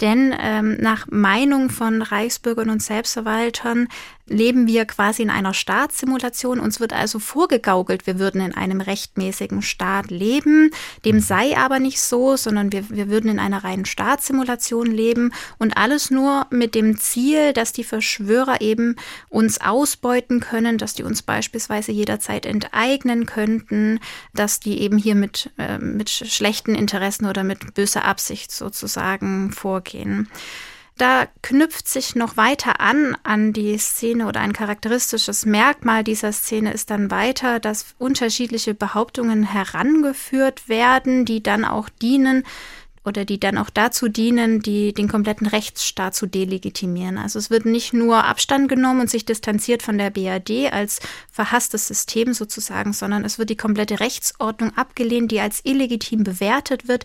denn 0.00 0.34
ähm, 0.40 0.78
nach 0.80 1.06
Meinung 1.08 1.70
von 1.70 2.02
Reichsbürgern 2.02 2.68
und 2.68 2.82
Selbstverwaltern 2.82 3.86
leben 4.26 4.66
wir 4.66 4.86
quasi 4.86 5.22
in 5.22 5.30
einer 5.30 5.54
Staatssimulation. 5.54 6.58
Uns 6.58 6.80
wird 6.80 6.92
also 6.92 7.18
vorgegaukelt, 7.18 8.06
wir 8.06 8.18
würden 8.18 8.40
in 8.40 8.54
einem 8.54 8.80
rechtmäßigen 8.80 9.62
Staat 9.62 10.10
leben. 10.10 10.70
Dem 11.04 11.20
sei 11.20 11.56
aber 11.56 11.78
nicht 11.78 12.00
so, 12.00 12.36
sondern 12.36 12.72
wir, 12.72 12.90
wir 12.90 13.08
würden 13.08 13.30
in 13.30 13.38
einer 13.38 13.62
reinen 13.62 13.84
Staatssimulation 13.84 14.86
leben 14.86 15.32
und 15.58 15.76
alles 15.76 16.10
nur 16.10 16.46
mit 16.50 16.74
dem 16.74 16.96
Ziel, 16.96 17.52
dass 17.52 17.72
die 17.72 17.84
Verschwörer 17.84 18.60
eben 18.60 18.96
uns 19.28 19.43
ausbeuten 19.60 20.40
können, 20.40 20.78
dass 20.78 20.94
die 20.94 21.02
uns 21.02 21.22
beispielsweise 21.22 21.92
jederzeit 21.92 22.46
enteignen 22.46 23.26
könnten, 23.26 24.00
dass 24.34 24.60
die 24.60 24.80
eben 24.80 24.98
hier 24.98 25.14
mit, 25.14 25.50
äh, 25.58 25.78
mit 25.78 26.10
schlechten 26.10 26.74
Interessen 26.74 27.26
oder 27.26 27.44
mit 27.44 27.74
böser 27.74 28.04
Absicht 28.04 28.52
sozusagen 28.52 29.52
vorgehen. 29.52 30.28
Da 30.96 31.26
knüpft 31.42 31.88
sich 31.88 32.14
noch 32.14 32.36
weiter 32.36 32.80
an 32.80 33.16
an 33.24 33.52
die 33.52 33.76
Szene 33.78 34.28
oder 34.28 34.40
ein 34.40 34.52
charakteristisches 34.52 35.44
Merkmal 35.44 36.04
dieser 36.04 36.32
Szene 36.32 36.72
ist 36.72 36.90
dann 36.90 37.10
weiter, 37.10 37.58
dass 37.58 37.96
unterschiedliche 37.98 38.74
Behauptungen 38.74 39.42
herangeführt 39.42 40.68
werden, 40.68 41.24
die 41.24 41.42
dann 41.42 41.64
auch 41.64 41.88
dienen, 41.88 42.44
oder 43.04 43.24
die 43.24 43.38
dann 43.38 43.58
auch 43.58 43.70
dazu 43.70 44.08
dienen, 44.08 44.60
die, 44.60 44.92
den 44.94 45.08
kompletten 45.08 45.46
Rechtsstaat 45.46 46.14
zu 46.14 46.26
delegitimieren. 46.26 47.18
Also 47.18 47.38
es 47.38 47.50
wird 47.50 47.66
nicht 47.66 47.92
nur 47.92 48.24
Abstand 48.24 48.68
genommen 48.68 49.02
und 49.02 49.10
sich 49.10 49.24
distanziert 49.24 49.82
von 49.82 49.98
der 49.98 50.10
BRD 50.10 50.72
als 50.72 51.00
verhasstes 51.30 51.86
System 51.86 52.32
sozusagen, 52.32 52.92
sondern 52.92 53.24
es 53.24 53.38
wird 53.38 53.50
die 53.50 53.56
komplette 53.56 54.00
Rechtsordnung 54.00 54.76
abgelehnt, 54.76 55.30
die 55.30 55.40
als 55.40 55.60
illegitim 55.64 56.24
bewertet 56.24 56.88
wird 56.88 57.04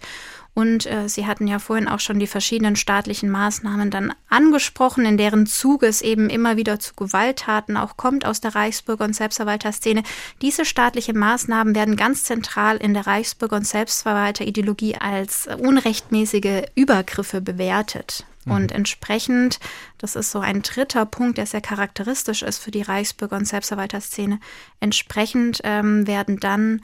und 0.53 0.85
äh, 0.85 1.07
Sie 1.07 1.25
hatten 1.25 1.47
ja 1.47 1.59
vorhin 1.59 1.88
auch 1.88 1.99
schon 1.99 2.19
die 2.19 2.27
verschiedenen 2.27 2.75
staatlichen 2.75 3.29
Maßnahmen 3.29 3.91
dann 3.91 4.13
angesprochen, 4.27 5.05
in 5.05 5.17
deren 5.17 5.45
Zuge 5.45 5.88
es 5.88 6.01
eben 6.01 6.29
immer 6.29 6.57
wieder 6.57 6.79
zu 6.79 6.93
Gewalttaten 6.95 7.77
auch 7.77 7.97
kommt 7.97 8.25
aus 8.25 8.41
der 8.41 8.55
Reichsbürger- 8.55 9.05
und 9.05 9.15
Selbstverwalterszene. 9.15 10.03
Diese 10.41 10.65
staatlichen 10.65 11.17
Maßnahmen 11.17 11.75
werden 11.75 11.95
ganz 11.95 12.23
zentral 12.23 12.77
in 12.77 12.93
der 12.93 13.05
Reichsbürger- 13.05 13.57
und 13.57 13.67
Selbstverwalterideologie 13.67 14.95
als 14.95 15.47
unrechtmäßige 15.47 16.63
Übergriffe 16.75 17.41
bewertet. 17.41 18.25
Mhm. 18.45 18.51
Und 18.51 18.71
entsprechend, 18.71 19.59
das 19.97 20.15
ist 20.15 20.31
so 20.31 20.39
ein 20.39 20.62
dritter 20.62 21.05
Punkt, 21.05 21.38
der 21.38 21.45
sehr 21.45 21.62
charakteristisch 21.62 22.41
ist 22.41 22.59
für 22.59 22.71
die 22.71 22.83
Reichsbürger- 22.83 23.38
und 23.38 23.47
Selbstverwalterszene, 23.47 24.39
entsprechend 24.79 25.62
ähm, 25.63 26.07
werden 26.07 26.39
dann 26.39 26.81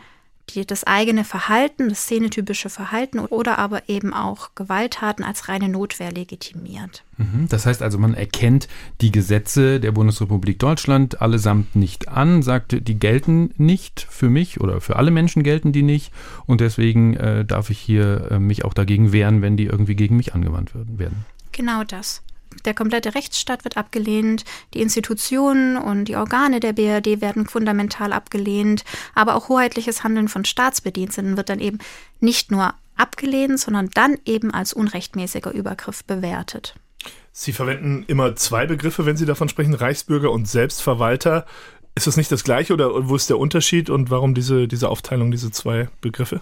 die, 0.50 0.66
das 0.66 0.86
eigene 0.86 1.24
Verhalten, 1.24 1.90
das 1.90 2.04
szenetypische 2.04 2.70
Verhalten 2.70 3.20
oder 3.20 3.58
aber 3.58 3.90
eben 3.90 4.14
auch 4.14 4.50
Gewalttaten 4.56 5.24
als 5.24 5.48
reine 5.50 5.70
Notwehr 5.70 6.12
legitimiert. 6.12 7.04
Mhm. 7.18 7.48
Das 7.50 7.66
heißt 7.66 7.82
also, 7.82 7.98
man 7.98 8.14
erkennt 8.14 8.68
die 9.02 9.12
Gesetze 9.12 9.80
der 9.80 9.92
Bundesrepublik 9.92 10.60
Deutschland 10.60 11.22
allesamt 11.22 11.76
nicht 11.76 12.08
an, 12.08 12.44
sagt, 12.44 12.88
die 12.88 13.00
gelten 13.00 13.54
nicht 13.58 14.06
für 14.10 14.30
mich 14.30 14.62
oder 14.62 14.82
für 14.82 14.96
alle 14.98 15.12
Menschen 15.12 15.44
gelten 15.44 15.72
die 15.72 15.84
nicht 15.84 16.12
und 16.46 16.62
deswegen 16.62 17.16
äh, 17.16 17.46
darf 17.46 17.70
ich 17.70 17.80
hier 17.80 18.32
äh, 18.32 18.40
mich 18.40 18.66
auch 18.66 18.74
dagegen 18.74 19.12
wehren, 19.12 19.42
wenn 19.42 19.58
die 19.58 19.66
irgendwie 19.66 19.96
gegen 19.96 20.18
mich 20.18 20.34
angewandt 20.34 20.72
werden. 20.74 21.26
Genau 21.52 21.84
das 21.84 22.22
der 22.64 22.74
komplette 22.74 23.16
Rechtsstaat 23.16 23.64
wird 23.64 23.78
abgelehnt, 23.78 24.46
die 24.74 24.82
Institutionen 24.82 25.78
und 25.78 26.06
die 26.06 26.16
Organe 26.16 26.60
der 26.60 26.74
BRD 26.74 27.22
werden 27.22 27.48
fundamental 27.48 28.14
abgelehnt, 28.14 28.84
aber 29.14 29.36
auch 29.36 29.50
hoheitliches 29.50 30.04
Handeln 30.04 30.28
von 30.28 30.46
Staatsbediensteten 30.46 31.38
wird 31.38 31.50
dann 31.50 31.60
eben 31.60 31.80
nicht 32.20 32.52
nur 32.52 32.74
abgelehnt, 32.96 33.60
sondern 33.60 33.90
dann 33.94 34.18
eben 34.26 34.52
als 34.52 34.74
unrechtmäßiger 34.74 35.52
Übergriff 35.52 36.04
bewertet. 36.04 36.76
Sie 37.32 37.52
verwenden 37.52 38.06
immer 38.08 38.36
zwei 38.36 38.66
Begriffe, 38.66 39.06
wenn 39.06 39.18
Sie 39.18 39.26
davon 39.26 39.50
sprechen, 39.50 39.74
Reichsbürger 39.74 40.32
und 40.32 40.48
Selbstverwalter. 40.48 41.46
Ist 41.94 42.08
das 42.08 42.18
nicht 42.18 42.32
das 42.32 42.44
gleiche 42.44 42.74
oder 42.74 43.10
wo 43.10 43.16
ist 43.16 43.30
der 43.30 43.40
Unterschied 43.40 43.90
und 43.90 44.10
warum 44.10 44.34
diese, 44.34 44.68
diese 44.68 44.90
Aufteilung, 44.90 45.32
diese 45.32 45.52
zwei 45.52 45.90
Begriffe? 46.02 46.42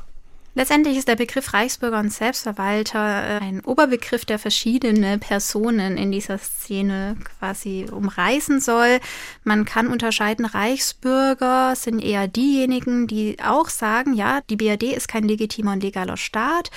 Letztendlich 0.55 0.97
ist 0.97 1.07
der 1.07 1.15
Begriff 1.15 1.53
Reichsbürger 1.53 1.99
und 1.99 2.13
Selbstverwalter 2.13 2.99
äh, 2.99 3.43
ein 3.43 3.61
Oberbegriff, 3.65 4.23
der 4.23 4.37
verschiedene 4.37 5.17
Personen 5.17 5.97
in 5.97 6.11
dieser 6.11 6.37
Szene 6.37 7.17
quasi 7.39 7.87
umreißen 7.91 8.59
soll. 8.59 8.99
Man 9.43 9.65
kann 9.65 9.87
unterscheiden, 9.87 10.45
Reichsbürger 10.45 11.75
sind 11.75 11.99
eher 11.99 12.27
diejenigen, 12.27 13.07
die 13.07 13.37
auch 13.43 13.67
sagen, 13.67 14.13
ja, 14.13 14.41
die 14.47 14.55
BRD 14.55 14.93
ist 14.93 15.07
kein 15.07 15.23
legitimer 15.23 15.71
und 15.71 15.81
legaler 15.81 16.17
Staat. 16.17 16.69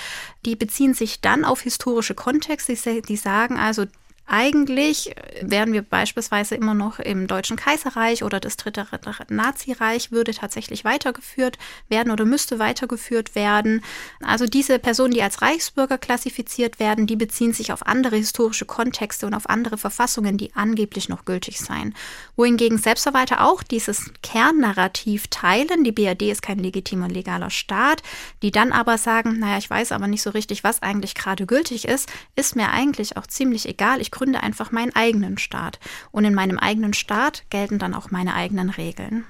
Die 0.47 0.55
beziehen 0.55 0.95
sich 0.95 1.21
dann 1.21 1.45
auf 1.45 1.61
historische 1.61 2.15
Kontexte, 2.15 2.75
die 3.03 3.17
sagen 3.17 3.57
also, 3.57 3.85
eigentlich 4.29 5.15
wären 5.41 5.71
wir 5.71 5.83
beispielsweise 5.83 6.55
immer 6.55 6.73
noch 6.73 6.99
im 6.99 7.27
Deutschen 7.27 7.55
Kaiserreich 7.55 8.23
oder 8.23 8.41
das 8.41 8.57
dritte 8.57 8.85
Nazireich 9.29 10.11
würde 10.11 10.33
tatsächlich 10.33 10.83
weitergeführt 10.83 11.57
werden 11.87 12.11
oder 12.11 12.25
müsste 12.25 12.59
weitergeführt 12.59 13.35
werden. 13.35 13.81
Also 14.21 14.45
diese 14.45 14.79
Personen, 14.79 15.13
die 15.13 15.21
als 15.21 15.41
Reichsbürger 15.41 15.97
klassifiziert 15.97 16.77
werden, 16.77 17.07
die 17.07 17.15
beziehen 17.15 17.53
sich 17.53 17.71
auf 17.71 17.87
andere 17.87 18.17
historische 18.17 18.65
Kontexte 18.65 19.25
und 19.25 19.33
auf 19.33 19.49
andere 19.49 19.77
Verfassungen, 19.77 20.37
die 20.37 20.53
angeblich 20.55 21.07
noch 21.07 21.23
gültig 21.23 21.59
seien. 21.59 21.95
Wohingegen 22.35 22.77
Selbstverwalter 22.77 23.45
auch 23.45 23.63
dieses 23.63 24.11
Kernnarrativ 24.23 25.27
teilen, 25.29 25.85
die 25.85 25.93
BRD 25.93 26.23
ist 26.23 26.41
kein 26.41 26.59
legitimer 26.59 27.07
legaler 27.07 27.49
Staat, 27.49 28.03
die 28.41 28.51
dann 28.51 28.73
aber 28.73 28.97
sagen, 28.97 29.39
naja, 29.39 29.57
ich 29.57 29.69
weiß 29.69 29.93
aber 29.93 30.07
nicht 30.07 30.21
so 30.21 30.31
richtig, 30.31 30.65
was 30.65 30.81
eigentlich 30.81 31.15
gerade 31.15 31.45
gültig 31.45 31.87
ist, 31.87 32.09
ist 32.35 32.57
mir 32.57 32.71
eigentlich 32.71 33.15
auch 33.15 33.27
ziemlich 33.27 33.69
egal. 33.69 34.01
Ich 34.01 34.11
gründe 34.17 34.41
einfach 34.43 34.71
meinen 34.71 34.95
eigenen 34.95 35.37
Staat. 35.37 35.79
Und 36.11 36.25
in 36.25 36.33
meinem 36.33 36.57
eigenen 36.57 36.93
Staat 36.93 37.43
gelten 37.49 37.79
dann 37.79 37.93
auch 37.93 38.11
meine 38.11 38.33
eigenen 38.33 38.69
Regeln. 38.69 39.25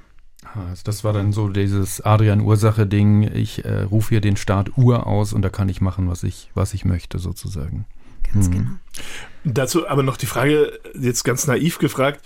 Also 0.55 0.81
das 0.83 1.03
war 1.03 1.13
dann 1.13 1.33
so 1.33 1.49
dieses 1.49 2.01
Adrian-Ursache-Ding. 2.01 3.23
Ich 3.33 3.65
äh, 3.65 3.81
rufe 3.81 4.09
hier 4.09 4.21
den 4.21 4.37
Staat 4.37 4.77
Ur 4.77 5.07
aus 5.07 5.33
und 5.33 5.41
da 5.41 5.49
kann 5.49 5.69
ich 5.69 5.81
machen, 5.81 6.09
was 6.09 6.23
ich, 6.23 6.51
was 6.53 6.73
ich 6.73 6.85
möchte, 6.85 7.19
sozusagen. 7.19 7.85
Ganz 8.33 8.47
hm. 8.47 8.51
genau. 8.51 8.69
Dazu 9.43 9.87
aber 9.87 10.03
noch 10.03 10.17
die 10.17 10.25
Frage, 10.25 10.79
jetzt 10.99 11.23
ganz 11.23 11.47
naiv 11.47 11.79
gefragt, 11.79 12.21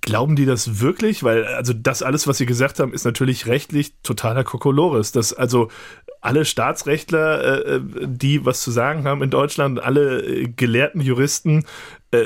Glauben 0.00 0.36
die 0.36 0.46
das 0.46 0.80
wirklich? 0.80 1.22
Weil, 1.22 1.44
also 1.46 1.72
das 1.72 2.02
alles, 2.02 2.26
was 2.26 2.38
sie 2.38 2.46
gesagt 2.46 2.80
haben, 2.80 2.92
ist 2.92 3.04
natürlich 3.04 3.46
rechtlich 3.46 3.94
totaler 4.02 4.44
Kokolores. 4.44 5.12
Dass 5.12 5.32
also 5.32 5.70
alle 6.20 6.44
Staatsrechtler, 6.44 7.66
äh, 7.66 7.76
äh, 7.76 7.80
die 8.06 8.44
was 8.44 8.60
zu 8.60 8.70
sagen 8.70 9.04
haben 9.04 9.22
in 9.22 9.30
Deutschland, 9.30 9.82
alle 9.82 10.22
äh, 10.22 10.48
gelehrten 10.48 11.00
Juristen 11.00 11.64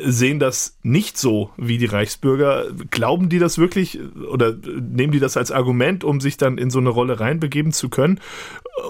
sehen 0.05 0.39
das 0.39 0.79
nicht 0.83 1.19
so 1.19 1.51
wie 1.57 1.79
die 1.79 1.87
Reichsbürger. 1.87 2.67
Glauben 2.91 3.29
die 3.29 3.41
das 3.41 3.59
wirklich 3.59 3.99
oder 4.31 4.53
nehmen 4.53 5.11
die 5.11 5.19
das 5.19 5.37
als 5.37 5.51
Argument, 5.51 6.05
um 6.05 6.21
sich 6.21 6.37
dann 6.37 6.59
in 6.59 6.71
so 6.71 6.79
eine 6.79 6.91
Rolle 6.91 7.19
reinbegeben 7.19 7.73
zu 7.73 7.89
können? 7.89 8.21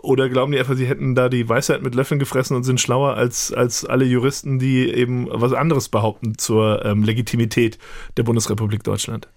Oder 0.02 0.28
glauben 0.28 0.52
die 0.52 0.58
einfach, 0.58 0.76
sie 0.76 0.86
hätten 0.86 1.14
da 1.14 1.30
die 1.30 1.48
Weisheit 1.48 1.82
mit 1.82 1.94
Löffeln 1.94 2.18
gefressen 2.18 2.54
und 2.54 2.64
sind 2.64 2.80
schlauer 2.82 3.14
als, 3.14 3.50
als 3.52 3.86
alle 3.86 4.04
Juristen, 4.04 4.58
die 4.58 4.92
eben 4.92 5.28
was 5.30 5.54
anderes 5.54 5.88
behaupten 5.88 6.36
zur 6.36 6.84
ähm, 6.84 7.02
Legitimität 7.04 7.78
der 8.18 8.24
Bundesrepublik 8.24 8.82
Deutschland? 8.82 9.28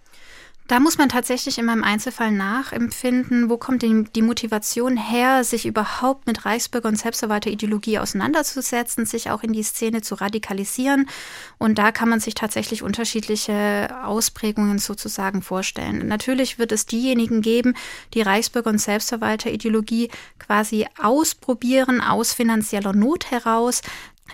Da 0.68 0.80
muss 0.80 0.98
man 0.98 1.10
tatsächlich 1.10 1.58
immer 1.58 1.74
im 1.74 1.84
Einzelfall 1.84 2.32
nachempfinden, 2.32 3.50
wo 3.50 3.58
kommt 3.58 3.82
denn 3.82 4.08
die 4.16 4.22
Motivation 4.22 4.96
her, 4.96 5.44
sich 5.44 5.66
überhaupt 5.66 6.26
mit 6.26 6.46
Reichsbürger- 6.46 6.88
und 6.88 6.98
Selbstverwalterideologie 6.98 8.00
auseinanderzusetzen, 8.00 9.06
sich 9.06 9.30
auch 9.30 9.44
in 9.44 9.52
die 9.52 9.64
Szene 9.64 10.02
zu 10.02 10.16
radikalisieren. 10.16 11.10
Und 11.58 11.78
da 11.78 11.92
kann 11.92 12.08
man 12.08 12.22
sich 12.22 12.34
tatsächlich 12.34 12.82
unterschiedliche 12.82 13.94
Ausprägungen 14.06 14.80
sozusagen 14.80 15.42
vorstellen. 15.42 16.08
Natürlich 16.08 16.58
wird 16.60 16.72
es 16.72 16.86
diejenigen 16.86 17.42
geben, 17.42 17.76
die 18.14 18.22
Reichsbürger- 18.22 18.70
und 18.70 18.80
Selbstverwalterideologie 18.80 20.10
quasi 20.40 20.88
ausprobieren 20.98 22.00
aus 22.00 22.32
finanzieller 22.34 22.94
Not 22.94 23.32
heraus, 23.32 23.82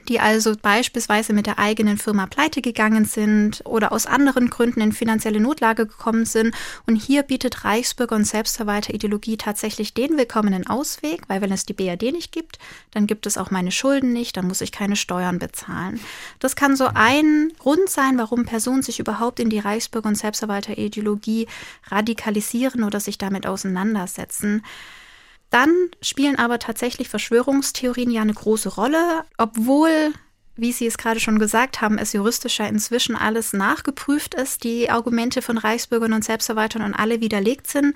die 0.08 0.20
also 0.20 0.56
beispielsweise 0.60 1.34
mit 1.34 1.46
der 1.46 1.60
eigenen 1.60 1.98
Firma 1.98 2.26
pleite 2.26 2.62
gegangen 2.62 3.06
sind 3.06 3.62
oder 3.66 3.92
aus 3.92 4.06
anderen 4.06 4.50
Gründen 4.50 4.82
in 4.82 4.92
finanzielle 4.92 5.40
Notlage 5.40 5.86
gekommen 5.86 6.26
sind. 6.26 6.56
Und 6.88 6.96
hier 6.96 7.24
bietet 7.24 7.66
Reichsbürger 7.66 8.16
und 8.16 8.26
Selbstverwalterideologie 8.26 9.38
tatsächlich 9.38 9.94
den 9.94 10.18
willkommenen 10.18 10.68
Ausweg, 10.68 11.22
weil 11.28 11.42
wenn 11.42 11.52
es 11.52 11.66
die 11.66 11.74
BRD 11.74 12.12
nicht 12.12 12.32
gibt, 12.32 12.60
dann 12.92 13.08
gibt 13.08 13.26
es 13.26 13.38
auch 13.38 13.52
meine 13.52 13.72
Schulden 13.72 14.14
nicht, 14.14 14.38
dann 14.38 14.48
muss 14.48 14.62
ich 14.62 14.72
keine 14.72 14.96
Steuern 14.96 15.40
bezahlen. 15.40 16.00
Das 16.40 16.56
kann 16.56 16.76
so 16.76 16.90
ein 16.94 17.52
Grund 17.60 17.90
sein, 17.90 18.18
warum 18.18 18.46
Personen 18.46 18.84
sich 18.84 19.00
überhaupt 19.00 19.40
in 19.40 19.50
die 19.50 19.60
Reichsbürger 19.60 20.10
und 20.10 20.16
Selbstverwalterideologie 20.16 21.48
radikalisieren 21.88 22.84
oder 22.84 23.00
sich 23.00 23.18
damit 23.18 23.46
auseinandersetzen. 23.46 24.64
Dann 25.50 25.74
spielen 26.02 26.38
aber 26.38 26.60
tatsächlich 26.60 27.10
Verschwörungstheorien 27.10 28.12
ja 28.12 28.22
eine 28.22 28.34
große 28.34 28.70
Rolle, 28.70 29.24
obwohl 29.38 30.14
wie 30.62 30.74
Sie 30.74 30.86
es 30.86 30.98
gerade 30.98 31.20
schon 31.20 31.40
gesagt 31.40 31.82
haben, 31.82 31.98
es 31.98 32.14
juristischer 32.14 32.68
inzwischen 32.68 33.16
alles 33.16 33.54
nachgeprüft 33.54 34.36
ist, 34.36 34.64
die 34.64 34.90
Argumente 34.90 35.42
von 35.42 35.58
Reichsbürgern 35.58 36.14
und 36.14 36.24
Selbstverwaltern 36.24 36.82
und 36.82 36.94
alle 36.94 37.22
widerlegt 37.22 37.68
sind, 37.68 37.96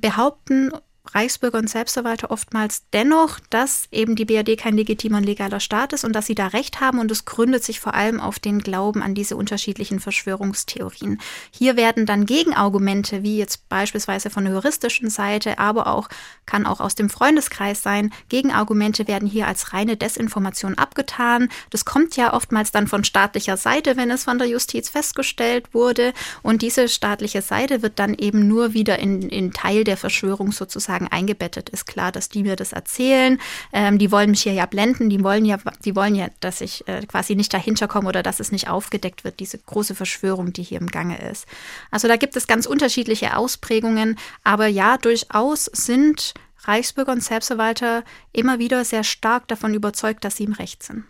behaupten 0.00 0.70
Reichsbürger 1.14 1.58
und 1.58 1.70
Selbstverwalter 1.70 2.32
oftmals 2.32 2.82
dennoch, 2.92 3.38
dass 3.48 3.86
eben 3.92 4.16
die 4.16 4.24
BRD 4.24 4.58
kein 4.58 4.76
legitimer 4.76 5.18
und 5.18 5.24
legaler 5.24 5.60
Staat 5.60 5.92
ist 5.92 6.04
und 6.04 6.12
dass 6.12 6.26
sie 6.26 6.34
da 6.34 6.48
recht 6.48 6.80
haben 6.80 6.98
und 6.98 7.10
es 7.10 7.24
gründet 7.24 7.62
sich 7.62 7.78
vor 7.78 7.94
allem 7.94 8.20
auf 8.20 8.40
den 8.40 8.58
Glauben 8.58 9.00
an 9.00 9.14
diese 9.14 9.36
unterschiedlichen 9.36 10.00
Verschwörungstheorien. 10.00 11.20
Hier 11.52 11.76
werden 11.76 12.04
dann 12.04 12.26
Gegenargumente, 12.26 13.22
wie 13.22 13.38
jetzt 13.38 13.68
beispielsweise 13.68 14.28
von 14.28 14.44
der 14.44 14.54
juristischen 14.54 15.08
Seite, 15.08 15.58
aber 15.60 15.86
auch 15.86 16.08
kann 16.46 16.66
auch 16.66 16.80
aus 16.80 16.96
dem 16.96 17.08
Freundeskreis 17.08 17.82
sein, 17.82 18.12
Gegenargumente 18.28 19.06
werden 19.06 19.28
hier 19.28 19.46
als 19.46 19.72
reine 19.72 19.96
Desinformation 19.96 20.76
abgetan. 20.76 21.48
Das 21.70 21.84
kommt 21.84 22.16
ja 22.16 22.32
oftmals 22.32 22.72
dann 22.72 22.88
von 22.88 23.04
staatlicher 23.04 23.56
Seite, 23.56 23.96
wenn 23.96 24.10
es 24.10 24.24
von 24.24 24.38
der 24.38 24.48
Justiz 24.48 24.88
festgestellt 24.88 25.74
wurde 25.74 26.12
und 26.42 26.62
diese 26.62 26.88
staatliche 26.88 27.40
Seite 27.40 27.82
wird 27.82 28.00
dann 28.00 28.14
eben 28.14 28.48
nur 28.48 28.74
wieder 28.74 28.98
in, 28.98 29.22
in 29.28 29.52
Teil 29.52 29.84
der 29.84 29.96
Verschwörung 29.96 30.50
sozusagen 30.50 31.03
sozusagen 31.04 31.08
eingebettet 31.12 31.68
ist. 31.70 31.86
Klar, 31.86 32.12
dass 32.12 32.28
die 32.28 32.42
mir 32.42 32.56
das 32.56 32.72
erzählen. 32.72 33.40
Ähm, 33.72 33.98
die 33.98 34.10
wollen 34.10 34.30
mich 34.30 34.42
hier 34.42 34.52
ja 34.52 34.66
blenden. 34.66 35.10
Die 35.10 35.22
wollen 35.22 35.44
ja, 35.44 35.58
die 35.84 35.94
wollen 35.94 36.14
ja, 36.14 36.28
dass 36.40 36.60
ich 36.60 36.86
äh, 36.88 37.04
quasi 37.06 37.34
nicht 37.34 37.52
dahinter 37.52 37.88
komme 37.88 38.08
oder 38.08 38.22
dass 38.22 38.40
es 38.40 38.52
nicht 38.52 38.68
aufgedeckt 38.68 39.24
wird, 39.24 39.40
diese 39.40 39.58
große 39.58 39.94
Verschwörung, 39.94 40.52
die 40.52 40.62
hier 40.62 40.80
im 40.80 40.88
Gange 40.88 41.18
ist. 41.30 41.46
Also 41.90 42.08
da 42.08 42.16
gibt 42.16 42.36
es 42.36 42.46
ganz 42.46 42.66
unterschiedliche 42.66 43.36
Ausprägungen. 43.36 44.16
Aber 44.42 44.66
ja, 44.66 44.98
durchaus 44.98 45.66
sind 45.66 46.34
Reichsbürger 46.66 47.12
und 47.12 47.22
Selbstverwalter 47.22 48.04
immer 48.32 48.58
wieder 48.58 48.84
sehr 48.84 49.04
stark 49.04 49.48
davon 49.48 49.74
überzeugt, 49.74 50.24
dass 50.24 50.36
sie 50.36 50.44
im 50.44 50.54
Recht 50.54 50.82
sind. 50.82 51.04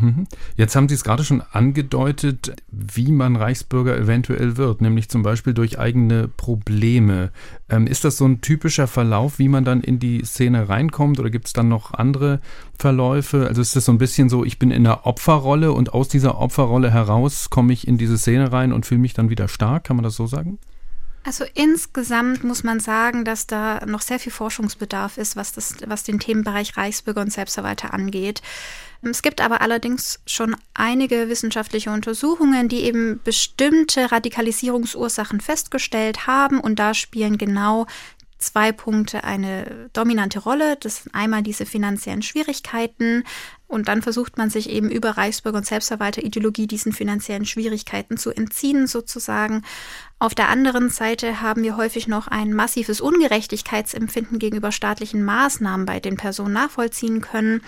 Mhm. 0.00 0.26
Jetzt 0.56 0.76
haben 0.76 0.88
Sie 0.88 0.94
es 0.94 1.04
gerade 1.04 1.24
schon 1.24 1.42
angedeutet, 1.52 2.54
wie 2.70 3.10
man 3.10 3.36
Reichsbürger 3.36 3.96
eventuell 3.96 4.56
wird, 4.56 4.80
nämlich 4.80 5.08
zum 5.08 5.22
Beispiel 5.22 5.54
durch 5.54 5.78
eigene 5.78 6.28
Probleme. 6.28 7.30
Ähm, 7.68 7.86
ist 7.86 8.04
das 8.04 8.16
so 8.16 8.26
ein 8.26 8.40
typischer 8.40 8.86
Verlauf, 8.86 9.38
wie 9.38 9.48
man 9.48 9.64
dann 9.64 9.80
in 9.80 9.98
die 9.98 10.24
Szene 10.24 10.68
reinkommt 10.68 11.18
oder 11.18 11.30
gibt 11.30 11.46
es 11.46 11.52
dann 11.52 11.68
noch 11.68 11.94
andere 11.94 12.40
Verläufe? 12.78 13.46
Also 13.46 13.60
ist 13.60 13.76
das 13.76 13.84
so 13.84 13.92
ein 13.92 13.98
bisschen 13.98 14.28
so, 14.28 14.44
ich 14.44 14.58
bin 14.58 14.70
in 14.70 14.86
einer 14.86 15.06
Opferrolle 15.06 15.72
und 15.72 15.92
aus 15.92 16.08
dieser 16.08 16.38
Opferrolle 16.38 16.90
heraus 16.90 17.50
komme 17.50 17.72
ich 17.72 17.86
in 17.86 17.98
diese 17.98 18.18
Szene 18.18 18.52
rein 18.52 18.72
und 18.72 18.86
fühle 18.86 19.00
mich 19.00 19.14
dann 19.14 19.30
wieder 19.30 19.48
stark? 19.48 19.84
Kann 19.84 19.96
man 19.96 20.04
das 20.04 20.16
so 20.16 20.26
sagen? 20.26 20.58
Also 21.24 21.44
insgesamt 21.52 22.42
muss 22.44 22.64
man 22.64 22.80
sagen, 22.80 23.24
dass 23.24 23.46
da 23.46 23.84
noch 23.84 24.00
sehr 24.00 24.18
viel 24.18 24.32
Forschungsbedarf 24.32 25.18
ist, 25.18 25.36
was, 25.36 25.52
das, 25.52 25.76
was 25.86 26.04
den 26.04 26.20
Themenbereich 26.20 26.76
Reichsbürger 26.76 27.20
und 27.20 27.32
Selbstverwalter 27.32 27.92
angeht. 27.92 28.40
Es 29.02 29.22
gibt 29.22 29.40
aber 29.40 29.60
allerdings 29.60 30.20
schon 30.26 30.56
einige 30.74 31.28
wissenschaftliche 31.28 31.90
Untersuchungen, 31.90 32.68
die 32.68 32.82
eben 32.82 33.20
bestimmte 33.22 34.10
Radikalisierungsursachen 34.10 35.40
festgestellt 35.40 36.26
haben 36.26 36.58
und 36.60 36.78
da 36.78 36.94
spielen 36.94 37.38
genau 37.38 37.86
zwei 38.38 38.72
Punkte 38.72 39.24
eine 39.24 39.90
dominante 39.92 40.38
Rolle. 40.38 40.76
Das 40.76 41.02
sind 41.02 41.14
einmal 41.14 41.42
diese 41.42 41.66
finanziellen 41.66 42.22
Schwierigkeiten 42.22 43.24
und 43.66 43.88
dann 43.88 44.00
versucht 44.02 44.38
man 44.38 44.48
sich 44.48 44.70
eben 44.70 44.90
über 44.90 45.10
Reichsbürger 45.10 45.58
und 45.58 45.66
Selbstverwalterideologie 45.66 46.66
diesen 46.66 46.92
finanziellen 46.92 47.44
Schwierigkeiten 47.44 48.16
zu 48.16 48.30
entziehen 48.30 48.86
sozusagen. 48.86 49.62
Auf 50.20 50.34
der 50.34 50.48
anderen 50.48 50.90
Seite 50.90 51.42
haben 51.42 51.62
wir 51.62 51.76
häufig 51.76 52.08
noch 52.08 52.26
ein 52.26 52.52
massives 52.52 53.00
Ungerechtigkeitsempfinden 53.00 54.40
gegenüber 54.40 54.72
staatlichen 54.72 55.24
Maßnahmen 55.24 55.86
bei 55.86 56.00
den 56.00 56.16
Personen 56.16 56.54
nachvollziehen 56.54 57.20
können. 57.20 57.62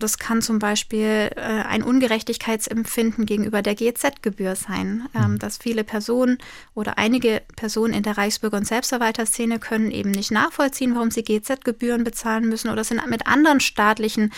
Das 0.00 0.18
kann 0.18 0.42
zum 0.42 0.58
Beispiel 0.58 1.30
äh, 1.36 1.40
ein 1.40 1.84
Ungerechtigkeitsempfinden 1.84 3.24
gegenüber 3.24 3.62
der 3.62 3.76
GEZ-Gebühr 3.76 4.56
sein, 4.56 5.08
ähm, 5.14 5.32
mhm. 5.32 5.38
dass 5.38 5.58
viele 5.58 5.84
Personen 5.84 6.38
oder 6.74 6.98
einige 6.98 7.40
Personen 7.54 7.94
in 7.94 8.02
der 8.02 8.18
Reichsbürger- 8.18 8.56
und 8.56 8.66
Selbstverwalterszene 8.66 9.60
können 9.60 9.92
eben 9.92 10.10
nicht 10.10 10.32
nachvollziehen, 10.32 10.96
warum 10.96 11.12
sie 11.12 11.22
GEZ-Gebühren 11.22 12.02
bezahlen 12.02 12.48
müssen 12.48 12.70
oder 12.70 12.82
sind 12.82 13.00
mit 13.06 13.28
anderen 13.28 13.60
staatlichen 13.60 14.32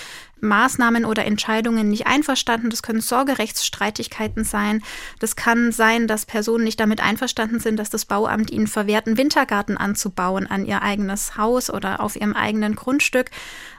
Maßnahmen 0.44 1.05
oder 1.05 1.24
Entscheidungen 1.24 1.88
nicht 1.88 2.07
einverstanden. 2.07 2.70
Das 2.70 2.83
können 2.83 3.00
Sorgerechtsstreitigkeiten 3.00 4.44
sein. 4.44 4.83
Das 5.18 5.35
kann 5.35 5.72
sein, 5.72 6.07
dass 6.07 6.27
Personen 6.27 6.64
nicht 6.64 6.79
damit 6.79 7.03
einverstanden 7.03 7.54
sind, 7.61 7.79
dass 7.79 7.90
das 7.90 8.05
Bauamt 8.05 8.51
ihnen 8.51 8.67
verwehrt, 8.67 9.07
einen 9.07 9.19
Wintergarten 9.19 9.77
anzubauen 9.77 10.47
an 10.47 10.64
ihr 10.64 10.83
eigenes 10.83 11.37
Haus 11.37 11.71
oder 11.71 12.01
auf 12.01 12.17
ihrem 12.17 12.35
eigenen 12.35 12.75
Grundstück. 12.75 13.31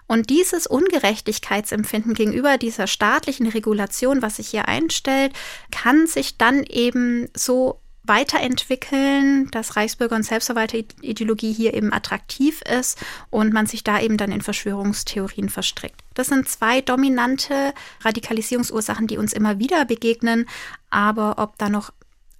Und 0.08 0.30
dieses 0.30 0.68
Ungerechtigkeitsempfinden 0.68 2.14
gegenüber 2.14 2.58
dieser 2.58 2.88
staatlichen 2.88 3.48
Regulation, 3.48 4.22
was 4.22 4.38
sich 4.38 4.48
hier 4.48 4.68
einstellt, 4.68 5.34
kann 5.72 6.06
sich 6.08 6.38
dann 6.38 6.64
eben 6.64 7.28
so 7.36 7.80
weiterentwickeln, 8.08 9.50
dass 9.52 9.76
Reichsbürger- 9.76 10.16
und 10.16 10.24
Selbstverwalterideologie 10.24 11.54
hier 11.54 11.74
eben 11.74 11.92
attraktiv 11.92 12.62
ist 12.62 13.00
und 13.30 13.54
man 13.54 13.66
sich 13.66 13.84
da 13.84 14.00
eben 14.00 14.18
dann 14.18 14.32
in 14.32 14.42
Verschwörungstheorien 14.42 15.50
verstrickt. 15.50 16.02
Das 16.14 16.28
sind 16.28 16.48
zwei 16.48 16.82
dominante 16.82 17.74
Radikalisierungsursachen, 18.02 19.08
die 19.08 19.18
uns 19.18 19.34
immer 19.34 19.60
wieder 19.60 19.86
begegnen, 19.86 20.48
aber 20.90 21.36
ob 21.38 21.58
da 21.58 21.70
noch 21.70 21.92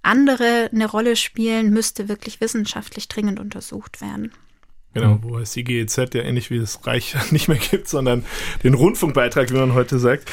andere 0.06 0.70
eine 0.72 0.86
Rolle 0.86 1.16
spielen, 1.16 1.70
müsste 1.70 2.08
wirklich 2.08 2.40
wissenschaftlich 2.40 3.08
dringend 3.08 3.40
untersucht 3.40 4.00
werden. 4.00 4.32
Genau, 4.96 5.18
wo 5.20 5.36
es 5.36 5.52
die 5.52 5.62
GEZ 5.62 6.14
ja 6.14 6.22
ähnlich 6.22 6.48
wie 6.48 6.58
das 6.58 6.86
Reich 6.86 7.14
nicht 7.30 7.48
mehr 7.48 7.58
gibt, 7.58 7.86
sondern 7.86 8.24
den 8.64 8.72
Rundfunkbeitrag, 8.72 9.50
wie 9.50 9.58
man 9.58 9.74
heute 9.74 9.98
sagt. 9.98 10.30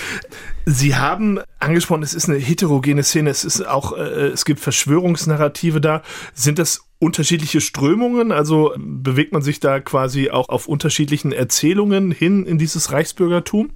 Sie 0.65 0.95
haben 0.95 1.41
angesprochen, 1.59 2.01
es 2.01 2.13
ist 2.13 2.29
eine 2.29 2.38
heterogene 2.38 3.03
Szene, 3.03 3.29
es 3.29 3.43
ist 3.43 3.67
auch, 3.67 3.91
äh, 3.91 4.27
es 4.27 4.45
gibt 4.45 4.62
Verschwörungsnarrative 4.62 5.81
da. 5.81 6.01
Sind 6.33 6.59
das 6.59 6.86
unterschiedliche 6.99 7.59
Strömungen? 7.59 8.31
Also 8.31 8.73
bewegt 8.77 9.33
man 9.33 9.41
sich 9.41 9.59
da 9.59 9.81
quasi 9.81 10.29
auch 10.29 10.47
auf 10.47 10.69
unterschiedlichen 10.69 11.33
Erzählungen 11.33 12.12
hin 12.12 12.45
in 12.45 12.57
dieses 12.57 12.93
Reichsbürgertum? 12.93 13.71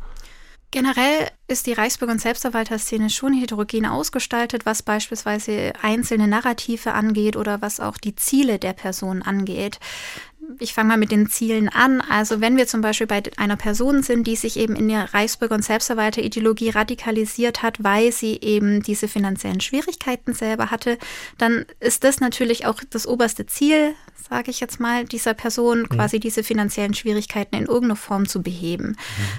Generell 0.71 1.29
ist 1.47 1.65
die 1.65 1.73
Reichsbürger- 1.73 2.11
und 2.11 2.21
Selbstverwalterszene 2.21 3.09
schon 3.09 3.31
heterogen 3.33 3.85
ausgestaltet, 3.85 4.65
was 4.65 4.83
beispielsweise 4.83 5.71
einzelne 5.81 6.27
Narrative 6.27 6.93
angeht 6.93 7.37
oder 7.37 7.61
was 7.61 7.79
auch 7.79 7.97
die 7.97 8.15
Ziele 8.15 8.59
der 8.59 8.73
Person 8.73 9.21
angeht 9.21 9.79
ich 10.59 10.73
fange 10.73 10.89
mal 10.89 10.97
mit 10.97 11.11
den 11.11 11.29
Zielen 11.29 11.69
an. 11.69 12.01
Also 12.01 12.41
wenn 12.41 12.57
wir 12.57 12.67
zum 12.67 12.81
Beispiel 12.81 13.07
bei 13.07 13.23
einer 13.37 13.57
Person 13.57 14.03
sind, 14.03 14.27
die 14.27 14.35
sich 14.35 14.57
eben 14.57 14.75
in 14.75 14.87
der 14.87 15.13
Reichsbürger- 15.13 15.55
und 15.55 15.63
Selbstverwalterideologie 15.63 16.69
radikalisiert 16.69 17.63
hat, 17.63 17.83
weil 17.83 18.11
sie 18.11 18.39
eben 18.41 18.81
diese 18.81 19.07
finanziellen 19.07 19.61
Schwierigkeiten 19.61 20.33
selber 20.33 20.71
hatte, 20.71 20.97
dann 21.37 21.65
ist 21.79 22.03
das 22.03 22.19
natürlich 22.19 22.65
auch 22.65 22.81
das 22.89 23.07
oberste 23.07 23.45
Ziel, 23.45 23.93
sage 24.29 24.51
ich 24.51 24.59
jetzt 24.59 24.79
mal, 24.79 25.05
dieser 25.05 25.33
Person, 25.33 25.81
mhm. 25.81 25.89
quasi 25.89 26.19
diese 26.19 26.43
finanziellen 26.43 26.93
Schwierigkeiten 26.93 27.55
in 27.55 27.65
irgendeiner 27.65 27.95
Form 27.95 28.27
zu 28.27 28.41
beheben. 28.41 28.89
Mhm. 28.89 28.95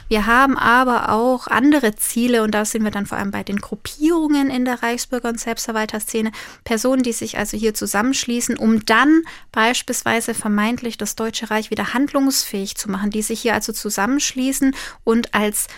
Wir 0.08 0.26
haben 0.26 0.56
aber 0.56 1.10
auch 1.12 1.46
andere 1.46 1.94
Ziele 1.96 2.42
und 2.42 2.52
da 2.52 2.64
sind 2.64 2.84
wir 2.84 2.90
dann 2.90 3.06
vor 3.06 3.18
allem 3.18 3.30
bei 3.30 3.42
den 3.42 3.60
Gruppierungen 3.60 4.50
in 4.50 4.64
der 4.64 4.82
Reichsbürger- 4.82 5.28
und 5.28 5.40
Selbstverwalterszene. 5.40 6.32
Personen, 6.64 7.02
die 7.02 7.12
sich 7.12 7.38
also 7.38 7.56
hier 7.56 7.74
zusammenschließen, 7.74 8.56
um 8.56 8.84
dann 8.84 9.22
beispielsweise 9.52 10.34
vermeintlich 10.34 10.97
das 10.98 11.16
Deutsche 11.16 11.50
Reich 11.50 11.70
wieder 11.70 11.94
handlungsfähig 11.94 12.76
zu 12.76 12.90
machen, 12.90 13.10
die 13.10 13.22
sich 13.22 13.40
hier 13.40 13.54
also 13.54 13.72
zusammenschließen 13.72 14.74
und 15.04 15.34
als 15.34 15.68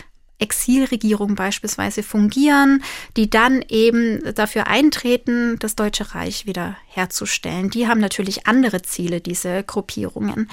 Exilregierung 0.41 1.35
beispielsweise 1.35 2.03
fungieren, 2.03 2.83
die 3.15 3.29
dann 3.29 3.63
eben 3.69 4.33
dafür 4.33 4.67
eintreten, 4.67 5.57
das 5.59 5.75
Deutsche 5.75 6.15
Reich 6.15 6.45
wieder 6.45 6.75
herzustellen. 6.87 7.69
Die 7.69 7.87
haben 7.87 8.01
natürlich 8.01 8.47
andere 8.47 8.81
Ziele, 8.81 9.21
diese 9.21 9.63
Gruppierungen. 9.63 10.49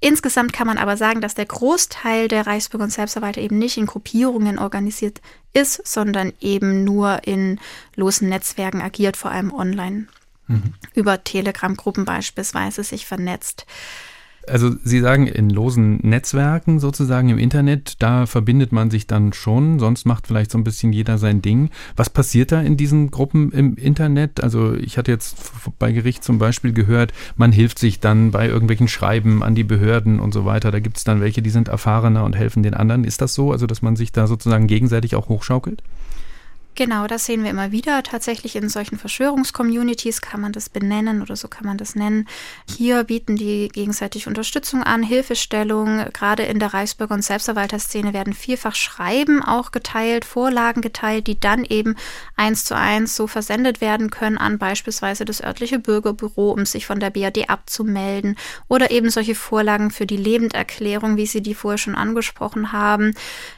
Insgesamt 0.00 0.52
kann 0.52 0.68
man 0.68 0.78
aber 0.78 0.96
sagen, 0.96 1.20
dass 1.20 1.34
der 1.34 1.46
Großteil 1.46 2.28
der 2.28 2.46
Reichsbürger 2.46 2.84
und 2.84 2.92
Selbstverwalter 2.92 3.40
eben 3.40 3.58
nicht 3.58 3.76
in 3.76 3.86
Gruppierungen 3.86 4.58
organisiert 4.58 5.20
ist, 5.52 5.86
sondern 5.86 6.32
eben 6.40 6.84
nur 6.84 7.26
in 7.26 7.60
losen 7.96 8.28
Netzwerken 8.28 8.80
agiert, 8.80 9.16
vor 9.16 9.32
allem 9.32 9.52
online. 9.52 10.06
Mhm. 10.48 10.74
Über 10.94 11.22
Telegram-Gruppen 11.22 12.04
beispielsweise 12.04 12.82
sich 12.82 13.06
vernetzt 13.06 13.66
also 14.48 14.74
Sie 14.82 15.00
sagen 15.00 15.26
in 15.26 15.50
losen 15.50 15.98
Netzwerken 15.98 16.80
sozusagen 16.80 17.28
im 17.28 17.38
Internet, 17.38 17.94
da 17.98 18.26
verbindet 18.26 18.72
man 18.72 18.90
sich 18.90 19.06
dann 19.06 19.32
schon, 19.32 19.78
sonst 19.78 20.04
macht 20.04 20.26
vielleicht 20.26 20.50
so 20.50 20.58
ein 20.58 20.64
bisschen 20.64 20.92
jeder 20.92 21.18
sein 21.18 21.42
Ding. 21.42 21.70
Was 21.96 22.10
passiert 22.10 22.52
da 22.52 22.60
in 22.60 22.76
diesen 22.76 23.10
Gruppen 23.10 23.52
im 23.52 23.76
Internet? 23.76 24.42
Also 24.42 24.74
ich 24.74 24.98
hatte 24.98 25.10
jetzt 25.10 25.36
bei 25.78 25.92
Gericht 25.92 26.24
zum 26.24 26.38
Beispiel 26.38 26.72
gehört, 26.72 27.12
man 27.36 27.52
hilft 27.52 27.78
sich 27.78 28.00
dann 28.00 28.30
bei 28.30 28.48
irgendwelchen 28.48 28.88
Schreiben 28.88 29.42
an 29.42 29.54
die 29.54 29.64
Behörden 29.64 30.20
und 30.20 30.32
so 30.32 30.44
weiter. 30.44 30.70
Da 30.70 30.80
gibt 30.80 30.96
es 30.96 31.04
dann 31.04 31.20
welche, 31.20 31.42
die 31.42 31.50
sind 31.50 31.68
erfahrener 31.68 32.24
und 32.24 32.36
helfen 32.36 32.62
den 32.62 32.74
anderen. 32.74 33.04
Ist 33.04 33.20
das 33.20 33.34
so? 33.34 33.52
Also 33.52 33.66
dass 33.66 33.82
man 33.82 33.96
sich 33.96 34.12
da 34.12 34.26
sozusagen 34.26 34.66
gegenseitig 34.66 35.14
auch 35.14 35.28
hochschaukelt? 35.28 35.82
Genau, 36.78 37.08
das 37.08 37.26
sehen 37.26 37.42
wir 37.42 37.50
immer 37.50 37.72
wieder. 37.72 38.04
Tatsächlich 38.04 38.54
in 38.54 38.68
solchen 38.68 38.98
Verschwörungscommunities 38.98 40.20
kann 40.20 40.40
man 40.40 40.52
das 40.52 40.68
benennen 40.68 41.22
oder 41.22 41.34
so 41.34 41.48
kann 41.48 41.66
man 41.66 41.76
das 41.76 41.96
nennen. 41.96 42.28
Hier 42.68 43.02
bieten 43.02 43.34
die 43.34 43.66
gegenseitig 43.66 44.28
Unterstützung 44.28 44.84
an, 44.84 45.02
Hilfestellung. 45.02 46.04
Gerade 46.12 46.44
in 46.44 46.60
der 46.60 46.72
Reichsbürger- 46.72 47.14
und 47.14 47.24
Selbstverwalterszene 47.24 48.12
werden 48.12 48.32
vielfach 48.32 48.76
Schreiben 48.76 49.42
auch 49.42 49.72
geteilt, 49.72 50.24
Vorlagen 50.24 50.80
geteilt, 50.80 51.26
die 51.26 51.40
dann 51.40 51.64
eben 51.64 51.96
eins 52.36 52.64
zu 52.64 52.76
eins 52.76 53.16
so 53.16 53.26
versendet 53.26 53.80
werden 53.80 54.10
können 54.10 54.38
an 54.38 54.58
beispielsweise 54.58 55.24
das 55.24 55.42
örtliche 55.42 55.80
Bürgerbüro, 55.80 56.52
um 56.52 56.64
sich 56.64 56.86
von 56.86 57.00
der 57.00 57.10
BRD 57.10 57.50
abzumelden. 57.50 58.36
Oder 58.68 58.92
eben 58.92 59.10
solche 59.10 59.34
Vorlagen 59.34 59.90
für 59.90 60.06
die 60.06 60.16
Lebenderklärung, 60.16 61.16
wie 61.16 61.26
Sie 61.26 61.42
die 61.42 61.54
vorher 61.54 61.78
schon 61.78 61.96
angesprochen 61.96 62.70
haben. 62.70 63.14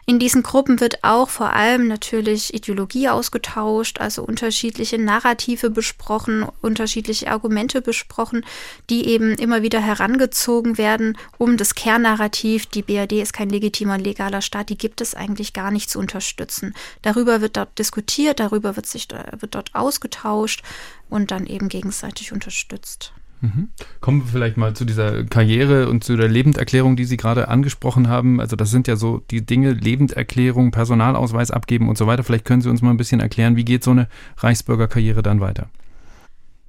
In 0.06 0.18
diesen 0.18 0.42
Gruppen 0.42 0.80
wird 0.80 1.04
auch 1.04 1.28
vor 1.28 1.52
allem 1.52 1.86
natürlich 1.86 2.54
Ideologie 2.54 3.09
ausgetauscht, 3.12 4.00
also 4.00 4.22
unterschiedliche 4.22 4.98
Narrative 4.98 5.70
besprochen, 5.70 6.46
unterschiedliche 6.60 7.30
Argumente 7.30 7.82
besprochen, 7.82 8.44
die 8.88 9.06
eben 9.06 9.34
immer 9.34 9.62
wieder 9.62 9.80
herangezogen 9.80 10.78
werden, 10.78 11.16
um 11.38 11.56
das 11.56 11.74
Kernnarrativ, 11.74 12.66
die 12.66 12.82
BRD 12.82 13.20
ist 13.20 13.32
kein 13.32 13.50
legitimer 13.50 13.98
legaler 13.98 14.42
Staat, 14.42 14.68
die 14.70 14.78
gibt 14.78 15.00
es 15.00 15.14
eigentlich 15.14 15.52
gar 15.52 15.70
nicht 15.70 15.90
zu 15.90 15.98
unterstützen. 15.98 16.74
Darüber 17.02 17.40
wird 17.40 17.56
dort 17.56 17.78
diskutiert, 17.78 18.40
darüber 18.40 18.76
wird 18.76 18.86
sich 18.86 19.08
wird 19.38 19.54
dort 19.54 19.74
ausgetauscht 19.74 20.62
und 21.08 21.30
dann 21.30 21.46
eben 21.46 21.68
gegenseitig 21.68 22.32
unterstützt. 22.32 23.12
Mhm. 23.40 23.68
Kommen 24.00 24.22
wir 24.22 24.26
vielleicht 24.26 24.56
mal 24.56 24.74
zu 24.74 24.84
dieser 24.84 25.24
Karriere 25.24 25.88
und 25.88 26.04
zu 26.04 26.16
der 26.16 26.28
Lebenderklärung, 26.28 26.96
die 26.96 27.04
Sie 27.04 27.16
gerade 27.16 27.48
angesprochen 27.48 28.08
haben. 28.08 28.40
Also 28.40 28.56
das 28.56 28.70
sind 28.70 28.86
ja 28.86 28.96
so 28.96 29.22
die 29.30 29.44
Dinge, 29.44 29.72
Lebenderklärung, 29.72 30.70
Personalausweis 30.70 31.50
abgeben 31.50 31.88
und 31.88 31.96
so 31.96 32.06
weiter. 32.06 32.22
Vielleicht 32.22 32.44
können 32.44 32.62
Sie 32.62 32.68
uns 32.68 32.82
mal 32.82 32.90
ein 32.90 32.96
bisschen 32.96 33.20
erklären, 33.20 33.56
wie 33.56 33.64
geht 33.64 33.82
so 33.82 33.92
eine 33.92 34.08
Reichsbürgerkarriere 34.38 35.22
dann 35.22 35.40
weiter? 35.40 35.68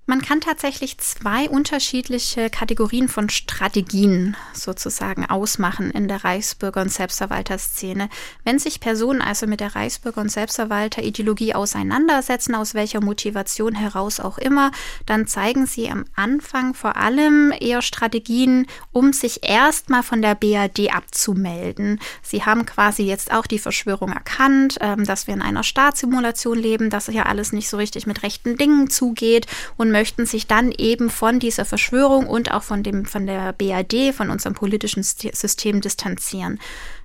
Man 0.08 0.24
kann 0.24 0.42
tatsächlich 0.42 0.98
zwei 0.98 1.48
unterschiedliche 1.48 2.50
Kategorien 2.50 3.08
von 3.08 3.30
Strategien 3.30 4.36
sozusagen 4.52 5.28
ausmachen 5.28 5.92
in 5.92 6.08
der 6.08 6.24
Reichsbürger- 6.24 6.82
und 6.82 6.92
Selbstverwalterszene. 6.92 8.10
Wenn 8.44 8.58
sich 8.58 8.80
Personen 8.80 9.22
also 9.22 9.46
mit 9.46 9.60
der 9.60 9.74
Reichsbürger- 9.74 10.22
und 10.22 10.32
Selbstverwalterideologie 10.32 11.54
auseinandersetzen, 11.54 12.56
aus 12.56 12.74
welcher 12.74 13.00
Motivation 13.00 13.76
heraus 13.76 14.20
auch 14.20 14.40
immer, 14.40 14.72
dann 15.06 15.28
zeigen 15.28 15.68
sie 15.68 15.90
am 15.90 16.06
Anfang 16.16 16.74
vor 16.74 16.98
allem 16.98 17.54
eher 17.58 17.84
Strategien, 17.84 18.66
um 18.92 19.14
sich 19.14 19.48
erstmal 19.48 20.02
von 20.02 20.24
der 20.24 20.34
BRD 20.34 20.94
abzumelden. 20.94 22.02
Sie 22.24 22.44
haben 22.44 22.66
quasi 22.66 23.04
jetzt 23.04 23.32
auch 23.32 23.46
die 23.46 23.60
Verschwörung 23.60 24.12
erkannt, 24.12 24.80
ähm, 24.82 25.06
dass 25.06 25.28
wir 25.28 25.36
in 25.36 25.44
einer 25.44 25.64
Staatssimulation 25.64 26.58
leben, 26.58 26.90
dass 26.90 27.08
hier 27.08 27.28
alles 27.28 27.54
nicht 27.54 27.70
so 27.70 27.78
richtig 27.78 28.08
mit 28.08 28.24
rechten 28.24 28.58
Dingen 28.58 28.90
zugeht 28.90 29.46
und 29.78 29.91
möchten 29.92 30.26
sich 30.26 30.48
dann 30.48 30.72
eben 30.72 31.10
von 31.10 31.40
dieser 31.40 31.66
Verschwörung 31.66 32.28
und 32.28 32.52
auch 32.52 32.64
von 32.64 32.84
dem, 32.84 33.06
von 33.06 33.26
der 33.26 33.54
BRD, 33.54 34.14
von 34.14 34.30
unserem 34.30 34.56
politischen 34.56 35.04
System 35.04 35.82
distanzieren. 35.82 36.60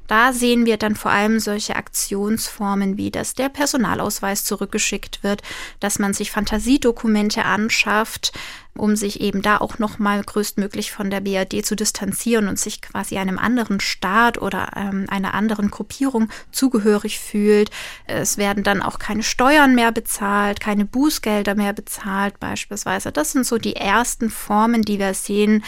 Da 0.07 0.33
sehen 0.33 0.67
wir 0.67 0.77
dann 0.77 0.97
vor 0.97 1.11
allem 1.11 1.41
solche 1.41 1.77
Aktionsformen 1.77 2.97
wie, 2.97 3.11
dass 3.11 3.35
der 3.35 3.49
Personalausweis 3.49 4.45
zurückgeschickt 4.45 5.23
wird, 5.23 5.43
dass 5.81 5.99
man 5.99 6.15
sich 6.15 6.31
Fantasiedokumente 6.31 7.45
anschafft, 7.45 8.33
um 8.77 8.95
sich 8.95 9.21
eben 9.21 9.43
da 9.43 9.59
auch 9.59 9.79
nochmal 9.79 10.23
größtmöglich 10.23 10.93
von 10.93 11.11
der 11.11 11.21
BRD 11.21 11.65
zu 11.65 11.75
distanzieren 11.75 12.49
und 12.49 12.59
sich 12.59 12.83
quasi 12.83 13.17
einem 13.17 13.39
anderen 13.39 13.81
Staat 13.81 14.41
oder 14.41 14.71
ähm, 14.77 15.07
einer 15.09 15.35
anderen 15.35 15.71
Gruppierung 15.71 16.29
zugehörig 16.53 17.19
fühlt. 17.19 17.71
Es 18.07 18.37
werden 18.37 18.63
dann 18.63 18.83
auch 18.83 18.99
keine 18.99 19.23
Steuern 19.23 19.75
mehr 19.75 19.93
bezahlt, 19.93 20.61
keine 20.61 20.85
Bußgelder 20.85 21.55
mehr 21.55 21.73
bezahlt 21.73 22.39
beispielsweise. 22.39 23.13
Das 23.13 23.33
sind 23.33 23.47
so 23.47 23.59
die 23.59 23.77
ersten 23.77 24.31
Formen, 24.31 24.83
die 24.83 24.99
wir 24.99 25.15
sehen 25.15 25.65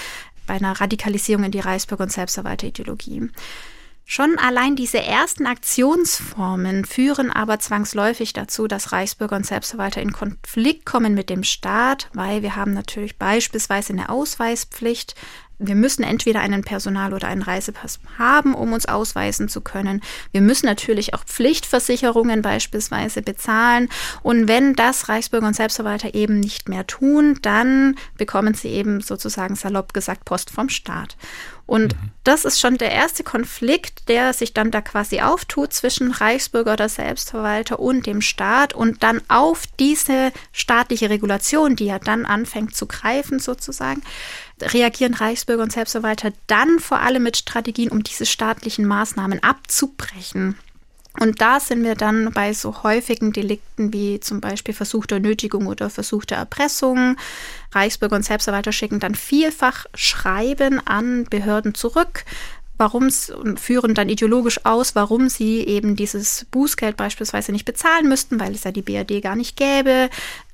bei 0.46 0.54
einer 0.54 0.80
Radikalisierung 0.80 1.44
in 1.44 1.52
die 1.52 1.60
Reichsbürger- 1.60 2.04
und 2.04 2.12
Selbsterweiter-Ideologie. 2.12 3.30
Schon 4.10 4.38
allein 4.38 4.74
diese 4.74 5.02
ersten 5.02 5.44
Aktionsformen 5.44 6.86
führen 6.86 7.30
aber 7.30 7.58
zwangsläufig 7.58 8.32
dazu, 8.32 8.66
dass 8.66 8.90
Reichsbürger 8.90 9.36
und 9.36 9.44
Selbstverwalter 9.44 10.00
in 10.00 10.12
Konflikt 10.12 10.86
kommen 10.86 11.12
mit 11.12 11.28
dem 11.28 11.44
Staat, 11.44 12.08
weil 12.14 12.40
wir 12.40 12.56
haben 12.56 12.72
natürlich 12.72 13.18
beispielsweise 13.18 13.92
eine 13.92 14.08
Ausweispflicht 14.08 15.14
wir 15.58 15.74
müssen 15.74 16.04
entweder 16.04 16.40
einen 16.40 16.62
Personal- 16.62 17.12
oder 17.12 17.28
einen 17.28 17.42
Reisepass 17.42 17.98
haben, 18.16 18.54
um 18.54 18.72
uns 18.72 18.86
ausweisen 18.86 19.48
zu 19.48 19.60
können. 19.60 20.02
Wir 20.30 20.40
müssen 20.40 20.66
natürlich 20.66 21.14
auch 21.14 21.24
Pflichtversicherungen 21.24 22.42
beispielsweise 22.42 23.22
bezahlen. 23.22 23.88
Und 24.22 24.46
wenn 24.46 24.74
das 24.74 25.08
Reichsbürger 25.08 25.48
und 25.48 25.56
Selbstverwalter 25.56 26.14
eben 26.14 26.38
nicht 26.38 26.68
mehr 26.68 26.86
tun, 26.86 27.38
dann 27.42 27.96
bekommen 28.16 28.54
sie 28.54 28.68
eben 28.68 29.00
sozusagen 29.00 29.56
salopp 29.56 29.92
gesagt 29.92 30.24
Post 30.24 30.50
vom 30.50 30.68
Staat. 30.68 31.16
Und 31.68 31.94
mhm. 31.94 32.10
das 32.24 32.46
ist 32.46 32.60
schon 32.60 32.78
der 32.78 32.92
erste 32.92 33.22
Konflikt, 33.24 34.08
der 34.08 34.32
sich 34.32 34.54
dann 34.54 34.70
da 34.70 34.80
quasi 34.80 35.20
auftut 35.20 35.74
zwischen 35.74 36.12
Reichsbürger 36.12 36.72
oder 36.72 36.88
Selbstverwalter 36.88 37.78
und 37.78 38.06
dem 38.06 38.22
Staat 38.22 38.72
und 38.72 39.02
dann 39.02 39.20
auf 39.28 39.64
diese 39.78 40.32
staatliche 40.50 41.10
Regulation, 41.10 41.76
die 41.76 41.84
ja 41.84 41.98
dann 41.98 42.24
anfängt 42.24 42.74
zu 42.74 42.86
greifen 42.86 43.38
sozusagen, 43.38 44.02
reagieren 44.62 45.14
Reichsbürger 45.14 45.62
und 45.62 45.72
Selbstverwalter 45.72 46.32
dann 46.46 46.78
vor 46.78 47.00
allem 47.00 47.22
mit 47.22 47.36
Strategien, 47.36 47.90
um 47.90 48.02
diese 48.02 48.26
staatlichen 48.26 48.86
Maßnahmen 48.86 49.42
abzubrechen. 49.42 50.56
Und 51.20 51.40
da 51.40 51.58
sind 51.58 51.82
wir 51.82 51.96
dann 51.96 52.32
bei 52.32 52.52
so 52.52 52.84
häufigen 52.84 53.32
Delikten 53.32 53.92
wie 53.92 54.20
zum 54.20 54.40
Beispiel 54.40 54.72
versuchter 54.72 55.18
Nötigung 55.18 55.66
oder 55.66 55.90
versuchte 55.90 56.36
Erpressung. 56.36 57.16
Reichsbürger 57.72 58.16
und 58.16 58.24
Selbstverwalter 58.24 58.70
schicken 58.70 59.00
dann 59.00 59.16
vielfach 59.16 59.86
Schreiben 59.94 60.80
an 60.86 61.24
Behörden 61.24 61.74
zurück, 61.74 62.24
warum 62.78 63.10
führen 63.10 63.94
dann 63.94 64.08
ideologisch 64.08 64.64
aus, 64.64 64.94
warum 64.94 65.28
sie 65.28 65.66
eben 65.66 65.96
dieses 65.96 66.46
Bußgeld 66.52 66.96
beispielsweise 66.96 67.50
nicht 67.50 67.64
bezahlen 67.64 68.08
müssten, 68.08 68.38
weil 68.38 68.54
es 68.54 68.64
ja 68.64 68.70
die 68.70 68.82
BRD 68.82 69.20
gar 69.20 69.34
nicht 69.34 69.56
gäbe, 69.56 70.08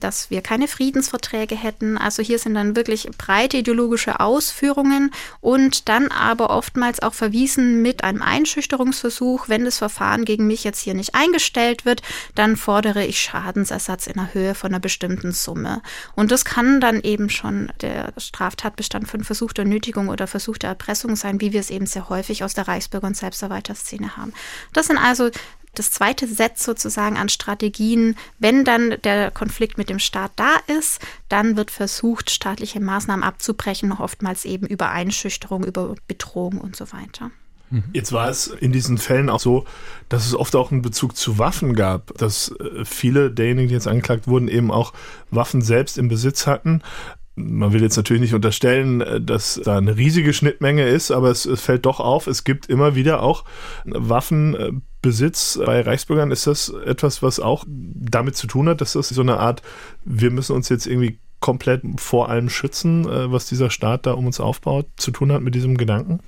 dass 0.05 0.29
wir 0.29 0.43
keine 0.43 0.69
Friedensverträge 0.69 1.57
hätten. 1.57 1.97
Also 1.97 2.23
hier 2.23 2.39
sind 2.39 2.55
dann 2.55 2.77
wirklich 2.77 3.09
breite 3.17 3.57
ideologische 3.57 4.21
Ausführungen 4.21 5.11
und 5.41 5.89
dann 5.89 6.09
aber 6.09 6.51
oftmals 6.51 7.03
auch 7.03 7.15
verwiesen 7.15 7.81
mit 7.81 8.05
einem 8.05 8.21
Einschüchterungsversuch, 8.21 9.49
wenn 9.49 9.65
das 9.65 9.79
Verfahren 9.79 10.27
gegen 10.27 10.47
mich 10.47 10.63
jetzt 10.63 10.81
hier 10.81 10.93
nicht 10.93 11.15
eingestellt 11.15 11.87
wird, 11.87 12.03
dann 12.35 12.59
fordere 12.59 13.07
ich 13.07 13.19
Schadensersatz 13.19 14.07
in 14.07 14.15
der 14.15 14.35
Höhe 14.35 14.55
von 14.55 14.73
einer 14.73 14.81
bestimmten 14.81 15.33
Summe. 15.33 15.81
Und 16.15 16.31
das 16.31 16.45
kann 16.45 16.83
dann 16.83 17.01
eben 17.01 17.31
schon 17.31 17.73
der 17.81 18.13
Straftatbestand 18.19 19.09
von 19.09 19.25
versuchter 19.25 19.65
Nötigung 19.65 20.09
oder 20.09 20.27
versuchter 20.27 20.69
Erpressung 20.69 21.17
sein, 21.17 21.41
wie 21.41 21.55
wir 21.55 21.61
es 21.61 21.71
eben 21.71 21.87
sehr 21.87 22.11
häufig 22.11 22.45
aus 22.45 22.53
der 22.53 22.69
Reichsbürger- 22.69 23.07
und 23.07 23.17
Selbsterweiterszene 23.17 24.19
haben. 24.19 24.35
Das 24.75 24.89
sind 24.89 24.99
also 24.99 25.31
das 25.75 25.91
zweite 25.91 26.27
Set 26.27 26.59
sozusagen 26.59 27.17
an 27.17 27.29
Strategien. 27.29 28.17
Wenn 28.39 28.65
dann 28.65 28.97
der 29.03 29.31
Konflikt 29.31 29.79
mit 29.79 29.89
dem 29.89 29.99
Staat 29.99 30.33
da 30.37 30.57
ist, 30.79 31.01
dann 31.29 31.57
wird 31.57 31.71
versucht, 31.71 32.31
staatliche 32.31 32.81
Maßnahmen 32.81 33.25
abzubrechen, 33.25 33.93
oftmals 33.93 34.45
eben 34.45 34.67
über 34.67 34.91
Einschüchterung, 34.91 35.65
über 35.65 35.95
Bedrohung 36.07 36.59
und 36.59 36.77
so 36.77 36.93
weiter. 36.93 37.31
Mhm. 37.71 37.85
Jetzt 37.93 38.13
war 38.13 38.29
es 38.29 38.47
in 38.47 38.73
diesen 38.73 38.99
Fällen 38.99 39.31
auch 39.31 39.41
so, 39.41 39.65
dass 40.09 40.27
es 40.27 40.35
oft 40.35 40.55
auch 40.57 40.71
einen 40.71 40.83
Bezug 40.83 41.17
zu 41.17 41.39
Waffen 41.39 41.75
gab, 41.75 42.17
dass 42.19 42.55
äh, 42.61 42.85
viele 42.85 43.31
derjenigen, 43.31 43.69
die 43.69 43.75
jetzt 43.75 43.89
angeklagt 43.89 44.29
wurden, 44.29 44.49
eben 44.49 44.71
auch 44.71 44.93
Waffen 45.31 45.63
selbst 45.63 45.99
im 45.99 46.09
Besitz 46.09 46.47
hatten 46.47 46.83
man 47.37 47.73
will 47.73 47.83
jetzt 47.83 47.97
natürlich 47.97 48.21
nicht 48.21 48.35
unterstellen, 48.35 49.01
äh, 49.01 49.21
dass 49.21 49.61
da 49.63 49.79
eine 49.79 49.97
riesige 49.97 50.33
Schnittmenge 50.33 50.87
ist, 50.87 51.11
aber 51.11 51.31
es, 51.31 51.47
es 51.47 51.61
fällt 51.61 51.87
doch 51.87 52.01
auf, 52.01 52.27
es 52.27 52.45
gibt 52.45 52.67
immer 52.67 52.95
wieder 52.95 53.23
auch 53.23 53.45
Waffenbesitz 53.85 55.59
bei 55.65 55.81
Reichsbürgern. 55.81 56.31
Ist 56.31 56.47
das 56.47 56.69
etwas, 56.69 57.23
was 57.23 57.41
auch 57.41 57.65
damit 57.67 58.37
zu 58.37 58.47
tun 58.47 58.69
hat, 58.69 58.81
dass 58.81 58.93
das 58.93 59.09
so 59.09 59.21
eine 59.21 59.39
Art, 59.39 59.63
wir 60.05 60.31
müssen 60.31 60.55
uns 60.55 60.69
jetzt 60.69 60.87
irgendwie 60.87 61.19
komplett 61.41 61.83
vor 61.97 62.31
allem 62.31 62.49
schützen, 62.49 63.07
äh, 63.07 63.31
was 63.31 63.47
dieser 63.47 63.71
Staat 63.71 64.07
da 64.07 64.13
um 64.13 64.27
uns 64.27 64.41
aufbaut, 64.41 64.87
zu 64.97 65.11
tun 65.11 65.33
hat 65.33 65.43
mit 65.43 65.55
diesem 65.55 65.77
Gedanken? 65.77 66.21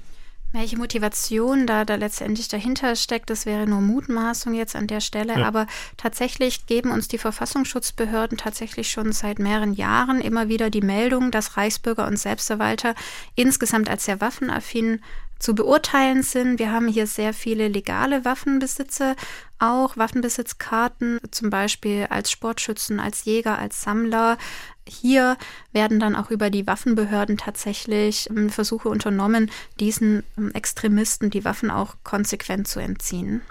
Welche 0.52 0.78
Motivation 0.78 1.66
da, 1.66 1.84
da 1.84 1.96
letztendlich 1.96 2.48
dahinter 2.48 2.96
steckt, 2.96 3.28
das 3.30 3.44
wäre 3.44 3.66
nur 3.66 3.80
Mutmaßung 3.80 4.54
jetzt 4.54 4.74
an 4.74 4.86
der 4.86 5.00
Stelle. 5.00 5.38
Ja. 5.38 5.46
Aber 5.46 5.66
tatsächlich 5.96 6.66
geben 6.66 6.90
uns 6.92 7.08
die 7.08 7.18
Verfassungsschutzbehörden 7.18 8.38
tatsächlich 8.38 8.90
schon 8.90 9.12
seit 9.12 9.38
mehreren 9.38 9.74
Jahren 9.74 10.20
immer 10.20 10.48
wieder 10.48 10.70
die 10.70 10.80
Meldung, 10.80 11.30
dass 11.30 11.56
Reichsbürger 11.56 12.06
und 12.06 12.18
Selbstverwalter 12.18 12.94
insgesamt 13.34 13.90
als 13.90 14.04
sehr 14.04 14.20
waffenaffin 14.20 15.00
zu 15.38 15.54
beurteilen 15.54 16.22
sind. 16.22 16.58
Wir 16.58 16.72
haben 16.72 16.88
hier 16.88 17.06
sehr 17.06 17.34
viele 17.34 17.68
legale 17.68 18.24
Waffenbesitzer, 18.24 19.16
auch 19.58 19.96
Waffenbesitzkarten, 19.96 21.20
zum 21.30 21.50
Beispiel 21.50 22.06
als 22.08 22.30
Sportschützen, 22.30 23.00
als 23.00 23.24
Jäger, 23.24 23.58
als 23.58 23.82
Sammler. 23.82 24.38
Hier 24.88 25.36
werden 25.72 25.98
dann 25.98 26.14
auch 26.14 26.30
über 26.30 26.50
die 26.50 26.66
Waffenbehörden 26.66 27.36
tatsächlich 27.36 28.30
ähm, 28.30 28.50
Versuche 28.50 28.88
unternommen, 28.88 29.50
diesen 29.80 30.22
ähm, 30.38 30.52
Extremisten 30.52 31.30
die 31.30 31.44
Waffen 31.44 31.70
auch 31.70 31.96
konsequent 32.04 32.68
zu 32.68 32.80
entziehen. 32.80 33.42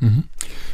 Mhm. 0.00 0.24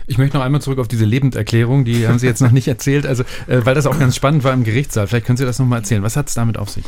Ich 0.07 0.19
möchte 0.19 0.37
noch 0.37 0.45
einmal 0.45 0.61
zurück 0.61 0.79
auf 0.79 0.89
diese 0.89 1.05
Lebenderklärung, 1.05 1.85
die 1.85 2.09
haben 2.09 2.19
Sie 2.19 2.27
jetzt 2.27 2.41
noch 2.41 2.51
nicht 2.51 2.69
erzählt, 2.69 3.07
also 3.07 3.23
äh, 3.47 3.65
weil 3.65 3.75
das 3.75 3.87
auch 3.87 3.99
ganz 3.99 4.17
spannend 4.17 4.45
war 4.45 4.53
im 4.53 4.65
Gerichtssaal. 4.65 5.07
Vielleicht 5.07 5.27
können 5.27 5.39
Sie 5.39 5.45
das 5.45 5.59
nochmal 5.59 5.81
erzählen. 5.81 6.03
Was 6.03 6.17
hat 6.17 6.29
es 6.29 6.35
damit 6.35 6.59
auf 6.59 6.71
sich? 6.71 6.85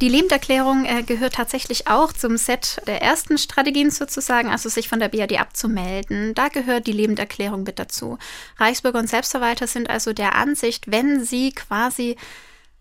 Die 0.00 0.08
Lebenderklärung 0.08 0.84
äh, 0.84 1.02
gehört 1.02 1.34
tatsächlich 1.34 1.86
auch 1.88 2.12
zum 2.12 2.36
Set 2.36 2.80
der 2.86 3.02
ersten 3.02 3.38
Strategien 3.38 3.90
sozusagen, 3.90 4.48
also 4.48 4.68
sich 4.68 4.88
von 4.88 5.00
der 5.00 5.08
BRD 5.08 5.40
abzumelden. 5.40 6.34
Da 6.34 6.48
gehört 6.48 6.86
die 6.86 6.92
Lebenderklärung 6.92 7.62
mit 7.62 7.78
dazu. 7.78 8.18
Reichsbürger 8.58 8.98
und 8.98 9.08
Selbstverwalter 9.08 9.66
sind 9.66 9.88
also 9.88 10.12
der 10.12 10.34
Ansicht, 10.34 10.90
wenn 10.90 11.24
sie 11.24 11.52
quasi 11.52 12.16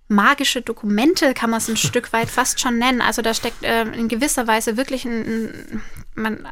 magische 0.08 0.62
Dokumente, 0.62 1.34
kann 1.34 1.50
man 1.50 1.60
es 1.60 1.70
ein 1.70 1.78
Stück 1.90 2.12
weit 2.12 2.30
fast 2.30 2.60
schon 2.60 2.78
nennen. 2.78 3.02
Also 3.02 3.22
da 3.22 3.34
steckt 3.34 3.64
äh, 3.64 3.84
in 3.84 4.08
gewisser 4.08 4.48
Weise 4.48 4.76
wirklich 4.76 5.06
ein, 5.06 5.26
ein 5.26 5.82
man 6.16 6.48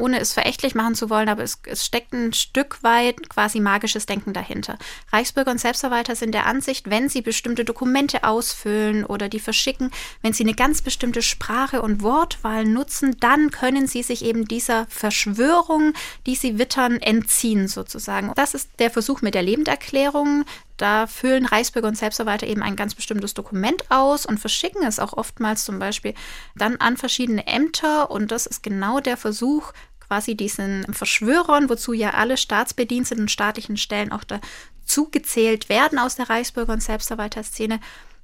ohne 0.00 0.18
es 0.18 0.32
verächtlich 0.32 0.74
machen 0.74 0.94
zu 0.94 1.10
wollen, 1.10 1.28
aber 1.28 1.42
es, 1.42 1.58
es, 1.66 1.84
steckt 1.84 2.12
ein 2.12 2.32
Stück 2.32 2.82
weit 2.82 3.28
quasi 3.28 3.60
magisches 3.60 4.06
Denken 4.06 4.32
dahinter. 4.32 4.78
Reichsbürger 5.12 5.50
und 5.50 5.60
Selbstverwalter 5.60 6.16
sind 6.16 6.32
der 6.32 6.46
Ansicht, 6.46 6.90
wenn 6.90 7.08
sie 7.08 7.22
bestimmte 7.22 7.64
Dokumente 7.64 8.24
ausfüllen 8.24 9.04
oder 9.04 9.28
die 9.28 9.40
verschicken, 9.40 9.90
wenn 10.22 10.32
sie 10.32 10.44
eine 10.44 10.54
ganz 10.54 10.82
bestimmte 10.82 11.22
Sprache 11.22 11.82
und 11.82 12.02
Wortwahl 12.02 12.64
nutzen, 12.64 13.16
dann 13.20 13.50
können 13.50 13.86
sie 13.86 14.02
sich 14.02 14.24
eben 14.24 14.46
dieser 14.46 14.86
Verschwörung, 14.88 15.92
die 16.26 16.34
sie 16.34 16.58
wittern, 16.58 16.96
entziehen 17.00 17.68
sozusagen. 17.68 18.32
Das 18.34 18.54
ist 18.54 18.70
der 18.78 18.90
Versuch 18.90 19.22
mit 19.22 19.34
der 19.34 19.42
Lebenderklärung. 19.42 20.44
Da 20.80 21.06
füllen 21.06 21.44
Reichsbürger 21.44 21.88
und 21.88 21.98
Selbstverwalter 21.98 22.46
eben 22.46 22.62
ein 22.62 22.74
ganz 22.74 22.94
bestimmtes 22.94 23.34
Dokument 23.34 23.90
aus 23.90 24.24
und 24.24 24.40
verschicken 24.40 24.82
es 24.82 24.98
auch 24.98 25.12
oftmals 25.12 25.66
zum 25.66 25.78
Beispiel 25.78 26.14
dann 26.56 26.76
an 26.76 26.96
verschiedene 26.96 27.46
Ämter. 27.46 28.10
Und 28.10 28.30
das 28.30 28.46
ist 28.46 28.62
genau 28.62 28.98
der 28.98 29.18
Versuch, 29.18 29.74
quasi 30.10 30.34
diesen 30.34 30.92
Verschwörern, 30.92 31.68
wozu 31.68 31.92
ja 31.92 32.10
alle 32.10 32.36
Staatsbediensteten 32.36 33.22
und 33.22 33.30
staatlichen 33.30 33.76
Stellen 33.76 34.10
auch 34.10 34.24
dazu 34.24 35.08
gezählt 35.08 35.68
werden 35.68 36.00
aus 36.00 36.16
der 36.16 36.28
Reichsbürger- 36.28 36.72
und 36.72 36.82
Selbstverwalterszene, 36.82 37.78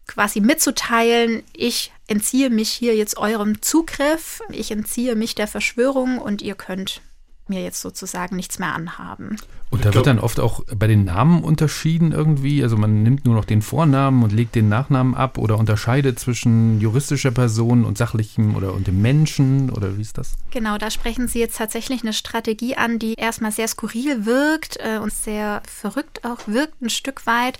quasi 0.09 0.41
mitzuteilen, 0.41 1.45
ich 1.53 1.93
entziehe 2.09 2.51
mich 2.51 2.71
hier 2.71 2.97
jetzt 2.97 3.17
eurem 3.19 3.63
Zugriff, 3.63 4.41
ich 4.51 4.73
entziehe 4.73 5.15
mich 5.15 5.37
der 5.37 5.47
Verschwörung 5.47 6.19
und 6.19 6.43
ihr 6.43 6.57
könnt 6.57 7.03
mir 7.49 7.63
jetzt 7.63 7.81
sozusagen 7.81 8.37
nichts 8.37 8.59
mehr 8.59 8.75
anhaben. 8.75 9.37
Und 9.71 9.85
da 9.85 9.93
wird 9.93 10.07
dann 10.07 10.21
oft 10.21 10.39
auch 10.39 10.63
bei 10.77 10.87
den 10.87 11.05
Namen 11.05 11.43
unterschieden 11.43 12.13
irgendwie. 12.13 12.63
Also 12.63 12.77
man 12.77 13.03
nimmt 13.03 13.25
nur 13.25 13.35
noch 13.35 13.45
den 13.45 13.63
Vornamen 13.63 14.23
und 14.23 14.33
legt 14.33 14.55
den 14.55 14.69
Nachnamen 14.69 15.15
ab 15.15 15.39
oder 15.39 15.59
unterscheidet 15.59 16.19
zwischen 16.21 16.81
juristischer 16.81 17.33
Person 17.33 17.85
und 17.85 17.99
sachlichem 17.99 18.55
oder 18.55 18.73
und 18.75 18.87
dem 18.87 19.03
Menschen 19.03 19.71
oder 19.71 19.97
wie 19.99 20.03
ist 20.03 20.19
das? 20.19 20.35
Genau, 20.51 20.79
da 20.79 20.91
sprechen 20.91 21.27
Sie 21.27 21.41
jetzt 21.41 21.59
tatsächlich 21.59 22.03
eine 22.03 22.13
Strategie 22.13 22.77
an, 22.77 22.99
die 22.99 23.15
erstmal 23.15 23.53
sehr 23.53 23.69
skurril 23.69 24.25
wirkt 24.25 24.79
äh, 24.79 24.99
und 24.99 25.13
sehr 25.13 25.63
verrückt 25.67 26.25
auch 26.25 26.47
wirkt 26.47 26.81
ein 26.81 26.91
Stück 26.91 27.27
weit. 27.27 27.59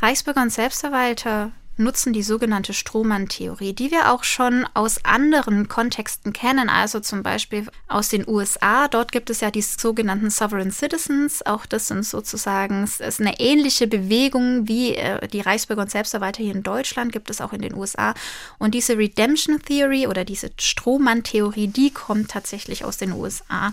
Reichsbürger 0.00 0.42
und 0.42 0.52
Selbstverwalter 0.52 1.50
nutzen 1.78 2.12
die 2.12 2.22
sogenannte 2.22 2.72
Strohmann-Theorie, 2.72 3.72
die 3.72 3.90
wir 3.90 4.12
auch 4.12 4.24
schon 4.24 4.66
aus 4.74 5.04
anderen 5.04 5.68
Kontexten 5.68 6.32
kennen, 6.32 6.68
also 6.68 7.00
zum 7.00 7.22
Beispiel 7.22 7.66
aus 7.86 8.08
den 8.08 8.28
USA. 8.28 8.88
Dort 8.88 9.12
gibt 9.12 9.30
es 9.30 9.40
ja 9.40 9.50
die 9.50 9.62
sogenannten 9.62 10.30
Sovereign 10.30 10.72
Citizens. 10.72 11.44
Auch 11.46 11.66
das 11.66 11.88
sind 11.88 12.04
sozusagen 12.04 12.84
ist 12.84 13.20
eine 13.20 13.38
ähnliche 13.40 13.86
Bewegung 13.86 14.68
wie 14.68 14.94
äh, 14.94 15.26
die 15.28 15.40
Reichsbürger 15.40 15.82
und 15.82 15.90
Selbstverwalter 15.90 16.42
hier 16.42 16.54
in 16.54 16.62
Deutschland, 16.62 17.12
gibt 17.12 17.30
es 17.30 17.40
auch 17.40 17.52
in 17.52 17.62
den 17.62 17.74
USA. 17.74 18.14
Und 18.58 18.74
diese 18.74 18.98
Redemption 18.98 19.62
Theory 19.62 20.06
oder 20.06 20.24
diese 20.24 20.50
Strohmann-Theorie, 20.58 21.68
die 21.68 21.92
kommt 21.92 22.30
tatsächlich 22.30 22.84
aus 22.84 22.96
den 22.96 23.12
USA. 23.12 23.72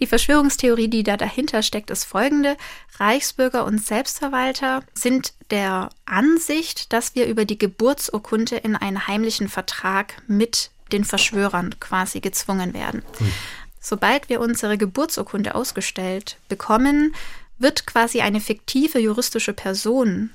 Die 0.00 0.06
Verschwörungstheorie, 0.06 0.88
die 0.88 1.02
da 1.02 1.16
dahinter 1.16 1.62
steckt, 1.62 1.90
ist 1.90 2.04
folgende. 2.04 2.56
Reichsbürger 2.98 3.64
und 3.64 3.84
Selbstverwalter 3.84 4.82
sind 4.94 5.34
der 5.50 5.90
Ansicht, 6.06 6.92
dass 6.92 7.14
wir 7.14 7.26
über 7.26 7.44
die 7.44 7.58
Geburtsurkunde 7.58 8.56
in 8.56 8.76
einen 8.76 9.06
heimlichen 9.06 9.48
Vertrag 9.48 10.22
mit 10.26 10.70
den 10.90 11.04
Verschwörern 11.04 11.78
quasi 11.80 12.20
gezwungen 12.20 12.72
werden. 12.72 13.02
Hm. 13.18 13.32
Sobald 13.80 14.28
wir 14.28 14.40
unsere 14.40 14.76
Geburtsurkunde 14.76 15.54
ausgestellt 15.54 16.38
bekommen, 16.48 17.14
wird 17.58 17.86
quasi 17.86 18.20
eine 18.20 18.40
fiktive 18.40 18.98
juristische 18.98 19.52
Person 19.52 20.30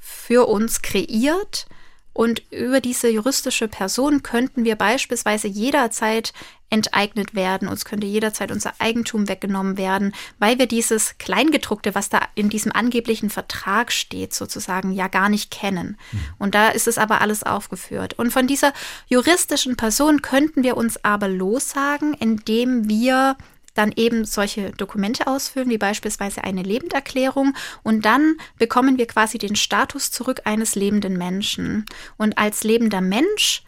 für 0.00 0.48
uns 0.48 0.82
kreiert, 0.82 1.66
und 2.12 2.42
über 2.50 2.80
diese 2.80 3.08
juristische 3.08 3.68
Person 3.68 4.22
könnten 4.22 4.64
wir 4.64 4.76
beispielsweise 4.76 5.48
jederzeit 5.48 6.32
enteignet 6.72 7.34
werden. 7.34 7.68
Uns 7.68 7.84
könnte 7.84 8.06
jederzeit 8.06 8.50
unser 8.50 8.72
Eigentum 8.78 9.28
weggenommen 9.28 9.76
werden, 9.76 10.14
weil 10.38 10.58
wir 10.58 10.66
dieses 10.66 11.18
Kleingedruckte, 11.18 11.94
was 11.94 12.08
da 12.08 12.20
in 12.34 12.48
diesem 12.48 12.72
angeblichen 12.72 13.30
Vertrag 13.30 13.92
steht, 13.92 14.34
sozusagen 14.34 14.92
ja 14.92 15.08
gar 15.08 15.28
nicht 15.28 15.50
kennen. 15.50 15.98
Mhm. 16.12 16.20
Und 16.38 16.54
da 16.54 16.68
ist 16.68 16.88
es 16.88 16.96
aber 16.98 17.20
alles 17.20 17.42
aufgeführt. 17.42 18.18
Und 18.18 18.32
von 18.32 18.46
dieser 18.46 18.72
juristischen 19.06 19.76
Person 19.76 20.22
könnten 20.22 20.62
wir 20.62 20.76
uns 20.76 21.02
aber 21.04 21.28
lossagen, 21.28 22.14
indem 22.14 22.88
wir 22.88 23.36
dann 23.74 23.92
eben 23.96 24.24
solche 24.24 24.70
Dokumente 24.72 25.26
ausfüllen, 25.26 25.70
wie 25.70 25.78
beispielsweise 25.78 26.44
eine 26.44 26.62
Lebenderklärung. 26.62 27.54
Und 27.82 28.04
dann 28.04 28.36
bekommen 28.58 28.98
wir 28.98 29.06
quasi 29.06 29.38
den 29.38 29.56
Status 29.56 30.10
zurück 30.10 30.42
eines 30.44 30.74
lebenden 30.74 31.16
Menschen. 31.16 31.86
Und 32.16 32.38
als 32.38 32.64
lebender 32.64 33.00
Mensch 33.00 33.62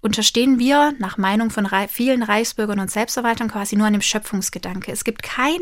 unterstehen 0.00 0.58
wir 0.58 0.94
nach 0.98 1.18
Meinung 1.18 1.50
von 1.50 1.68
vielen 1.88 2.22
Reichsbürgern 2.22 2.80
und 2.80 2.90
Selbstverwaltern 2.90 3.50
quasi 3.50 3.76
nur 3.76 3.86
einem 3.86 4.02
Schöpfungsgedanke. 4.02 4.92
Es 4.92 5.04
gibt 5.04 5.22
kein 5.22 5.58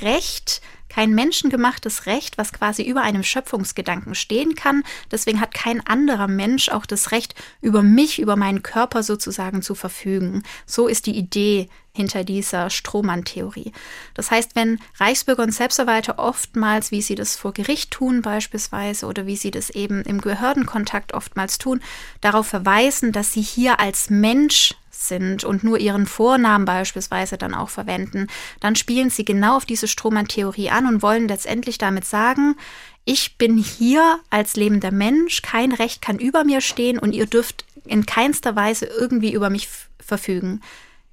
Recht, 0.00 0.60
kein 0.88 1.14
menschengemachtes 1.14 2.06
Recht, 2.06 2.38
was 2.38 2.52
quasi 2.52 2.82
über 2.82 3.02
einem 3.02 3.22
Schöpfungsgedanken 3.22 4.14
stehen 4.14 4.54
kann. 4.54 4.82
Deswegen 5.10 5.40
hat 5.40 5.54
kein 5.54 5.86
anderer 5.86 6.28
Mensch 6.28 6.68
auch 6.68 6.86
das 6.86 7.10
Recht, 7.10 7.34
über 7.60 7.82
mich, 7.82 8.18
über 8.18 8.36
meinen 8.36 8.62
Körper 8.62 9.02
sozusagen 9.02 9.62
zu 9.62 9.74
verfügen. 9.74 10.42
So 10.64 10.88
ist 10.88 11.06
die 11.06 11.16
Idee 11.16 11.68
hinter 11.92 12.24
dieser 12.24 12.70
Strohmann-Theorie. 12.70 13.72
Das 14.14 14.30
heißt, 14.30 14.54
wenn 14.54 14.78
Reichsbürger 14.98 15.42
und 15.42 15.52
Selbstverwalter 15.52 16.18
oftmals, 16.18 16.90
wie 16.90 17.02
sie 17.02 17.14
das 17.14 17.36
vor 17.36 17.52
Gericht 17.52 17.90
tun 17.90 18.22
beispielsweise 18.22 19.06
oder 19.06 19.26
wie 19.26 19.36
sie 19.36 19.50
das 19.50 19.70
eben 19.70 20.02
im 20.02 20.18
Behördenkontakt 20.18 21.14
oftmals 21.14 21.58
tun, 21.58 21.80
darauf 22.20 22.46
verweisen, 22.46 23.12
dass 23.12 23.32
sie 23.32 23.42
hier 23.42 23.80
als 23.80 24.10
Mensch 24.10 24.74
sind 24.96 25.44
und 25.44 25.64
nur 25.64 25.78
ihren 25.78 26.06
Vornamen 26.06 26.64
beispielsweise 26.64 27.38
dann 27.38 27.54
auch 27.54 27.68
verwenden, 27.68 28.26
dann 28.60 28.76
spielen 28.76 29.10
sie 29.10 29.24
genau 29.24 29.56
auf 29.56 29.66
diese 29.66 29.88
Strohmann-Theorie 29.88 30.70
an 30.70 30.86
und 30.86 31.02
wollen 31.02 31.28
letztendlich 31.28 31.78
damit 31.78 32.04
sagen, 32.04 32.56
ich 33.04 33.38
bin 33.38 33.56
hier 33.56 34.18
als 34.30 34.56
lebender 34.56 34.90
Mensch, 34.90 35.42
kein 35.42 35.72
Recht 35.72 36.02
kann 36.02 36.18
über 36.18 36.44
mir 36.44 36.60
stehen 36.60 36.98
und 36.98 37.12
ihr 37.12 37.26
dürft 37.26 37.64
in 37.84 38.04
keinster 38.04 38.56
Weise 38.56 38.86
irgendwie 38.86 39.32
über 39.32 39.48
mich 39.48 39.68
verfügen. 40.00 40.60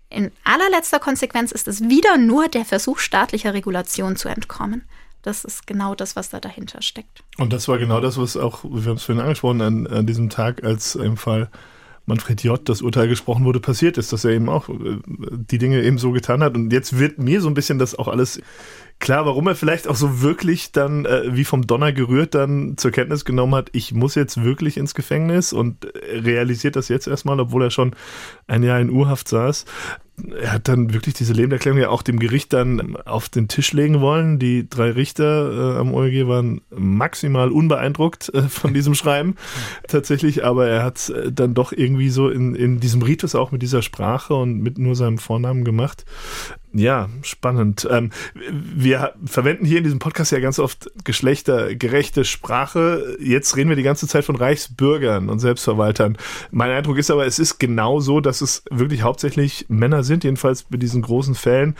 In 0.10 0.32
allerletzter 0.44 1.00
Konsequenz 1.00 1.52
ist 1.52 1.68
es 1.68 1.90
wieder 1.90 2.18
nur 2.18 2.48
der 2.48 2.66
Versuch 2.66 3.00
staatlicher 3.00 3.54
Regulation 3.54 4.16
zu 4.16 4.30
entkommen. 4.30 4.84
Das 5.24 5.46
ist 5.46 5.66
genau 5.66 5.96
das, 5.96 6.16
was 6.16 6.30
da 6.30 6.40
dahinter 6.40 6.82
steckt. 6.82 7.24
Und 7.38 7.54
das 7.54 7.68
war 7.68 7.78
genau 7.78 8.02
das, 8.02 8.18
was 8.18 8.38
auch, 8.38 8.64
wir 8.64 8.90
haben 8.90 8.98
es 8.98 9.04
vorhin 9.04 9.24
angesprochen, 9.24 9.62
an, 9.62 9.88
an 9.88 10.06
diesem 10.06 10.30
Tag, 10.30 10.64
als 10.64 10.96
im 10.96 11.18
Fall 11.18 11.50
Manfred 12.06 12.44
J. 12.44 12.60
das 12.68 12.82
Urteil 12.82 13.08
gesprochen 13.08 13.46
wurde, 13.46 13.60
passiert 13.60 13.98
ist, 13.98 14.12
dass 14.12 14.26
er 14.26 14.32
eben 14.32 14.50
auch 14.50 14.70
äh, 14.70 14.98
die 15.06 15.58
Dinge 15.58 15.82
eben 15.84 15.98
so 15.98 16.12
getan 16.12 16.44
hat. 16.44 16.56
Und 16.56 16.72
jetzt 16.74 17.00
wird 17.00 17.18
mir 17.18 17.42
so 17.42 17.48
ein 17.48 17.54
bisschen 17.54 17.80
das 17.80 17.96
auch 17.98 18.08
alles 18.08 18.42
klar, 19.04 19.26
warum 19.26 19.48
er 19.48 19.56
vielleicht 19.56 19.90
auch 19.90 19.98
so 19.98 20.22
wirklich 20.22 20.72
dann 20.72 21.04
äh, 21.04 21.36
wie 21.36 21.44
vom 21.44 21.68
Donner 21.68 21.92
gerührt 21.92 22.34
dann 22.36 22.78
zur 22.78 22.92
Kenntnis 22.92 23.26
genommen 23.26 23.54
hat, 23.54 23.70
ich 23.74 23.94
muss 23.94 24.16
jetzt 24.16 24.42
wirklich 24.42 24.78
ins 24.78 24.96
Gefängnis 24.96 25.52
und 25.52 25.86
realisiert 26.10 26.78
das 26.78 26.88
jetzt 26.88 27.08
erstmal, 27.08 27.38
obwohl 27.42 27.64
er 27.64 27.70
schon 27.70 27.96
ein 28.48 28.64
Jahr 28.64 28.80
in 28.80 28.90
Urhaft 28.90 29.28
saß 29.28 29.66
er 30.40 30.54
hat 30.54 30.68
dann 30.68 30.94
wirklich 30.94 31.16
diese 31.16 31.34
Lebenserklärung 31.34 31.80
ja 31.80 31.90
auch 31.90 32.04
dem 32.04 32.20
Gericht 32.20 32.54
dann 32.54 32.96
auf 32.98 33.30
den 33.30 33.48
Tisch 33.48 33.74
legen 33.74 34.00
wollen. 34.00 34.38
Die 34.38 34.70
drei 34.70 34.92
Richter 34.92 35.76
äh, 35.76 35.80
am 35.80 35.94
OLG 35.94 36.28
waren 36.28 36.62
maximal 36.70 37.52
unbeeindruckt 37.52 38.34
äh, 38.34 38.44
von 38.44 38.74
diesem 38.76 38.94
Schreiben 38.94 39.36
tatsächlich, 39.88 40.46
aber 40.46 40.68
er 40.68 40.84
hat 40.84 41.10
äh, 41.10 41.32
dann 41.32 41.56
doch 41.56 41.72
irgendwie 41.72 42.10
so 42.10 42.30
in, 42.30 42.54
in 42.54 42.80
diesem 42.80 43.02
Ritus 43.02 43.34
auch 43.34 43.52
mit 43.52 43.62
dieser 43.64 43.82
Sprache 43.82 44.36
und 44.36 44.62
mit 44.62 44.78
nur 44.78 44.96
seinem 44.96 45.18
Vornamen 45.18 45.64
gemacht. 45.64 46.06
Ja, 46.76 47.08
spannend. 47.22 47.88
Ähm, 47.90 48.10
wir 48.34 49.14
verwenden 49.26 49.64
hier 49.64 49.78
in 49.78 49.84
diesem 49.84 50.00
Podcast 50.00 50.32
ja 50.32 50.40
ganz 50.40 50.58
oft 50.58 50.90
geschlechtergerechte 51.04 52.26
Sprache. 52.26 53.16
Jetzt 53.20 53.56
reden 53.56 53.70
wir 53.70 53.76
die 53.76 53.84
ganze 53.84 54.08
Zeit 54.08 54.26
von 54.26 54.36
Reichsbürgern 54.36 55.30
und 55.30 55.38
Selbstverwaltern. 55.38 56.18
Mein 56.50 56.72
Eindruck 56.72 56.98
ist 56.98 57.12
aber, 57.12 57.28
es 57.28 57.38
ist 57.38 57.60
genau 57.60 58.00
so, 58.00 58.22
dass 58.22 58.42
es 58.42 58.64
wirklich 58.72 59.04
hauptsächlich 59.04 59.68
Männer 59.70 60.04
sind, 60.04 60.24
jedenfalls 60.24 60.64
bei 60.64 60.78
diesen 60.78 61.04
großen 61.04 61.36
Fällen 61.36 61.76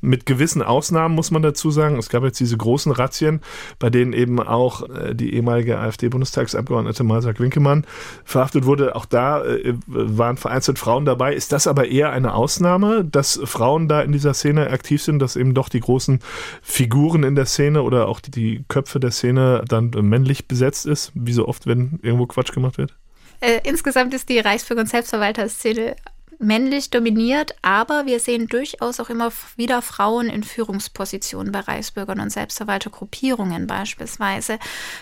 mit 0.00 0.26
gewissen 0.26 0.62
Ausnahmen 0.62 1.14
muss 1.14 1.30
man 1.30 1.42
dazu 1.42 1.70
sagen. 1.70 1.98
Es 1.98 2.08
gab 2.08 2.22
jetzt 2.24 2.40
diese 2.40 2.56
großen 2.56 2.92
Razzien, 2.92 3.40
bei 3.78 3.90
denen 3.90 4.12
eben 4.12 4.40
auch 4.40 4.88
äh, 4.88 5.14
die 5.14 5.34
ehemalige 5.34 5.78
AfD-Bundestagsabgeordnete 5.78 7.04
Marsak 7.04 7.40
Winkemann 7.40 7.86
verhaftet 8.24 8.64
wurde. 8.64 8.96
Auch 8.96 9.04
da 9.04 9.44
äh, 9.44 9.74
waren 9.86 10.36
vereinzelt 10.36 10.78
Frauen 10.78 11.04
dabei. 11.04 11.34
Ist 11.34 11.52
das 11.52 11.66
aber 11.66 11.88
eher 11.88 12.10
eine 12.10 12.34
Ausnahme, 12.34 13.04
dass 13.04 13.40
Frauen 13.44 13.88
da 13.88 14.02
in 14.02 14.12
dieser 14.12 14.34
Szene 14.34 14.70
aktiv 14.70 15.02
sind, 15.02 15.18
dass 15.20 15.36
eben 15.36 15.54
doch 15.54 15.68
die 15.68 15.80
großen 15.80 16.20
Figuren 16.62 17.22
in 17.22 17.34
der 17.34 17.46
Szene 17.46 17.82
oder 17.82 18.08
auch 18.08 18.20
die, 18.20 18.30
die 18.30 18.64
Köpfe 18.68 19.00
der 19.00 19.10
Szene 19.10 19.64
dann 19.68 19.90
männlich 19.90 20.48
besetzt 20.48 20.86
ist, 20.86 21.12
wie 21.14 21.32
so 21.32 21.48
oft, 21.48 21.66
wenn 21.66 21.98
irgendwo 22.02 22.26
Quatsch 22.26 22.52
gemacht 22.52 22.78
wird? 22.78 22.94
Äh, 23.40 23.60
insgesamt 23.64 24.14
ist 24.14 24.28
die 24.28 24.40
Reichsbürger- 24.40 24.80
und 24.80 24.88
Selbstverwalter-Szene 24.88 25.96
männlich 26.38 26.90
dominiert, 26.90 27.54
aber 27.62 28.06
wir 28.06 28.20
sehen 28.20 28.46
durchaus 28.46 29.00
auch 29.00 29.10
immer 29.10 29.32
wieder 29.56 29.82
Frauen 29.82 30.28
in 30.28 30.44
Führungspositionen 30.44 31.52
bei 31.52 31.60
Reichsbürgern 31.60 32.20
und 32.20 32.30
Selbstverwaltergruppierungen 32.30 33.66
beispielsweise. 33.66 34.58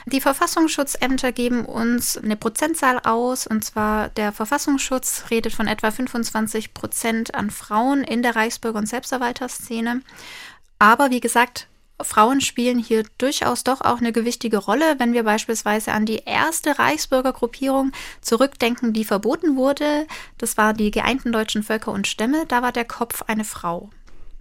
Die 0.07 0.20
Verfassungsschutzämter 0.20 1.32
geben 1.32 1.64
uns 1.64 2.16
eine 2.16 2.37
Prozentzahl 2.37 3.01
aus, 3.01 3.47
und 3.47 3.64
zwar 3.64 4.09
der 4.11 4.32
Verfassungsschutz 4.32 5.24
redet 5.30 5.53
von 5.53 5.66
etwa 5.68 5.91
25 5.91 6.74
Prozent 6.74 7.34
an 7.34 7.51
Frauen 7.51 8.03
in 8.03 8.22
der 8.22 8.34
Reichsbürger- 8.34 8.78
und 8.78 8.89
Selbstverwalterszene. 8.89 10.03
Aber 10.78 11.11
wie 11.11 11.20
gesagt, 11.20 11.68
Frauen 12.01 12.40
spielen 12.40 12.78
hier 12.78 13.05
durchaus 13.18 13.64
doch 13.64 13.80
auch 13.80 13.99
eine 13.99 14.12
gewichtige 14.12 14.59
Rolle, 14.59 14.97
wenn 14.99 15.12
wir 15.12 15.22
beispielsweise 15.22 15.92
an 15.92 16.07
die 16.07 16.22
erste 16.24 16.78
Reichsbürgergruppierung 16.78 17.92
zurückdenken, 18.20 18.92
die 18.92 19.05
verboten 19.05 19.57
wurde. 19.57 20.07
Das 20.38 20.57
war 20.57 20.74
die 20.74 20.90
geeinten 20.90 21.32
deutschen 21.32 21.62
Völker 21.62 21.92
und 21.92 22.07
Stämme. 22.07 22.44
Da 22.47 22.62
war 22.62 22.72
der 22.72 22.84
Kopf 22.84 23.22
eine 23.26 23.44
Frau. 23.44 23.90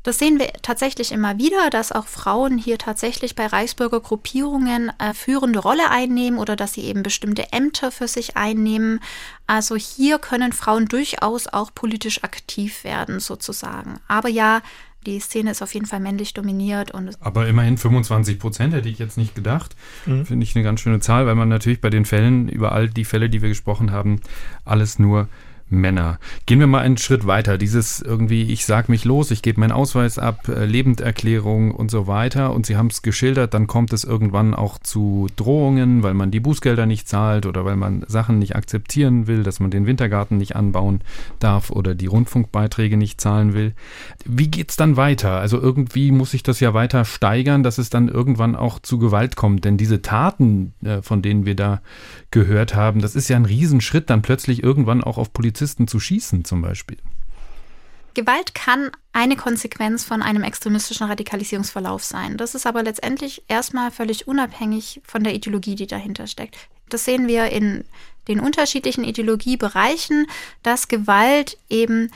Das 0.06 0.20
sehen 0.20 0.38
wir 0.38 0.54
tatsächlich 0.62 1.12
immer 1.12 1.40
wieder, 1.40 1.72
dass 1.72 1.92
auch 1.92 2.06
Frauen 2.06 2.60
hier 2.60 2.78
tatsächlich 2.78 3.34
bei 3.34 3.48
Reichsbürgergruppierungen 3.48 4.92
äh, 5.00 5.16
führende 5.16 5.58
Rolle 5.58 5.90
einnehmen 5.90 6.38
oder 6.38 6.56
dass 6.56 6.74
sie 6.74 6.84
eben 6.84 7.02
bestimmte 7.02 7.52
Ämter 7.52 7.90
für 7.90 8.08
sich 8.08 8.38
einnehmen. 8.38 9.00
Also 9.48 9.76
hier 9.76 10.20
können 10.20 10.54
Frauen 10.54 10.88
durchaus 10.88 11.48
auch 11.48 11.74
politisch 11.74 12.24
aktiv 12.24 12.84
werden, 12.84 13.20
sozusagen. 13.20 14.00
Aber 14.08 14.30
ja, 14.30 14.62
die 15.06 15.20
Szene 15.20 15.52
ist 15.52 15.62
auf 15.62 15.74
jeden 15.74 15.86
Fall 15.86 16.00
männlich 16.00 16.34
dominiert. 16.34 16.92
Und 16.92 17.18
Aber 17.20 17.48
immerhin 17.48 17.78
25 17.78 18.40
Prozent 18.40 18.74
hätte 18.74 18.90
ich 18.90 19.00
jetzt 19.00 19.18
nicht 19.18 19.36
gedacht. 19.36 19.76
Mhm. 20.06 20.26
Finde 20.26 20.44
ich 20.44 20.56
eine 20.56 20.64
ganz 20.64 20.82
schöne 20.82 21.00
Zahl, 21.00 21.26
weil 21.26 21.36
man 21.36 21.50
natürlich 21.50 21.82
bei 21.82 21.90
den 21.90 22.06
Fällen, 22.06 22.50
über 22.50 22.72
all 22.72 22.90
die 22.90 23.06
Fälle, 23.06 23.30
die 23.30 23.42
wir 23.42 23.50
gesprochen 23.50 23.92
haben, 23.92 24.22
alles 24.64 25.00
nur 25.00 25.28
Männer. 25.68 26.20
Gehen 26.46 26.60
wir 26.60 26.68
mal 26.68 26.82
einen 26.82 26.98
Schritt 26.98 27.26
weiter. 27.26 27.58
Dieses 27.58 28.00
irgendwie, 28.00 28.44
ich 28.44 28.66
sag 28.66 28.88
mich 28.88 29.04
los, 29.04 29.32
ich 29.32 29.42
gebe 29.42 29.60
meinen 29.60 29.72
Ausweis 29.72 30.20
ab, 30.20 30.48
äh, 30.48 30.66
Lebenderklärung 30.66 31.72
und 31.72 31.90
so 31.90 32.06
weiter. 32.06 32.54
Und 32.54 32.68
Sie 32.68 32.78
haben 32.78 32.88
es 32.88 33.02
geschildert, 33.02 33.56
dann 33.56 33.66
kommt 33.66 33.92
es 33.92 34.04
irgendwann 34.04 34.54
auch 34.54 34.78
zu 34.78 35.28
Drohungen, 35.36 36.04
weil 36.04 36.14
man 36.14 36.30
die 36.30 36.40
Bußgelder 36.40 36.86
nicht 36.86 37.10
zahlt 37.10 37.48
oder 37.48 37.66
weil 37.66 37.78
man 37.78 38.06
Sachen 38.08 38.38
nicht 38.38 38.56
akzeptieren 38.56 39.26
will, 39.26 39.42
dass 39.42 39.60
man 39.60 39.72
den 39.72 39.88
Wintergarten 39.88 40.38
nicht 40.38 40.56
anbauen 40.56 41.02
darf 41.40 41.72
oder 41.72 41.96
die 41.96 42.06
Rundfunkbeiträge 42.06 42.96
nicht 42.96 43.20
zahlen 43.20 43.56
will. 43.56 43.74
Wie 44.24 44.50
geht's 44.50 44.76
dann 44.76 44.98
weiter? 44.98 45.32
Also 45.32 45.60
irgendwie 45.60 46.12
muss 46.12 46.32
sich 46.32 46.44
das 46.44 46.60
ja 46.60 46.76
weiter 46.76 47.06
steigern, 47.06 47.64
dass 47.64 47.80
es 47.80 47.90
dann 47.90 48.08
irgendwann 48.08 48.56
auch 48.56 48.78
zu 48.78 49.00
Gewalt 49.00 49.36
kommt. 49.36 49.66
Denn 49.66 49.78
diese 49.78 50.04
Taten, 50.04 50.74
äh, 50.84 51.02
von 51.02 51.24
denen 51.24 51.48
wir 51.48 51.56
da 51.56 51.82
gehört 52.30 52.76
haben, 52.76 53.02
das 53.02 53.16
ist 53.16 53.30
ja 53.30 53.36
ein 53.36 53.46
Riesenschritt, 53.46 54.12
dann 54.12 54.22
plötzlich 54.22 54.62
irgendwann 54.62 55.04
auch 55.04 55.18
auf 55.18 55.34
Polizei 55.34 55.55
Polizisten 55.56 55.88
zu 55.88 56.02
schießen 56.02 56.44
zum 56.44 56.62
Beispiel? 56.62 56.98
Gewalt 58.14 58.54
kann 58.56 58.92
eine 59.14 59.38
Konsequenz 59.38 60.04
von 60.04 60.22
einem 60.22 60.44
extremistischen 60.44 61.08
Radikalisierungsverlauf 61.08 62.04
sein. 62.04 62.36
Das 62.36 62.56
ist 62.56 62.68
aber 62.68 62.84
letztendlich 62.84 63.44
erstmal 63.48 63.90
völlig 63.92 64.28
unabhängig 64.28 65.02
von 65.06 65.24
der 65.24 65.34
Ideologie, 65.34 65.76
die 65.76 65.88
dahinter 65.88 66.28
steckt. 66.28 66.58
Das 66.90 67.06
sehen 67.06 67.28
wir 67.30 67.52
in 67.52 67.86
den 68.28 68.42
unterschiedlichen 68.42 69.06
Ideologiebereichen, 69.06 70.28
dass 70.62 70.90
Gewalt 70.90 71.58
eben 71.70 72.12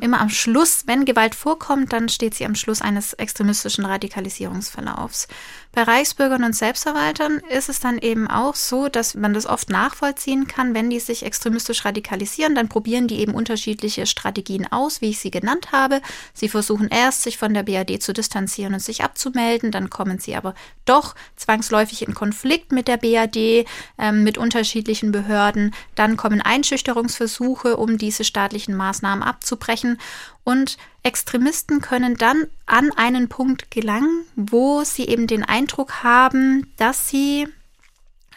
immer 0.00 0.20
am 0.20 0.28
Schluss, 0.30 0.84
wenn 0.86 1.04
Gewalt 1.04 1.34
vorkommt, 1.34 1.92
dann 1.92 2.08
steht 2.08 2.34
sie 2.34 2.46
am 2.46 2.54
Schluss 2.54 2.80
eines 2.80 3.12
extremistischen 3.14 3.84
Radikalisierungsverlaufs. 3.84 5.26
Bei 5.74 5.82
Reichsbürgern 5.82 6.44
und 6.44 6.54
Selbstverwaltern 6.54 7.40
ist 7.50 7.68
es 7.68 7.80
dann 7.80 7.98
eben 7.98 8.28
auch 8.28 8.54
so, 8.54 8.88
dass 8.88 9.16
man 9.16 9.34
das 9.34 9.44
oft 9.44 9.70
nachvollziehen 9.70 10.46
kann, 10.46 10.72
wenn 10.72 10.88
die 10.88 11.00
sich 11.00 11.24
extremistisch 11.24 11.84
radikalisieren, 11.84 12.54
dann 12.54 12.68
probieren 12.68 13.08
die 13.08 13.18
eben 13.18 13.34
unterschiedliche 13.34 14.06
Strategien 14.06 14.70
aus, 14.70 15.00
wie 15.00 15.10
ich 15.10 15.18
sie 15.18 15.32
genannt 15.32 15.72
habe. 15.72 16.00
Sie 16.32 16.48
versuchen 16.48 16.86
erst, 16.86 17.22
sich 17.22 17.38
von 17.38 17.52
der 17.52 17.64
BRD 17.64 18.00
zu 18.00 18.12
distanzieren 18.12 18.74
und 18.74 18.80
sich 18.80 19.02
abzumelden, 19.02 19.72
dann 19.72 19.90
kommen 19.90 20.20
sie 20.20 20.36
aber 20.36 20.54
doch 20.84 21.16
zwangsläufig 21.34 22.06
in 22.06 22.14
Konflikt 22.14 22.70
mit 22.70 22.86
der 22.86 22.98
BRD, 22.98 23.66
äh, 23.98 24.12
mit 24.12 24.38
unterschiedlichen 24.38 25.10
Behörden. 25.10 25.74
Dann 25.96 26.16
kommen 26.16 26.40
Einschüchterungsversuche, 26.40 27.76
um 27.76 27.98
diese 27.98 28.22
staatlichen 28.22 28.76
Maßnahmen 28.76 29.24
abzubrechen. 29.24 29.98
Und 30.44 30.76
Extremisten 31.04 31.80
können 31.80 32.16
dann 32.16 32.46
an 32.66 32.90
einen 32.96 33.28
Punkt 33.28 33.70
gelangen, 33.70 34.24
wo 34.36 34.82
sie 34.84 35.06
eben 35.06 35.26
den 35.26 35.44
Eindruck 35.44 36.02
haben, 36.02 36.72
dass 36.78 37.08
sie 37.08 37.46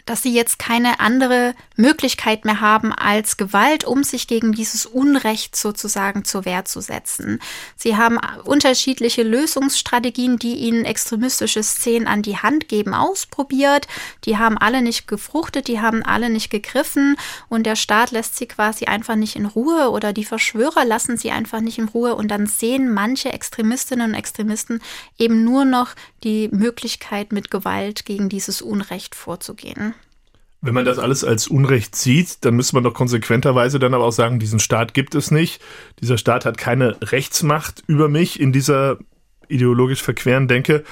dass 0.08 0.22
sie 0.22 0.32
jetzt 0.32 0.58
keine 0.58 1.00
andere 1.00 1.54
Möglichkeit 1.76 2.44
mehr 2.44 2.60
haben 2.60 2.92
als 2.92 3.36
Gewalt, 3.36 3.84
um 3.84 4.02
sich 4.04 4.26
gegen 4.26 4.52
dieses 4.52 4.86
Unrecht 4.86 5.54
sozusagen 5.54 6.24
zur 6.24 6.44
Wehr 6.44 6.64
zu 6.64 6.80
setzen. 6.80 7.40
Sie 7.76 7.96
haben 7.96 8.18
unterschiedliche 8.44 9.22
Lösungsstrategien, 9.22 10.38
die 10.38 10.54
ihnen 10.54 10.86
extremistische 10.86 11.62
Szenen 11.62 12.08
an 12.08 12.22
die 12.22 12.38
Hand 12.38 12.68
geben, 12.68 12.94
ausprobiert. 12.94 13.86
Die 14.24 14.38
haben 14.38 14.56
alle 14.56 14.80
nicht 14.80 15.06
gefruchtet, 15.08 15.68
die 15.68 15.80
haben 15.80 16.02
alle 16.02 16.30
nicht 16.30 16.50
gegriffen 16.50 17.16
und 17.50 17.66
der 17.66 17.76
Staat 17.76 18.10
lässt 18.10 18.36
sie 18.36 18.46
quasi 18.46 18.86
einfach 18.86 19.16
nicht 19.16 19.36
in 19.36 19.44
Ruhe 19.44 19.90
oder 19.90 20.14
die 20.14 20.24
Verschwörer 20.24 20.86
lassen 20.86 21.18
sie 21.18 21.30
einfach 21.30 21.60
nicht 21.60 21.78
in 21.78 21.88
Ruhe 21.88 22.14
und 22.14 22.28
dann 22.28 22.46
sehen 22.46 22.92
manche 22.92 23.32
Extremistinnen 23.32 24.10
und 24.10 24.14
Extremisten 24.14 24.80
eben 25.18 25.44
nur 25.44 25.66
noch 25.66 25.94
die 26.24 26.48
Möglichkeit, 26.48 27.32
mit 27.32 27.50
Gewalt 27.50 28.04
gegen 28.04 28.28
dieses 28.28 28.62
Unrecht 28.62 29.14
vorzugehen. 29.14 29.94
Wenn 30.60 30.74
man 30.74 30.84
das 30.84 30.98
alles 30.98 31.22
als 31.22 31.46
Unrecht 31.46 31.94
sieht, 31.94 32.44
dann 32.44 32.56
müsste 32.56 32.74
man 32.74 32.82
doch 32.82 32.94
konsequenterweise 32.94 33.78
dann 33.78 33.94
aber 33.94 34.04
auch 34.04 34.12
sagen, 34.12 34.40
diesen 34.40 34.58
Staat 34.58 34.92
gibt 34.92 35.14
es 35.14 35.30
nicht. 35.30 35.62
Dieser 36.00 36.18
Staat 36.18 36.44
hat 36.44 36.58
keine 36.58 36.96
Rechtsmacht 37.00 37.84
über 37.86 38.08
mich 38.08 38.40
in 38.40 38.52
dieser 38.52 38.98
ideologisch 39.46 40.02
verqueren 40.02 40.48
Denke. 40.48 40.82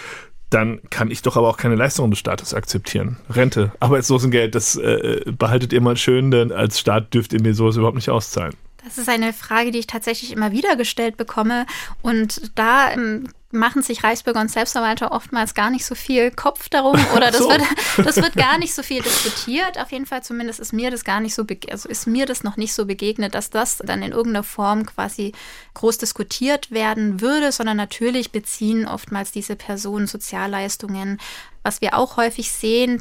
Dann 0.50 0.80
kann 0.90 1.10
ich 1.10 1.22
doch 1.22 1.36
aber 1.36 1.48
auch 1.48 1.56
keine 1.56 1.74
Leistungen 1.74 2.10
des 2.10 2.20
Staates 2.20 2.54
akzeptieren. 2.54 3.16
Rente, 3.28 3.72
Arbeitslosengeld, 3.80 4.54
das 4.54 4.76
äh, 4.76 5.22
behaltet 5.26 5.72
ihr 5.72 5.80
mal 5.80 5.96
schön, 5.96 6.30
denn 6.30 6.52
als 6.52 6.78
Staat 6.78 7.12
dürft 7.12 7.32
ihr 7.32 7.42
mir 7.42 7.52
sowas 7.52 7.76
überhaupt 7.76 7.96
nicht 7.96 8.10
auszahlen. 8.10 8.54
Das 8.84 8.98
ist 8.98 9.08
eine 9.08 9.32
Frage, 9.32 9.72
die 9.72 9.80
ich 9.80 9.88
tatsächlich 9.88 10.30
immer 10.30 10.52
wieder 10.52 10.76
gestellt 10.76 11.16
bekomme. 11.16 11.66
Und 12.02 12.52
da 12.54 12.92
ähm, 12.92 13.24
machen 13.56 13.82
sich 13.82 14.04
Reichsbürger 14.04 14.40
und 14.40 14.50
Selbstverwalter 14.50 15.12
oftmals 15.12 15.54
gar 15.54 15.70
nicht 15.70 15.84
so 15.84 15.94
viel 15.94 16.30
Kopf 16.30 16.68
darum 16.68 16.98
oder 17.16 17.30
das, 17.30 17.40
so. 17.40 17.48
wird, 17.48 17.62
das 17.96 18.16
wird 18.16 18.34
gar 18.34 18.58
nicht 18.58 18.74
so 18.74 18.82
viel 18.82 19.02
diskutiert. 19.02 19.78
Auf 19.78 19.92
jeden 19.92 20.06
Fall 20.06 20.22
zumindest 20.22 20.60
ist 20.60 20.72
mir 20.72 20.90
das 20.90 21.04
gar 21.04 21.20
nicht 21.20 21.34
so, 21.34 21.44
also 21.70 21.88
ist 21.88 22.06
mir 22.06 22.26
das 22.26 22.44
noch 22.44 22.56
nicht 22.56 22.74
so 22.74 22.86
begegnet, 22.86 23.34
dass 23.34 23.50
das 23.50 23.78
dann 23.78 24.02
in 24.02 24.12
irgendeiner 24.12 24.44
Form 24.44 24.86
quasi 24.86 25.32
groß 25.74 25.98
diskutiert 25.98 26.70
werden 26.70 27.20
würde, 27.20 27.52
sondern 27.52 27.76
natürlich 27.76 28.32
beziehen 28.32 28.86
oftmals 28.86 29.32
diese 29.32 29.56
Personen 29.56 30.06
Sozialleistungen. 30.06 31.18
Was 31.62 31.80
wir 31.80 31.94
auch 31.94 32.16
häufig 32.16 32.52
sehen, 32.52 33.00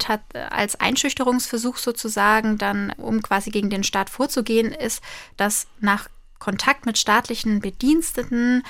als 0.50 0.80
Einschüchterungsversuch 0.80 1.78
sozusagen, 1.78 2.58
dann 2.58 2.92
um 2.98 3.22
quasi 3.22 3.52
gegen 3.52 3.70
den 3.70 3.84
Staat 3.84 4.10
vorzugehen, 4.10 4.72
ist, 4.72 5.04
dass 5.38 5.68
nach 5.80 6.10
Kontakt 6.40 6.86
mit 6.86 6.98
staatlichen 6.98 7.60
Bediensteten 7.60 8.64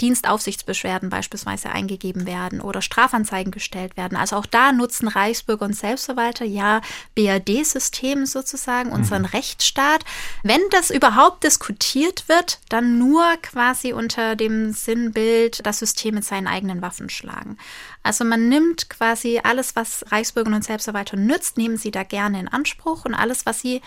Dienstaufsichtsbeschwerden 0.00 1.08
beispielsweise 1.08 1.70
eingegeben 1.70 2.26
werden 2.26 2.60
oder 2.60 2.82
Strafanzeigen 2.82 3.50
gestellt 3.50 3.96
werden. 3.96 4.16
Also 4.16 4.36
auch 4.36 4.46
da 4.46 4.72
nutzen 4.72 5.08
Reichsbürger 5.08 5.64
und 5.64 5.74
Selbstverwalter 5.74 6.44
ja 6.44 6.80
BRD-System 7.14 8.26
sozusagen, 8.26 8.92
unseren 8.92 9.22
mhm. 9.22 9.28
Rechtsstaat. 9.28 10.04
Wenn 10.42 10.60
das 10.70 10.90
überhaupt 10.90 11.44
diskutiert 11.44 12.28
wird, 12.28 12.60
dann 12.68 12.98
nur 12.98 13.24
quasi 13.42 13.92
unter 13.92 14.36
dem 14.36 14.72
Sinnbild, 14.72 15.64
das 15.66 15.78
System 15.78 16.16
mit 16.16 16.24
seinen 16.24 16.46
eigenen 16.46 16.82
Waffen 16.82 17.08
schlagen. 17.08 17.56
Also 18.02 18.24
man 18.24 18.48
nimmt 18.48 18.90
quasi 18.90 19.40
alles, 19.42 19.76
was 19.76 20.04
Reichsbürger 20.12 20.54
und 20.54 20.64
Selbstverwalter 20.64 21.16
nützt, 21.16 21.56
nehmen 21.56 21.76
sie 21.76 21.90
da 21.90 22.02
gerne 22.02 22.38
in 22.38 22.48
Anspruch 22.48 23.04
und 23.04 23.14
alles, 23.14 23.46
was 23.46 23.60
sie 23.60 23.80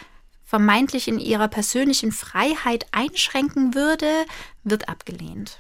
vermeintlich 0.50 1.08
in 1.08 1.20
ihrer 1.20 1.48
persönlichen 1.48 2.12
Freiheit 2.12 2.88
einschränken 2.92 3.76
würde, 3.76 4.26
wird 4.64 4.90
abgelehnt. 4.90 5.60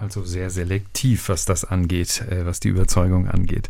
Also 0.00 0.22
sehr 0.22 0.50
selektiv, 0.50 1.28
was 1.28 1.44
das 1.44 1.64
angeht, 1.64 2.22
äh, 2.30 2.46
was 2.46 2.60
die 2.60 2.68
Überzeugung 2.68 3.28
angeht. 3.28 3.68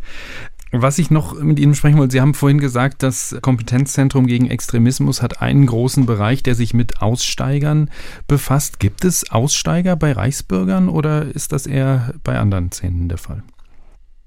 Was 0.70 0.98
ich 0.98 1.10
noch 1.10 1.40
mit 1.40 1.58
Ihnen 1.58 1.74
sprechen 1.74 1.96
wollte, 1.96 2.12
Sie 2.12 2.20
haben 2.20 2.34
vorhin 2.34 2.58
gesagt, 2.58 3.02
das 3.02 3.34
Kompetenzzentrum 3.40 4.26
gegen 4.26 4.50
Extremismus 4.50 5.22
hat 5.22 5.40
einen 5.40 5.64
großen 5.64 6.04
Bereich, 6.04 6.42
der 6.42 6.54
sich 6.54 6.74
mit 6.74 7.00
Aussteigern 7.00 7.90
befasst. 8.26 8.78
Gibt 8.78 9.06
es 9.06 9.30
Aussteiger 9.30 9.96
bei 9.96 10.12
Reichsbürgern 10.12 10.90
oder 10.90 11.34
ist 11.34 11.52
das 11.52 11.66
eher 11.66 12.12
bei 12.22 12.38
anderen 12.38 12.70
Szenen 12.70 13.08
der 13.08 13.16
Fall? 13.16 13.42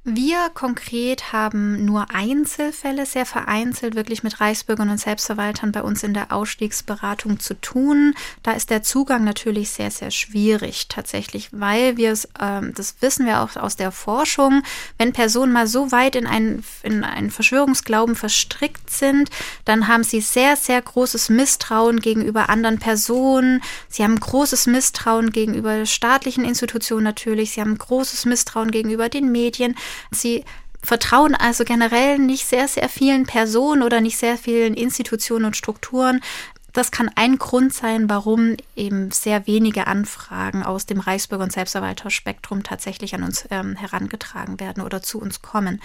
Wir 0.03 0.49
konkret 0.55 1.31
haben 1.31 1.85
nur 1.85 2.07
Einzelfälle, 2.09 3.05
sehr 3.05 3.27
vereinzelt, 3.27 3.93
wirklich 3.93 4.23
mit 4.23 4.41
Reichsbürgern 4.41 4.89
und 4.89 4.99
Selbstverwaltern 4.99 5.71
bei 5.71 5.83
uns 5.83 6.01
in 6.01 6.15
der 6.15 6.31
Ausstiegsberatung 6.31 7.39
zu 7.39 7.53
tun. 7.53 8.15
Da 8.41 8.53
ist 8.53 8.71
der 8.71 8.81
Zugang 8.81 9.23
natürlich 9.23 9.69
sehr, 9.69 9.91
sehr 9.91 10.09
schwierig 10.09 10.87
tatsächlich, 10.87 11.49
weil 11.51 11.97
wir 11.97 12.11
es, 12.11 12.27
ähm, 12.39 12.73
das 12.73 12.95
wissen 13.01 13.27
wir 13.27 13.41
auch 13.41 13.55
aus 13.55 13.75
der 13.75 13.91
Forschung, 13.91 14.63
wenn 14.97 15.13
Personen 15.13 15.53
mal 15.53 15.67
so 15.67 15.91
weit 15.91 16.15
in 16.15 16.25
einen, 16.25 16.63
in 16.81 17.03
einen 17.03 17.29
Verschwörungsglauben 17.29 18.15
verstrickt 18.15 18.89
sind, 18.89 19.29
dann 19.65 19.87
haben 19.87 20.03
sie 20.03 20.21
sehr, 20.21 20.55
sehr 20.55 20.81
großes 20.81 21.29
Misstrauen 21.29 21.99
gegenüber 21.99 22.49
anderen 22.49 22.79
Personen. 22.79 23.61
Sie 23.87 24.03
haben 24.03 24.19
großes 24.19 24.65
Misstrauen 24.65 25.31
gegenüber 25.31 25.85
staatlichen 25.85 26.43
Institutionen 26.43 27.03
natürlich. 27.03 27.51
Sie 27.51 27.61
haben 27.61 27.77
großes 27.77 28.25
Misstrauen 28.25 28.71
gegenüber 28.71 29.07
den 29.07 29.31
Medien. 29.31 29.75
Sie 30.11 30.45
vertrauen 30.83 31.35
also 31.35 31.63
generell 31.63 32.17
nicht 32.17 32.45
sehr, 32.45 32.67
sehr 32.67 32.89
vielen 32.89 33.25
Personen 33.25 33.83
oder 33.83 34.01
nicht 34.01 34.17
sehr 34.17 34.37
vielen 34.37 34.73
Institutionen 34.73 35.45
und 35.45 35.57
Strukturen. 35.57 36.21
Das 36.73 36.91
kann 36.91 37.11
ein 37.15 37.37
Grund 37.37 37.73
sein, 37.73 38.09
warum 38.09 38.55
eben 38.75 39.11
sehr 39.11 39.45
wenige 39.45 39.87
Anfragen 39.87 40.63
aus 40.63 40.85
dem 40.85 41.01
Reichsbürger- 41.01 41.43
und 41.43 41.51
Selbstverwalterspektrum 41.51 42.63
tatsächlich 42.63 43.13
an 43.13 43.23
uns 43.23 43.45
ähm, 43.51 43.75
herangetragen 43.75 44.59
werden 44.59 44.81
oder 44.81 45.01
zu 45.01 45.19
uns 45.19 45.41
kommen. 45.41 45.81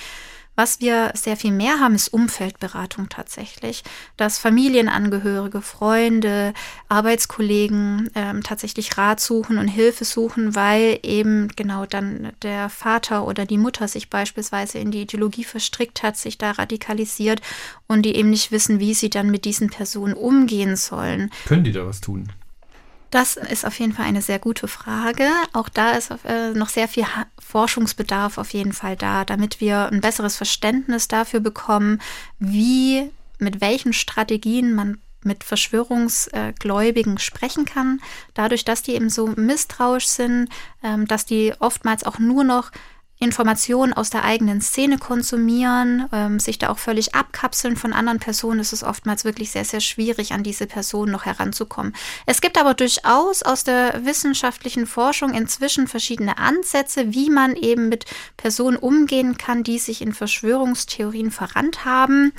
Was 0.57 0.81
wir 0.81 1.13
sehr 1.15 1.37
viel 1.37 1.53
mehr 1.53 1.81
haben, 1.81 1.95
ist 1.95 2.09
Umfeldberatung 2.09 3.11
tatsächlich, 3.11 3.85
dass 4.17 4.39
Familienangehörige, 4.39 5.61
Freunde, 5.61 6.55
Arbeitskollegen 6.89 8.11
ähm, 8.15 8.43
tatsächlich 8.43 8.97
Rat 8.97 9.21
suchen 9.21 9.59
und 9.59 9.69
Hilfe 9.69 10.07
suchen, 10.07 10.55
weil 10.55 10.99
eben 11.03 11.49
genau 11.57 11.85
dann 11.85 12.33
der 12.41 12.71
Vater 12.71 13.27
oder 13.27 13.45
die 13.45 13.59
Mutter 13.59 13.87
sich 13.87 14.09
beispielsweise 14.09 14.79
in 14.79 14.91
die 14.91 15.03
Ideologie 15.03 15.45
verstrickt 15.45 16.03
hat, 16.03 16.17
sich 16.17 16.39
da 16.39 16.53
radikalisiert 16.53 17.43
und 17.87 18.03
die 18.03 18.17
eben 18.17 18.31
nicht 18.31 18.51
wissen, 18.51 18.81
wie 18.81 18.95
sie 18.95 19.11
dann 19.11 19.31
mit 19.31 19.45
diesen 19.45 19.69
Personen 19.69 20.15
umgehen 20.15 20.77
sollen. 20.77 21.31
Können 21.47 21.65
die 21.65 21.73
da 21.73 21.87
was 21.87 22.01
tun? 22.01 22.33
Das 23.11 23.37
ist 23.37 23.65
auf 23.65 23.79
jeden 23.79 23.93
Fall 23.93 24.07
eine 24.07 24.23
sehr 24.23 24.39
gute 24.39 24.69
Frage. 24.69 25.29
Auch 25.53 25.69
da 25.69 25.93
ist 25.93 26.11
äh, 26.25 26.51
noch 26.51 26.69
sehr 26.69 26.89
viel 26.89 27.07
Forschungsbedarf 27.39 28.39
auf 28.39 28.53
jeden 28.53 28.73
Fall 28.73 28.97
da, 28.97 29.25
damit 29.25 29.61
wir 29.61 29.89
ein 29.93 30.01
besseres 30.01 30.37
Verständnis 30.37 31.09
dafür 31.09 31.41
bekommen, 31.41 32.01
wie, 32.39 33.11
mit 33.39 33.61
welchen 33.61 33.93
Strategien 33.93 34.75
man 34.75 34.99
mit 35.23 35.45
Verschwörungsgläubigen 35.45 37.19
sprechen 37.19 37.65
kann. 37.65 38.01
Dadurch, 38.35 38.65
dass 38.65 38.83
die 38.83 38.95
eben 38.95 39.11
so 39.11 39.27
misstrauisch 39.27 40.07
sind, 40.07 40.49
ähm, 40.83 41.07
dass 41.07 41.27
die 41.27 41.53
oftmals 41.59 42.05
auch 42.05 42.19
nur 42.19 42.45
noch 42.45 42.71
Informationen 43.19 43.95
aus 43.95 44.11
der 44.11 44.25
eigenen 44.25 44.61
Szene 44.61 44.99
konsumieren, 44.99 46.07
ähm, 46.13 46.39
sich 46.39 46.59
da 46.59 46.69
auch 46.69 46.79
völlig 46.79 47.15
abkapseln 47.15 47.77
von 47.77 47.95
anderen 47.95 48.19
Personen, 48.19 48.61
ist 48.61 48.75
es 48.75 48.85
oftmals 48.85 49.25
wirklich 49.25 49.51
sehr, 49.51 49.65
sehr 49.65 49.81
schwierig, 49.81 50.33
an 50.33 50.43
diese 50.43 50.67
Personen 50.67 51.13
noch 51.13 51.25
heranzukommen. 51.25 51.95
Es 52.27 52.43
gibt 52.43 52.59
aber 52.59 52.75
durchaus 52.75 53.43
aus 53.43 53.65
der 53.65 54.05
wissenschaftlichen 54.05 54.87
Forschung 54.87 55.33
inzwischen 55.33 55.89
verschiedene 55.89 56.37
Ansätze, 56.37 57.15
wie 57.15 57.31
man 57.31 57.57
eben 57.57 57.89
mit 57.89 58.05
Personen 58.37 58.77
umgehen 58.77 59.39
kann, 59.39 59.63
die 59.63 59.79
sich 59.79 60.03
in 60.03 60.13
Verschwörungstheorien 60.13 61.31
verrannt 61.31 61.87
haben. 61.87 62.33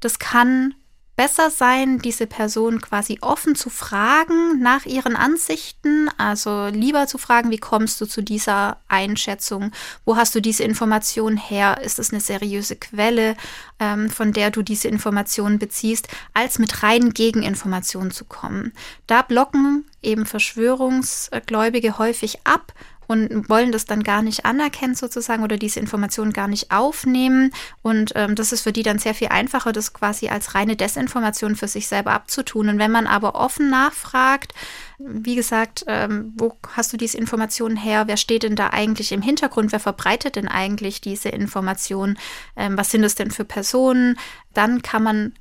Das 0.00 0.18
kann 0.18 0.74
besser 1.16 1.50
sein, 1.50 1.98
diese 1.98 2.26
Person 2.26 2.80
quasi 2.80 3.18
offen 3.22 3.54
zu 3.54 3.70
fragen 3.70 4.60
nach 4.60 4.84
ihren 4.84 5.16
Ansichten, 5.16 6.08
also 6.18 6.66
lieber 6.66 7.06
zu 7.06 7.16
fragen, 7.16 7.50
wie 7.50 7.58
kommst 7.58 8.00
du 8.00 8.06
zu 8.06 8.22
dieser 8.22 8.76
Einschätzung, 8.86 9.72
wo 10.04 10.16
hast 10.16 10.34
du 10.34 10.40
diese 10.40 10.62
Information 10.62 11.38
her, 11.38 11.80
ist 11.82 11.98
es 11.98 12.12
eine 12.12 12.20
seriöse 12.20 12.76
Quelle, 12.76 13.34
ähm, 13.80 14.10
von 14.10 14.34
der 14.34 14.50
du 14.50 14.62
diese 14.62 14.88
Informationen 14.88 15.58
beziehst, 15.58 16.08
als 16.34 16.58
mit 16.58 16.82
reinen 16.82 17.14
Gegeninformationen 17.14 18.10
zu 18.10 18.26
kommen. 18.26 18.72
Da 19.06 19.22
blocken 19.22 19.86
eben 20.02 20.26
Verschwörungsgläubige 20.26 21.98
häufig 21.98 22.40
ab 22.44 22.74
und 23.06 23.48
wollen 23.48 23.72
das 23.72 23.84
dann 23.84 24.02
gar 24.02 24.22
nicht 24.22 24.44
anerkennen 24.44 24.94
sozusagen 24.94 25.42
oder 25.42 25.56
diese 25.56 25.80
Informationen 25.80 26.32
gar 26.32 26.48
nicht 26.48 26.70
aufnehmen. 26.70 27.52
Und 27.82 28.12
ähm, 28.14 28.34
das 28.34 28.52
ist 28.52 28.62
für 28.62 28.72
die 28.72 28.82
dann 28.82 28.98
sehr 28.98 29.14
viel 29.14 29.28
einfacher, 29.28 29.72
das 29.72 29.92
quasi 29.92 30.28
als 30.28 30.54
reine 30.54 30.76
Desinformation 30.76 31.56
für 31.56 31.68
sich 31.68 31.86
selber 31.88 32.12
abzutun. 32.12 32.68
Und 32.68 32.78
wenn 32.78 32.90
man 32.90 33.06
aber 33.06 33.34
offen 33.34 33.70
nachfragt, 33.70 34.54
wie 34.98 35.34
gesagt, 35.34 35.84
ähm, 35.88 36.32
wo 36.36 36.56
hast 36.74 36.92
du 36.92 36.96
diese 36.96 37.18
Informationen 37.18 37.76
her? 37.76 38.04
Wer 38.06 38.16
steht 38.16 38.42
denn 38.42 38.56
da 38.56 38.70
eigentlich 38.70 39.12
im 39.12 39.22
Hintergrund? 39.22 39.72
Wer 39.72 39.80
verbreitet 39.80 40.36
denn 40.36 40.48
eigentlich 40.48 41.00
diese 41.00 41.28
Informationen? 41.28 42.18
Ähm, 42.56 42.78
was 42.78 42.90
sind 42.90 43.04
es 43.04 43.14
denn 43.14 43.30
für 43.30 43.44
Personen? 43.44 44.18
Dann 44.54 44.82
kann 44.82 45.02
man 45.02 45.32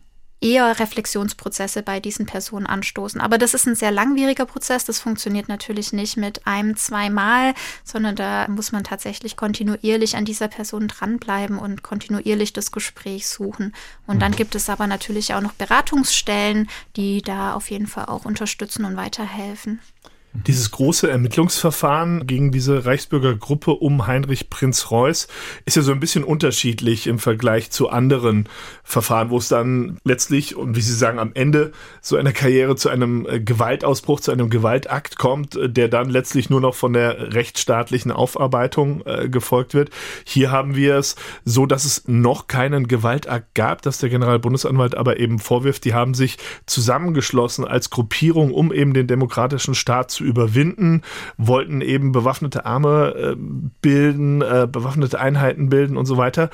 eher 0.41 0.79
Reflexionsprozesse 0.79 1.81
bei 1.81 1.99
diesen 1.99 2.25
Personen 2.25 2.67
anstoßen. 2.67 3.21
Aber 3.21 3.37
das 3.37 3.53
ist 3.53 3.67
ein 3.67 3.75
sehr 3.75 3.91
langwieriger 3.91 4.45
Prozess. 4.45 4.85
Das 4.85 4.99
funktioniert 4.99 5.47
natürlich 5.47 5.93
nicht 5.93 6.17
mit 6.17 6.45
einem, 6.45 6.75
zweimal, 6.75 7.53
sondern 7.83 8.15
da 8.15 8.47
muss 8.47 8.71
man 8.71 8.83
tatsächlich 8.83 9.37
kontinuierlich 9.37 10.15
an 10.15 10.25
dieser 10.25 10.47
Person 10.47 10.87
dranbleiben 10.87 11.57
und 11.57 11.83
kontinuierlich 11.83 12.53
das 12.53 12.71
Gespräch 12.71 13.27
suchen. 13.27 13.73
Und 14.07 14.21
dann 14.21 14.31
mhm. 14.31 14.35
gibt 14.35 14.55
es 14.55 14.69
aber 14.69 14.87
natürlich 14.87 15.33
auch 15.33 15.41
noch 15.41 15.53
Beratungsstellen, 15.53 16.69
die 16.95 17.21
da 17.21 17.53
auf 17.53 17.71
jeden 17.71 17.87
Fall 17.87 18.05
auch 18.05 18.25
unterstützen 18.25 18.85
und 18.85 18.97
weiterhelfen. 18.97 19.79
Dieses 20.43 20.69
große 20.71 21.09
Ermittlungsverfahren 21.09 22.27
gegen 22.27 22.51
diese 22.51 22.85
Reichsbürgergruppe 22.85 23.71
um 23.71 24.05
Heinrich 24.05 24.49
Prinz 24.49 24.91
Reuß 24.91 25.29
ist 25.63 25.75
ja 25.75 25.81
so 25.81 25.93
ein 25.93 26.01
bisschen 26.01 26.25
unterschiedlich 26.25 27.07
im 27.07 27.19
Vergleich 27.19 27.71
zu 27.71 27.89
anderen 27.89 28.49
Verfahren, 28.83 29.29
wo 29.29 29.37
es 29.37 29.47
dann 29.47 29.97
letztlich 30.03 30.55
und 30.57 30.75
wie 30.75 30.81
Sie 30.81 30.93
sagen 30.93 31.19
am 31.19 31.31
Ende 31.33 31.71
so 32.01 32.17
einer 32.17 32.33
Karriere 32.33 32.75
zu 32.75 32.89
einem 32.89 33.25
äh, 33.25 33.39
Gewaltausbruch, 33.39 34.19
zu 34.19 34.31
einem 34.31 34.49
Gewaltakt 34.49 35.17
kommt, 35.17 35.55
äh, 35.55 35.69
der 35.69 35.87
dann 35.87 36.09
letztlich 36.09 36.49
nur 36.49 36.59
noch 36.59 36.75
von 36.75 36.91
der 36.91 37.33
rechtsstaatlichen 37.33 38.11
Aufarbeitung 38.11 39.03
äh, 39.05 39.29
gefolgt 39.29 39.73
wird. 39.73 39.89
Hier 40.25 40.51
haben 40.51 40.75
wir 40.75 40.97
es 40.97 41.15
so, 41.45 41.65
dass 41.65 41.85
es 41.85 42.03
noch 42.07 42.47
keinen 42.47 42.89
Gewaltakt 42.89 43.55
gab, 43.55 43.81
dass 43.83 43.99
der 43.99 44.09
Generalbundesanwalt 44.09 44.95
aber 44.95 45.17
eben 45.17 45.39
vorwirft, 45.39 45.85
die 45.85 45.93
haben 45.93 46.13
sich 46.13 46.37
zusammengeschlossen 46.65 47.65
als 47.65 47.89
Gruppierung, 47.89 48.53
um 48.53 48.73
eben 48.73 48.93
den 48.93 49.07
demokratischen 49.07 49.75
Staat 49.75 50.11
zu 50.11 50.24
überwinden, 50.25 51.01
wollten 51.37 51.81
eben 51.81 52.11
bewaffnete 52.11 52.65
Arme 52.65 53.13
äh, 53.15 53.35
bilden, 53.81 54.41
äh, 54.41 54.67
bewaffnete 54.69 55.19
Einheiten 55.19 55.69
bilden 55.69 55.97
und 55.97 56.05
so 56.05 56.17
weiter. 56.17 56.49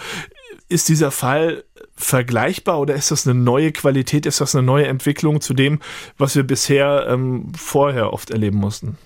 Ist 0.70 0.90
dieser 0.90 1.12
Fall 1.12 1.64
vergleichbar 1.96 2.80
oder 2.80 2.96
ist 2.96 3.12
das 3.12 3.28
eine 3.28 3.40
neue 3.40 3.72
Qualität, 3.72 4.26
ist 4.26 4.42
das 4.42 4.56
eine 4.56 4.66
neue 4.66 4.88
Entwicklung 4.88 5.42
zu 5.42 5.54
dem, 5.54 5.80
was 6.18 6.36
wir 6.36 6.44
bisher 6.44 7.08
ähm, 7.08 7.52
vorher 7.56 8.14
oft 8.14 8.32
erleben 8.32 8.58
mussten? 8.58 8.98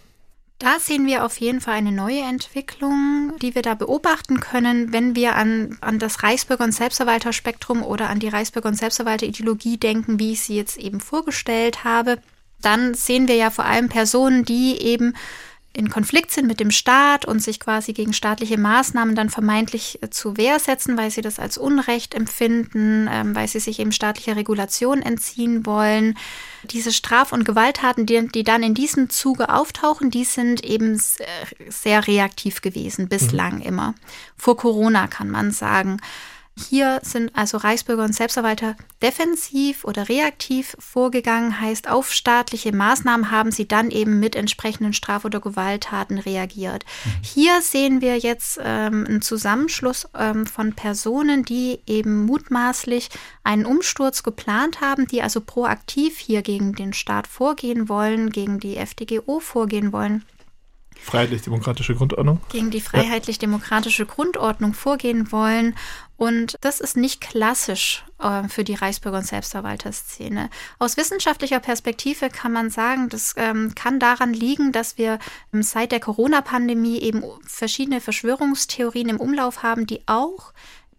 Da 0.60 0.80
sehen 0.80 1.06
wir 1.06 1.26
auf 1.26 1.38
jeden 1.38 1.60
Fall 1.60 1.74
eine 1.74 1.92
neue 1.92 2.22
Entwicklung, 2.22 3.34
die 3.42 3.56
wir 3.56 3.62
da 3.62 3.76
beobachten 3.76 4.40
können, 4.40 4.94
wenn 4.94 5.14
wir 5.14 5.36
an, 5.36 5.78
an 5.82 6.00
das 6.00 6.24
Reichsbürger- 6.24 6.64
und 6.64 6.72
Selbstverwalterspektrum 6.72 7.84
oder 7.84 8.10
an 8.10 8.20
die 8.20 8.30
Reichsbürger- 8.30 8.70
und 8.70 8.78
Selbstverwalterideologie 8.78 9.78
denken, 9.78 10.18
wie 10.18 10.32
ich 10.32 10.42
sie 10.42 10.56
jetzt 10.56 10.78
eben 10.78 11.02
vorgestellt 11.02 11.84
habe 11.84 12.20
dann 12.66 12.94
sehen 12.94 13.28
wir 13.28 13.36
ja 13.36 13.52
vor 13.52 13.66
allem 13.66 13.90
Personen, 13.90 14.44
die 14.44 14.82
eben 14.82 15.14
in 15.76 15.90
Konflikt 15.90 16.32
sind 16.32 16.48
mit 16.48 16.60
dem 16.60 16.72
Staat 16.72 17.26
und 17.26 17.42
sich 17.42 17.60
quasi 17.60 17.92
gegen 17.92 18.14
staatliche 18.14 18.58
Maßnahmen 18.58 19.14
dann 19.14 19.30
vermeintlich 19.30 20.02
äh, 20.02 20.10
zu 20.10 20.38
Wehr 20.38 20.60
setzen, 20.60 20.98
weil 20.98 21.12
sie 21.12 21.22
das 21.22 21.38
als 21.38 21.58
Unrecht 21.58 22.14
empfinden, 22.14 23.10
ähm, 23.12 23.36
weil 23.36 23.48
sie 23.48 23.60
sich 23.60 23.80
eben 23.80 23.92
staatlicher 23.92 24.38
Regulation 24.38 25.02
entziehen 25.02 25.66
wollen. 25.66 26.18
Diese 26.64 26.94
Straf- 26.94 27.34
und 27.34 27.44
Gewalttaten, 27.44 28.06
die, 28.06 28.28
die, 28.30 28.44
dann 28.44 28.64
in 28.64 28.74
diesem 28.74 29.10
Zuge 29.10 29.50
auftauchen, 29.50 30.10
die 30.12 30.24
sind 30.24 30.64
eben 30.64 31.00
sehr 31.68 32.08
reaktiv 32.08 32.62
gewesen, 32.62 33.10
bislang 33.10 33.56
mhm. 33.56 33.62
immer. 33.62 33.96
Vor 34.38 34.56
Corona 34.56 35.08
kann 35.08 35.30
man 35.30 35.52
sagen. 35.52 36.00
Hier 36.58 37.02
sind 37.04 37.36
also 37.36 37.58
Reichsbürger 37.58 38.06
und 38.06 38.16
Selbstverwalter 38.16 38.78
defensiv 39.02 39.84
oder 39.84 40.08
reaktiv 40.08 40.78
vorgegangen, 40.80 41.60
heißt 41.60 41.90
auf 41.90 42.14
staatliche 42.14 42.72
Maßnahmen 42.72 43.30
haben 43.30 43.52
sie 43.52 43.68
dann 43.68 43.92
eben 43.92 44.22
mit 44.22 44.38
entsprechenden 44.38 44.94
Straf- 44.94 45.26
oder 45.26 45.42
Gewalttaten 45.42 46.18
reagiert. 46.18 46.86
Mhm. 46.86 47.10
Hier 47.22 47.62
sehen 47.62 48.00
wir 48.00 48.18
jetzt 48.18 48.58
ähm, 48.64 49.06
einen 49.06 49.22
Zusammenschluss 49.22 50.08
ähm, 50.18 50.46
von 50.46 50.74
Personen, 50.74 51.44
die 51.44 51.82
eben 51.88 52.26
mutmaßlich 52.26 53.10
einen 53.44 53.66
Umsturz 53.66 54.24
geplant 54.24 54.80
haben, 54.80 55.08
die 55.08 55.22
also 55.22 55.42
proaktiv 55.42 56.18
hier 56.18 56.42
gegen 56.42 56.74
den 56.74 56.94
Staat 56.94 57.28
vorgehen 57.28 57.90
wollen, 57.90 58.30
gegen 58.30 58.62
die 58.62 58.78
FDGO 58.78 59.42
vorgehen 59.42 59.92
wollen. 59.92 60.24
Freiheitlich-demokratische 61.06 61.94
Grundordnung? 61.94 62.42
Gegen 62.50 62.72
die 62.72 62.82
freiheitlich-demokratische 62.82 64.06
Grundordnung 64.06 64.74
vorgehen 64.74 65.32
wollen. 65.32 65.76
Und 66.18 66.56
das 66.62 66.80
ist 66.80 66.96
nicht 66.96 67.20
klassisch 67.20 68.06
äh, 68.20 68.48
für 68.48 68.64
die 68.64 68.76
Reichsbürger- 68.76 69.18
und 69.18 69.28
Selbstverwalterszene. 69.28 70.50
Aus 70.80 70.96
wissenschaftlicher 70.96 71.60
Perspektive 71.60 72.30
kann 72.30 72.54
man 72.54 72.70
sagen, 72.70 73.10
das 73.10 73.34
ähm, 73.38 73.76
kann 73.76 74.00
daran 74.00 74.34
liegen, 74.34 74.72
dass 74.72 74.98
wir 74.98 75.20
ähm, 75.54 75.62
seit 75.62 75.92
der 75.92 76.00
Corona-Pandemie 76.00 77.00
eben 77.00 77.24
verschiedene 77.46 78.00
Verschwörungstheorien 78.00 79.10
im 79.10 79.20
Umlauf 79.20 79.64
haben, 79.64 79.88
die 79.88 80.02
auch 80.08 80.54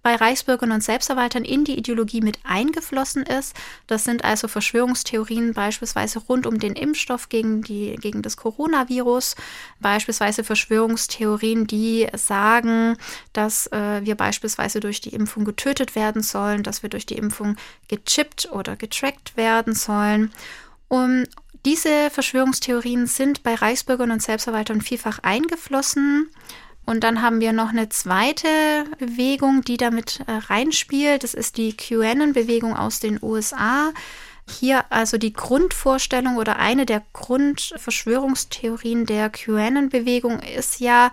bei 0.06 0.14
Reichsbürgern 0.14 0.70
und 0.70 0.84
Selbstverwaltern 0.84 1.44
in 1.44 1.64
die 1.64 1.76
Ideologie 1.76 2.20
mit 2.20 2.38
eingeflossen 2.44 3.24
ist. 3.24 3.56
Das 3.88 4.04
sind 4.04 4.22
also 4.22 4.46
Verschwörungstheorien 4.46 5.52
beispielsweise 5.52 6.20
rund 6.20 6.46
um 6.46 6.60
den 6.60 6.74
Impfstoff 6.74 7.28
gegen, 7.28 7.62
die, 7.62 7.96
gegen 7.96 8.22
das 8.22 8.36
Coronavirus, 8.36 9.34
beispielsweise 9.80 10.44
Verschwörungstheorien, 10.44 11.66
die 11.66 12.06
sagen, 12.14 12.96
dass 13.32 13.66
äh, 13.72 14.00
wir 14.04 14.14
beispielsweise 14.14 14.78
durch 14.78 15.00
die 15.00 15.12
Impfung 15.12 15.44
getötet 15.44 15.96
werden 15.96 16.22
sollen, 16.22 16.62
dass 16.62 16.84
wir 16.84 16.88
durch 16.88 17.06
die 17.06 17.18
Impfung 17.18 17.56
gechippt 17.88 18.48
oder 18.52 18.76
getrackt 18.76 19.36
werden 19.36 19.74
sollen. 19.74 20.30
Und 20.86 21.26
diese 21.64 22.10
Verschwörungstheorien 22.12 23.08
sind 23.08 23.42
bei 23.42 23.56
Reichsbürgern 23.56 24.12
und 24.12 24.22
Selbstverwaltern 24.22 24.82
vielfach 24.82 25.18
eingeflossen. 25.24 26.30
Und 26.86 27.02
dann 27.02 27.20
haben 27.20 27.40
wir 27.40 27.52
noch 27.52 27.70
eine 27.70 27.88
zweite 27.88 28.48
Bewegung, 28.98 29.62
die 29.62 29.76
damit 29.76 30.20
äh, 30.26 30.32
reinspielt. 30.32 31.24
Das 31.24 31.34
ist 31.34 31.56
die 31.56 31.76
QAnon-Bewegung 31.76 32.76
aus 32.76 33.00
den 33.00 33.18
USA. 33.20 33.92
Hier 34.48 34.84
also 34.90 35.18
die 35.18 35.32
Grundvorstellung 35.32 36.36
oder 36.36 36.56
eine 36.56 36.86
der 36.86 37.02
Grundverschwörungstheorien 37.12 39.04
der 39.04 39.28
QAnon-Bewegung 39.30 40.38
ist 40.38 40.78
ja, 40.78 41.10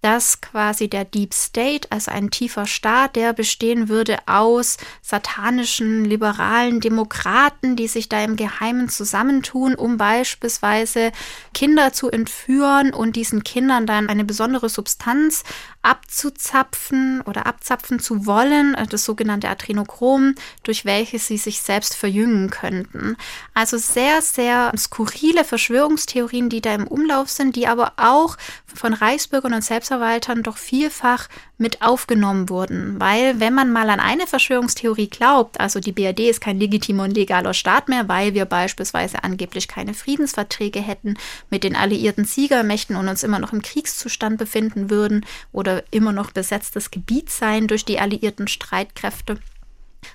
dass 0.00 0.40
quasi 0.40 0.88
der 0.88 1.04
Deep 1.04 1.34
State, 1.34 1.88
also 1.90 2.10
ein 2.10 2.30
tiefer 2.30 2.66
Staat, 2.66 3.16
der 3.16 3.32
bestehen 3.32 3.88
würde 3.88 4.18
aus 4.26 4.76
satanischen, 5.02 6.04
liberalen 6.04 6.80
Demokraten, 6.80 7.74
die 7.74 7.88
sich 7.88 8.08
da 8.08 8.22
im 8.22 8.36
Geheimen 8.36 8.88
zusammentun, 8.88 9.74
um 9.74 9.96
beispielsweise 9.96 11.10
Kinder 11.52 11.92
zu 11.92 12.10
entführen 12.10 12.94
und 12.94 13.16
diesen 13.16 13.42
Kindern 13.42 13.86
dann 13.86 14.08
eine 14.08 14.24
besondere 14.24 14.68
Substanz 14.68 15.42
abzuzapfen 15.88 17.22
oder 17.22 17.46
abzapfen 17.46 17.98
zu 17.98 18.26
wollen, 18.26 18.74
äh, 18.74 18.86
das 18.86 19.04
sogenannte 19.04 19.48
Adrenochrom, 19.48 20.34
durch 20.62 20.84
welches 20.84 21.26
sie 21.26 21.38
sich 21.38 21.62
selbst 21.62 21.96
verjüngen 21.96 22.50
könnten. 22.50 23.16
Also 23.54 23.78
sehr, 23.78 24.20
sehr 24.20 24.72
skurrile 24.76 25.44
Verschwörungstheorien, 25.44 26.50
die 26.50 26.60
da 26.60 26.74
im 26.74 26.86
Umlauf 26.86 27.30
sind, 27.30 27.56
die 27.56 27.66
aber 27.66 27.94
auch 27.96 28.36
von 28.66 28.92
Reichsbürgern 28.92 29.54
und 29.54 29.64
Selbstverwaltern 29.64 30.42
doch 30.42 30.58
vielfach 30.58 31.28
mit 31.58 31.82
aufgenommen 31.82 32.48
wurden. 32.48 32.98
Weil 32.98 33.40
wenn 33.40 33.52
man 33.52 33.70
mal 33.72 33.90
an 33.90 34.00
eine 34.00 34.26
Verschwörungstheorie 34.26 35.08
glaubt, 35.08 35.60
also 35.60 35.80
die 35.80 35.92
BRD 35.92 36.20
ist 36.20 36.40
kein 36.40 36.58
legitimer 36.58 37.04
und 37.04 37.10
legaler 37.10 37.52
Staat 37.52 37.88
mehr, 37.88 38.08
weil 38.08 38.34
wir 38.34 38.44
beispielsweise 38.44 39.24
angeblich 39.24 39.68
keine 39.68 39.92
Friedensverträge 39.92 40.80
hätten 40.80 41.16
mit 41.50 41.64
den 41.64 41.76
alliierten 41.76 42.24
Siegermächten 42.24 42.96
und 42.96 43.08
uns 43.08 43.24
immer 43.24 43.40
noch 43.40 43.52
im 43.52 43.62
Kriegszustand 43.62 44.38
befinden 44.38 44.88
würden 44.88 45.26
oder 45.52 45.82
immer 45.90 46.12
noch 46.12 46.30
besetztes 46.30 46.90
Gebiet 46.90 47.30
sein 47.30 47.66
durch 47.66 47.84
die 47.84 47.98
alliierten 47.98 48.48
Streitkräfte. 48.48 49.38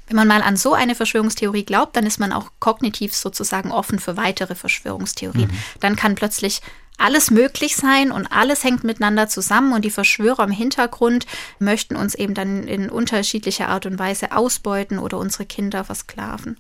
Wenn 0.08 0.16
man 0.16 0.28
mal 0.28 0.42
an 0.42 0.58
so 0.58 0.74
eine 0.74 0.96
Verschwörungstheorie 0.96 1.64
glaubt, 1.64 1.96
dann 1.96 2.06
ist 2.06 2.20
man 2.20 2.32
auch 2.32 2.52
kognitiv 2.60 3.14
sozusagen 3.14 3.72
offen 3.72 4.00
für 4.00 4.18
weitere 4.18 4.56
Verschwörungstheorien. 4.56 5.50
Mhm. 5.50 5.58
Dann 5.82 5.96
kann 5.96 6.16
plötzlich 6.16 6.62
alles 6.98 7.32
möglich 7.32 7.76
sein 7.76 8.12
und 8.12 8.28
alles 8.32 8.64
hängt 8.64 8.84
miteinander 8.84 9.28
zusammen 9.28 9.74
und 9.74 9.84
die 9.84 9.92
Verschwörer 9.92 10.44
im 10.44 10.52
Hintergrund 10.52 11.26
möchten 11.60 11.96
uns 11.96 12.16
eben 12.16 12.34
dann 12.34 12.68
in 12.68 12.90
unterschiedlicher 12.90 13.70
Art 13.70 13.86
und 13.86 14.00
Weise 14.00 14.32
ausbeuten 14.32 15.00
oder 15.00 15.18
unsere 15.18 15.46
Kinder 15.46 15.84
versklaven 15.84 16.58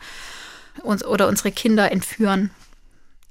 oder 0.83 1.27
unsere 1.27 1.51
Kinder 1.51 1.91
entführen. 1.91 2.49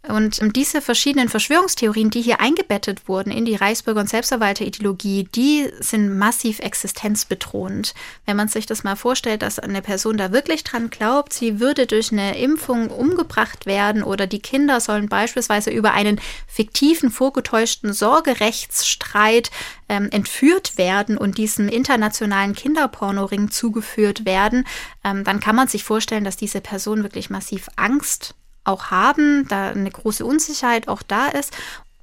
Und 0.08 0.56
diese 0.56 0.82
verschiedenen 0.82 1.28
Verschwörungstheorien, 1.28 2.10
die 2.10 2.22
hier 2.22 2.40
eingebettet 2.40 3.06
wurden 3.06 3.30
in 3.30 3.44
die 3.44 3.54
Reichsbürger- 3.54 4.00
und 4.00 4.08
Selbstverwalterideologie, 4.08 5.28
die 5.32 5.68
sind 5.78 6.18
massiv 6.18 6.58
existenzbedrohend. 6.58 7.94
Wenn 8.26 8.36
man 8.36 8.48
sich 8.48 8.66
das 8.66 8.82
mal 8.82 8.96
vorstellt, 8.96 9.42
dass 9.42 9.60
eine 9.60 9.80
Person 9.80 10.16
da 10.16 10.32
wirklich 10.32 10.64
dran 10.64 10.90
glaubt, 10.90 11.32
sie 11.32 11.60
würde 11.60 11.86
durch 11.86 12.10
eine 12.10 12.36
Impfung 12.36 12.90
umgebracht 12.90 13.64
werden 13.64 14.02
oder 14.02 14.26
die 14.26 14.40
Kinder 14.40 14.80
sollen 14.80 15.08
beispielsweise 15.08 15.70
über 15.70 15.92
einen 15.92 16.20
fiktiven, 16.48 17.12
vorgetäuschten 17.12 17.92
Sorgerechtsstreit 17.92 19.52
ähm, 19.88 20.08
entführt 20.10 20.78
werden 20.78 21.16
und 21.16 21.38
diesem 21.38 21.68
internationalen 21.68 22.56
Kinderpornoring 22.56 23.52
zugeführt 23.52 24.24
werden, 24.24 24.66
ähm, 25.04 25.22
dann 25.22 25.38
kann 25.38 25.54
man 25.54 25.68
sich 25.68 25.84
vorstellen, 25.84 26.24
dass 26.24 26.36
diese 26.36 26.60
Person 26.60 27.04
wirklich 27.04 27.30
massiv 27.30 27.68
Angst 27.76 28.34
auch 28.64 28.90
haben, 28.90 29.46
da 29.48 29.70
eine 29.70 29.90
große 29.90 30.24
Unsicherheit 30.24 30.88
auch 30.88 31.02
da 31.02 31.28
ist. 31.28 31.56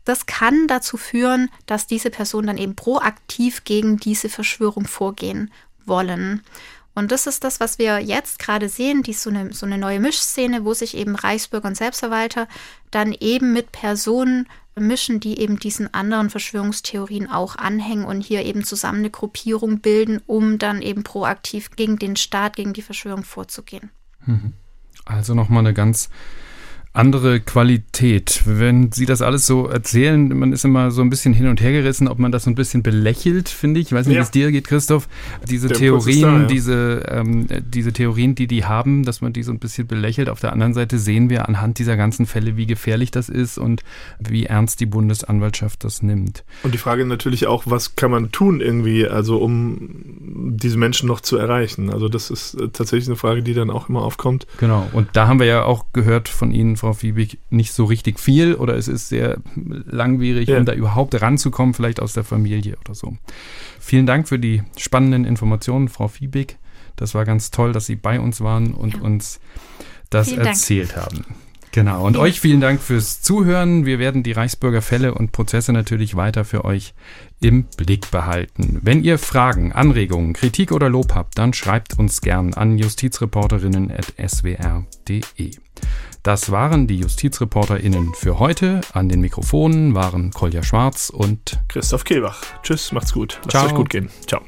Das 0.06 0.26
kann 0.26 0.68
dazu 0.68 0.98
führen, 0.98 1.50
dass 1.66 1.88
diese 1.88 2.10
Personen 2.10 2.48
dann 2.48 2.58
eben 2.58 2.76
proaktiv 2.76 3.64
gegen 3.64 3.98
diese 3.98 4.30
Verschwörung 4.30 4.88
vorgehen 4.88 5.52
wollen. 5.86 6.42
Und 6.96 7.12
das 7.12 7.28
ist 7.28 7.44
das, 7.44 7.60
was 7.60 7.80
wir 7.80 8.00
jetzt 8.00 8.40
gerade 8.40 8.68
sehen, 8.68 9.04
die 9.04 9.14
so 9.14 9.30
eine, 9.30 9.54
so 9.54 9.66
eine 9.66 9.78
neue 9.78 10.00
Mischszene, 10.00 10.66
wo 10.66 10.74
sich 10.74 10.98
eben 10.98 11.16
Reichsbürger 11.16 11.68
und 11.68 11.78
Selbstverwalter 11.78 12.48
dann 12.92 13.14
eben 13.14 13.54
mit 13.54 13.72
Personen 13.72 14.48
mischen, 14.76 15.20
die 15.20 15.40
eben 15.40 15.60
diesen 15.60 15.94
anderen 15.94 16.30
Verschwörungstheorien 16.30 17.30
auch 17.30 17.56
anhängen 17.56 18.06
und 18.06 18.22
hier 18.22 18.44
eben 18.44 18.64
zusammen 18.64 19.00
eine 19.00 19.10
Gruppierung 19.10 19.80
bilden, 19.80 20.22
um 20.26 20.58
dann 20.58 20.82
eben 20.82 21.04
proaktiv 21.04 21.72
gegen 21.76 22.00
den 22.00 22.16
Staat, 22.16 22.56
gegen 22.56 22.74
die 22.74 22.82
Verschwörung 22.82 23.24
vorzugehen. 23.24 23.92
Mhm. 24.26 24.54
Also 25.06 25.34
nochmal 25.34 25.60
eine 25.60 25.74
ganz 25.74 26.10
andere 26.94 27.40
Qualität. 27.40 28.42
Wenn 28.46 28.92
Sie 28.92 29.06
das 29.06 29.22
alles 29.22 29.46
so 29.46 29.68
erzählen, 29.68 30.38
man 30.38 30.52
ist 30.54 30.66
immer 30.66 30.90
so 30.90 31.02
ein 31.02 31.10
bisschen 31.10 31.34
hin 31.34 31.48
und 31.48 31.62
her 31.62 31.72
gerissen, 31.72 32.08
ob 32.08 32.18
man 32.18 32.32
das 32.32 32.46
so 32.46 32.50
ein 32.50 32.56
bisschen 32.56 32.82
belächelt, 32.82 33.48
finde 33.48 33.80
ich. 33.80 33.88
Ich 33.88 33.94
weiß 33.94 34.08
nicht, 34.08 34.16
ja. 34.16 34.22
wie 34.22 34.24
es 34.24 34.32
dir 34.32 34.52
geht, 34.52 34.68
Christoph. 34.68 35.08
Diese 35.48 35.68
Der 35.68 35.78
Theorien, 35.78 36.22
da, 36.22 36.40
ja. 36.42 36.46
diese, 36.48 37.06
ähm, 37.08 37.48
diese 37.62 37.94
Theorien, 37.94 38.34
die 38.34 38.48
die 38.48 38.66
haben, 38.66 39.04
dass 39.04 39.22
man 39.22 39.34
die 39.34 39.44
so 39.44 39.52
ein 39.52 39.60
bisschen 39.60 39.86
belächelt. 39.86 40.30
Auf 40.30 40.40
der 40.40 40.52
anderen 40.52 40.74
Seite 40.74 40.98
sehen 40.98 41.30
wir 41.30 41.48
anhand 41.48 41.78
dieser 41.78 41.96
ganzen 41.96 42.26
Fälle, 42.26 42.58
wie 42.58 42.66
gefährlich 42.66 43.12
das 43.12 43.30
ist 43.30 43.60
und 43.60 43.84
wie 44.20 44.46
ernst 44.46 44.80
die 44.80 44.88
Bundesanwaltschaft 44.88 45.84
das 45.84 46.02
nimmt. 46.02 46.44
Und 46.64 46.74
die 46.74 46.80
Frage 46.80 47.06
natürlich 47.06 47.46
auch, 47.46 47.64
was 47.66 47.96
kann 47.96 48.10
man 48.10 48.32
tun 48.32 48.62
irgendwie, 48.62 49.08
also 49.08 49.38
um 49.38 50.58
diese 50.58 50.78
Menschen 50.78 51.08
noch 51.08 51.22
zu 51.22 51.38
erreichen? 51.38 51.92
Also 51.92 52.10
das 52.10 52.32
ist 52.32 52.56
äh, 52.56 52.70
tatsächlich 52.70 53.08
eine 53.08 53.16
Frage, 53.16 53.44
die 53.44 53.54
dann 53.54 53.70
auch 53.70 53.90
immer 53.90 54.02
aufkommt. 54.02 54.48
Genau. 54.58 54.88
Und 54.92 55.10
da 55.14 55.28
haben 55.28 55.40
wir 55.40 55.46
ja 55.46 55.64
auch 55.64 55.86
gehört 55.94 56.30
von 56.30 56.52
Ihnen, 56.52 56.78
Frau 56.80 56.94
Fiebig 56.94 57.40
nicht 57.50 57.74
so 57.74 57.86
richtig 57.86 58.20
viel 58.20 58.56
oder 58.56 58.76
es 58.76 58.88
ist 58.88 59.10
sehr 59.10 59.38
langwierig, 59.56 60.50
ja. 60.50 60.58
um 60.58 60.66
da 60.66 60.74
überhaupt 60.74 61.20
ranzukommen, 61.22 61.74
vielleicht 61.74 62.02
aus 62.02 62.14
der 62.14 62.24
Familie 62.24 62.78
oder 62.86 62.96
so. 62.96 63.18
Vielen 63.80 64.06
Dank 64.06 64.28
für 64.28 64.40
die 64.40 64.64
spannenden 64.78 65.26
Informationen, 65.26 65.90
Frau 65.90 66.08
Fiebig. 66.08 66.58
Das 66.96 67.14
war 67.14 67.26
ganz 67.26 67.52
toll, 67.52 67.72
dass 67.72 67.86
Sie 67.86 67.96
bei 67.96 68.20
uns 68.20 68.42
waren 68.42 68.74
und 68.74 68.96
ja. 68.96 69.02
uns 69.02 69.40
das 70.10 70.30
vielen 70.30 70.46
erzählt 70.46 70.92
Dank. 70.92 71.06
haben. 71.06 71.26
Genau. 71.72 72.04
Und 72.06 72.16
ja. 72.16 72.22
euch 72.22 72.40
vielen 72.40 72.62
Dank 72.62 72.82
fürs 72.82 73.22
Zuhören. 73.22 73.86
Wir 73.86 74.00
werden 74.00 74.24
die 74.24 74.32
Reichsbürger 74.32 74.82
Fälle 74.82 75.14
und 75.14 75.32
Prozesse 75.32 75.72
natürlich 75.72 76.16
weiter 76.16 76.44
für 76.44 76.66
euch 76.66 76.96
im 77.42 77.66
Blick 77.78 78.10
behalten. 78.12 78.80
Wenn 78.82 79.04
ihr 79.04 79.20
Fragen, 79.20 79.72
Anregungen, 79.72 80.34
Kritik 80.34 80.72
oder 80.72 80.90
Lob 80.90 81.14
habt, 81.14 81.38
dann 81.38 81.54
schreibt 81.54 82.00
uns 82.00 82.22
gern 82.22 82.56
an 82.56 82.76
justizreporterinnen.swr.de. 82.78 85.52
Das 86.24 86.52
waren 86.52 86.88
die 86.88 86.98
JustizreporterInnen 86.98 88.14
für 88.14 88.40
heute. 88.40 88.82
An 88.94 89.08
den 89.10 89.22
Mikrofonen 89.22 89.96
waren 89.96 90.32
Kolja 90.32 90.64
Schwarz 90.64 91.10
und 91.10 91.60
Christoph 91.68 92.04
Kehlbach. 92.04 92.42
Tschüss, 92.62 92.92
macht's 92.92 93.14
gut. 93.14 93.40
Lasst 93.52 93.68
euch 93.68 93.76
gut 93.76 93.90
gehen. 93.90 94.10
Ciao. 94.28 94.42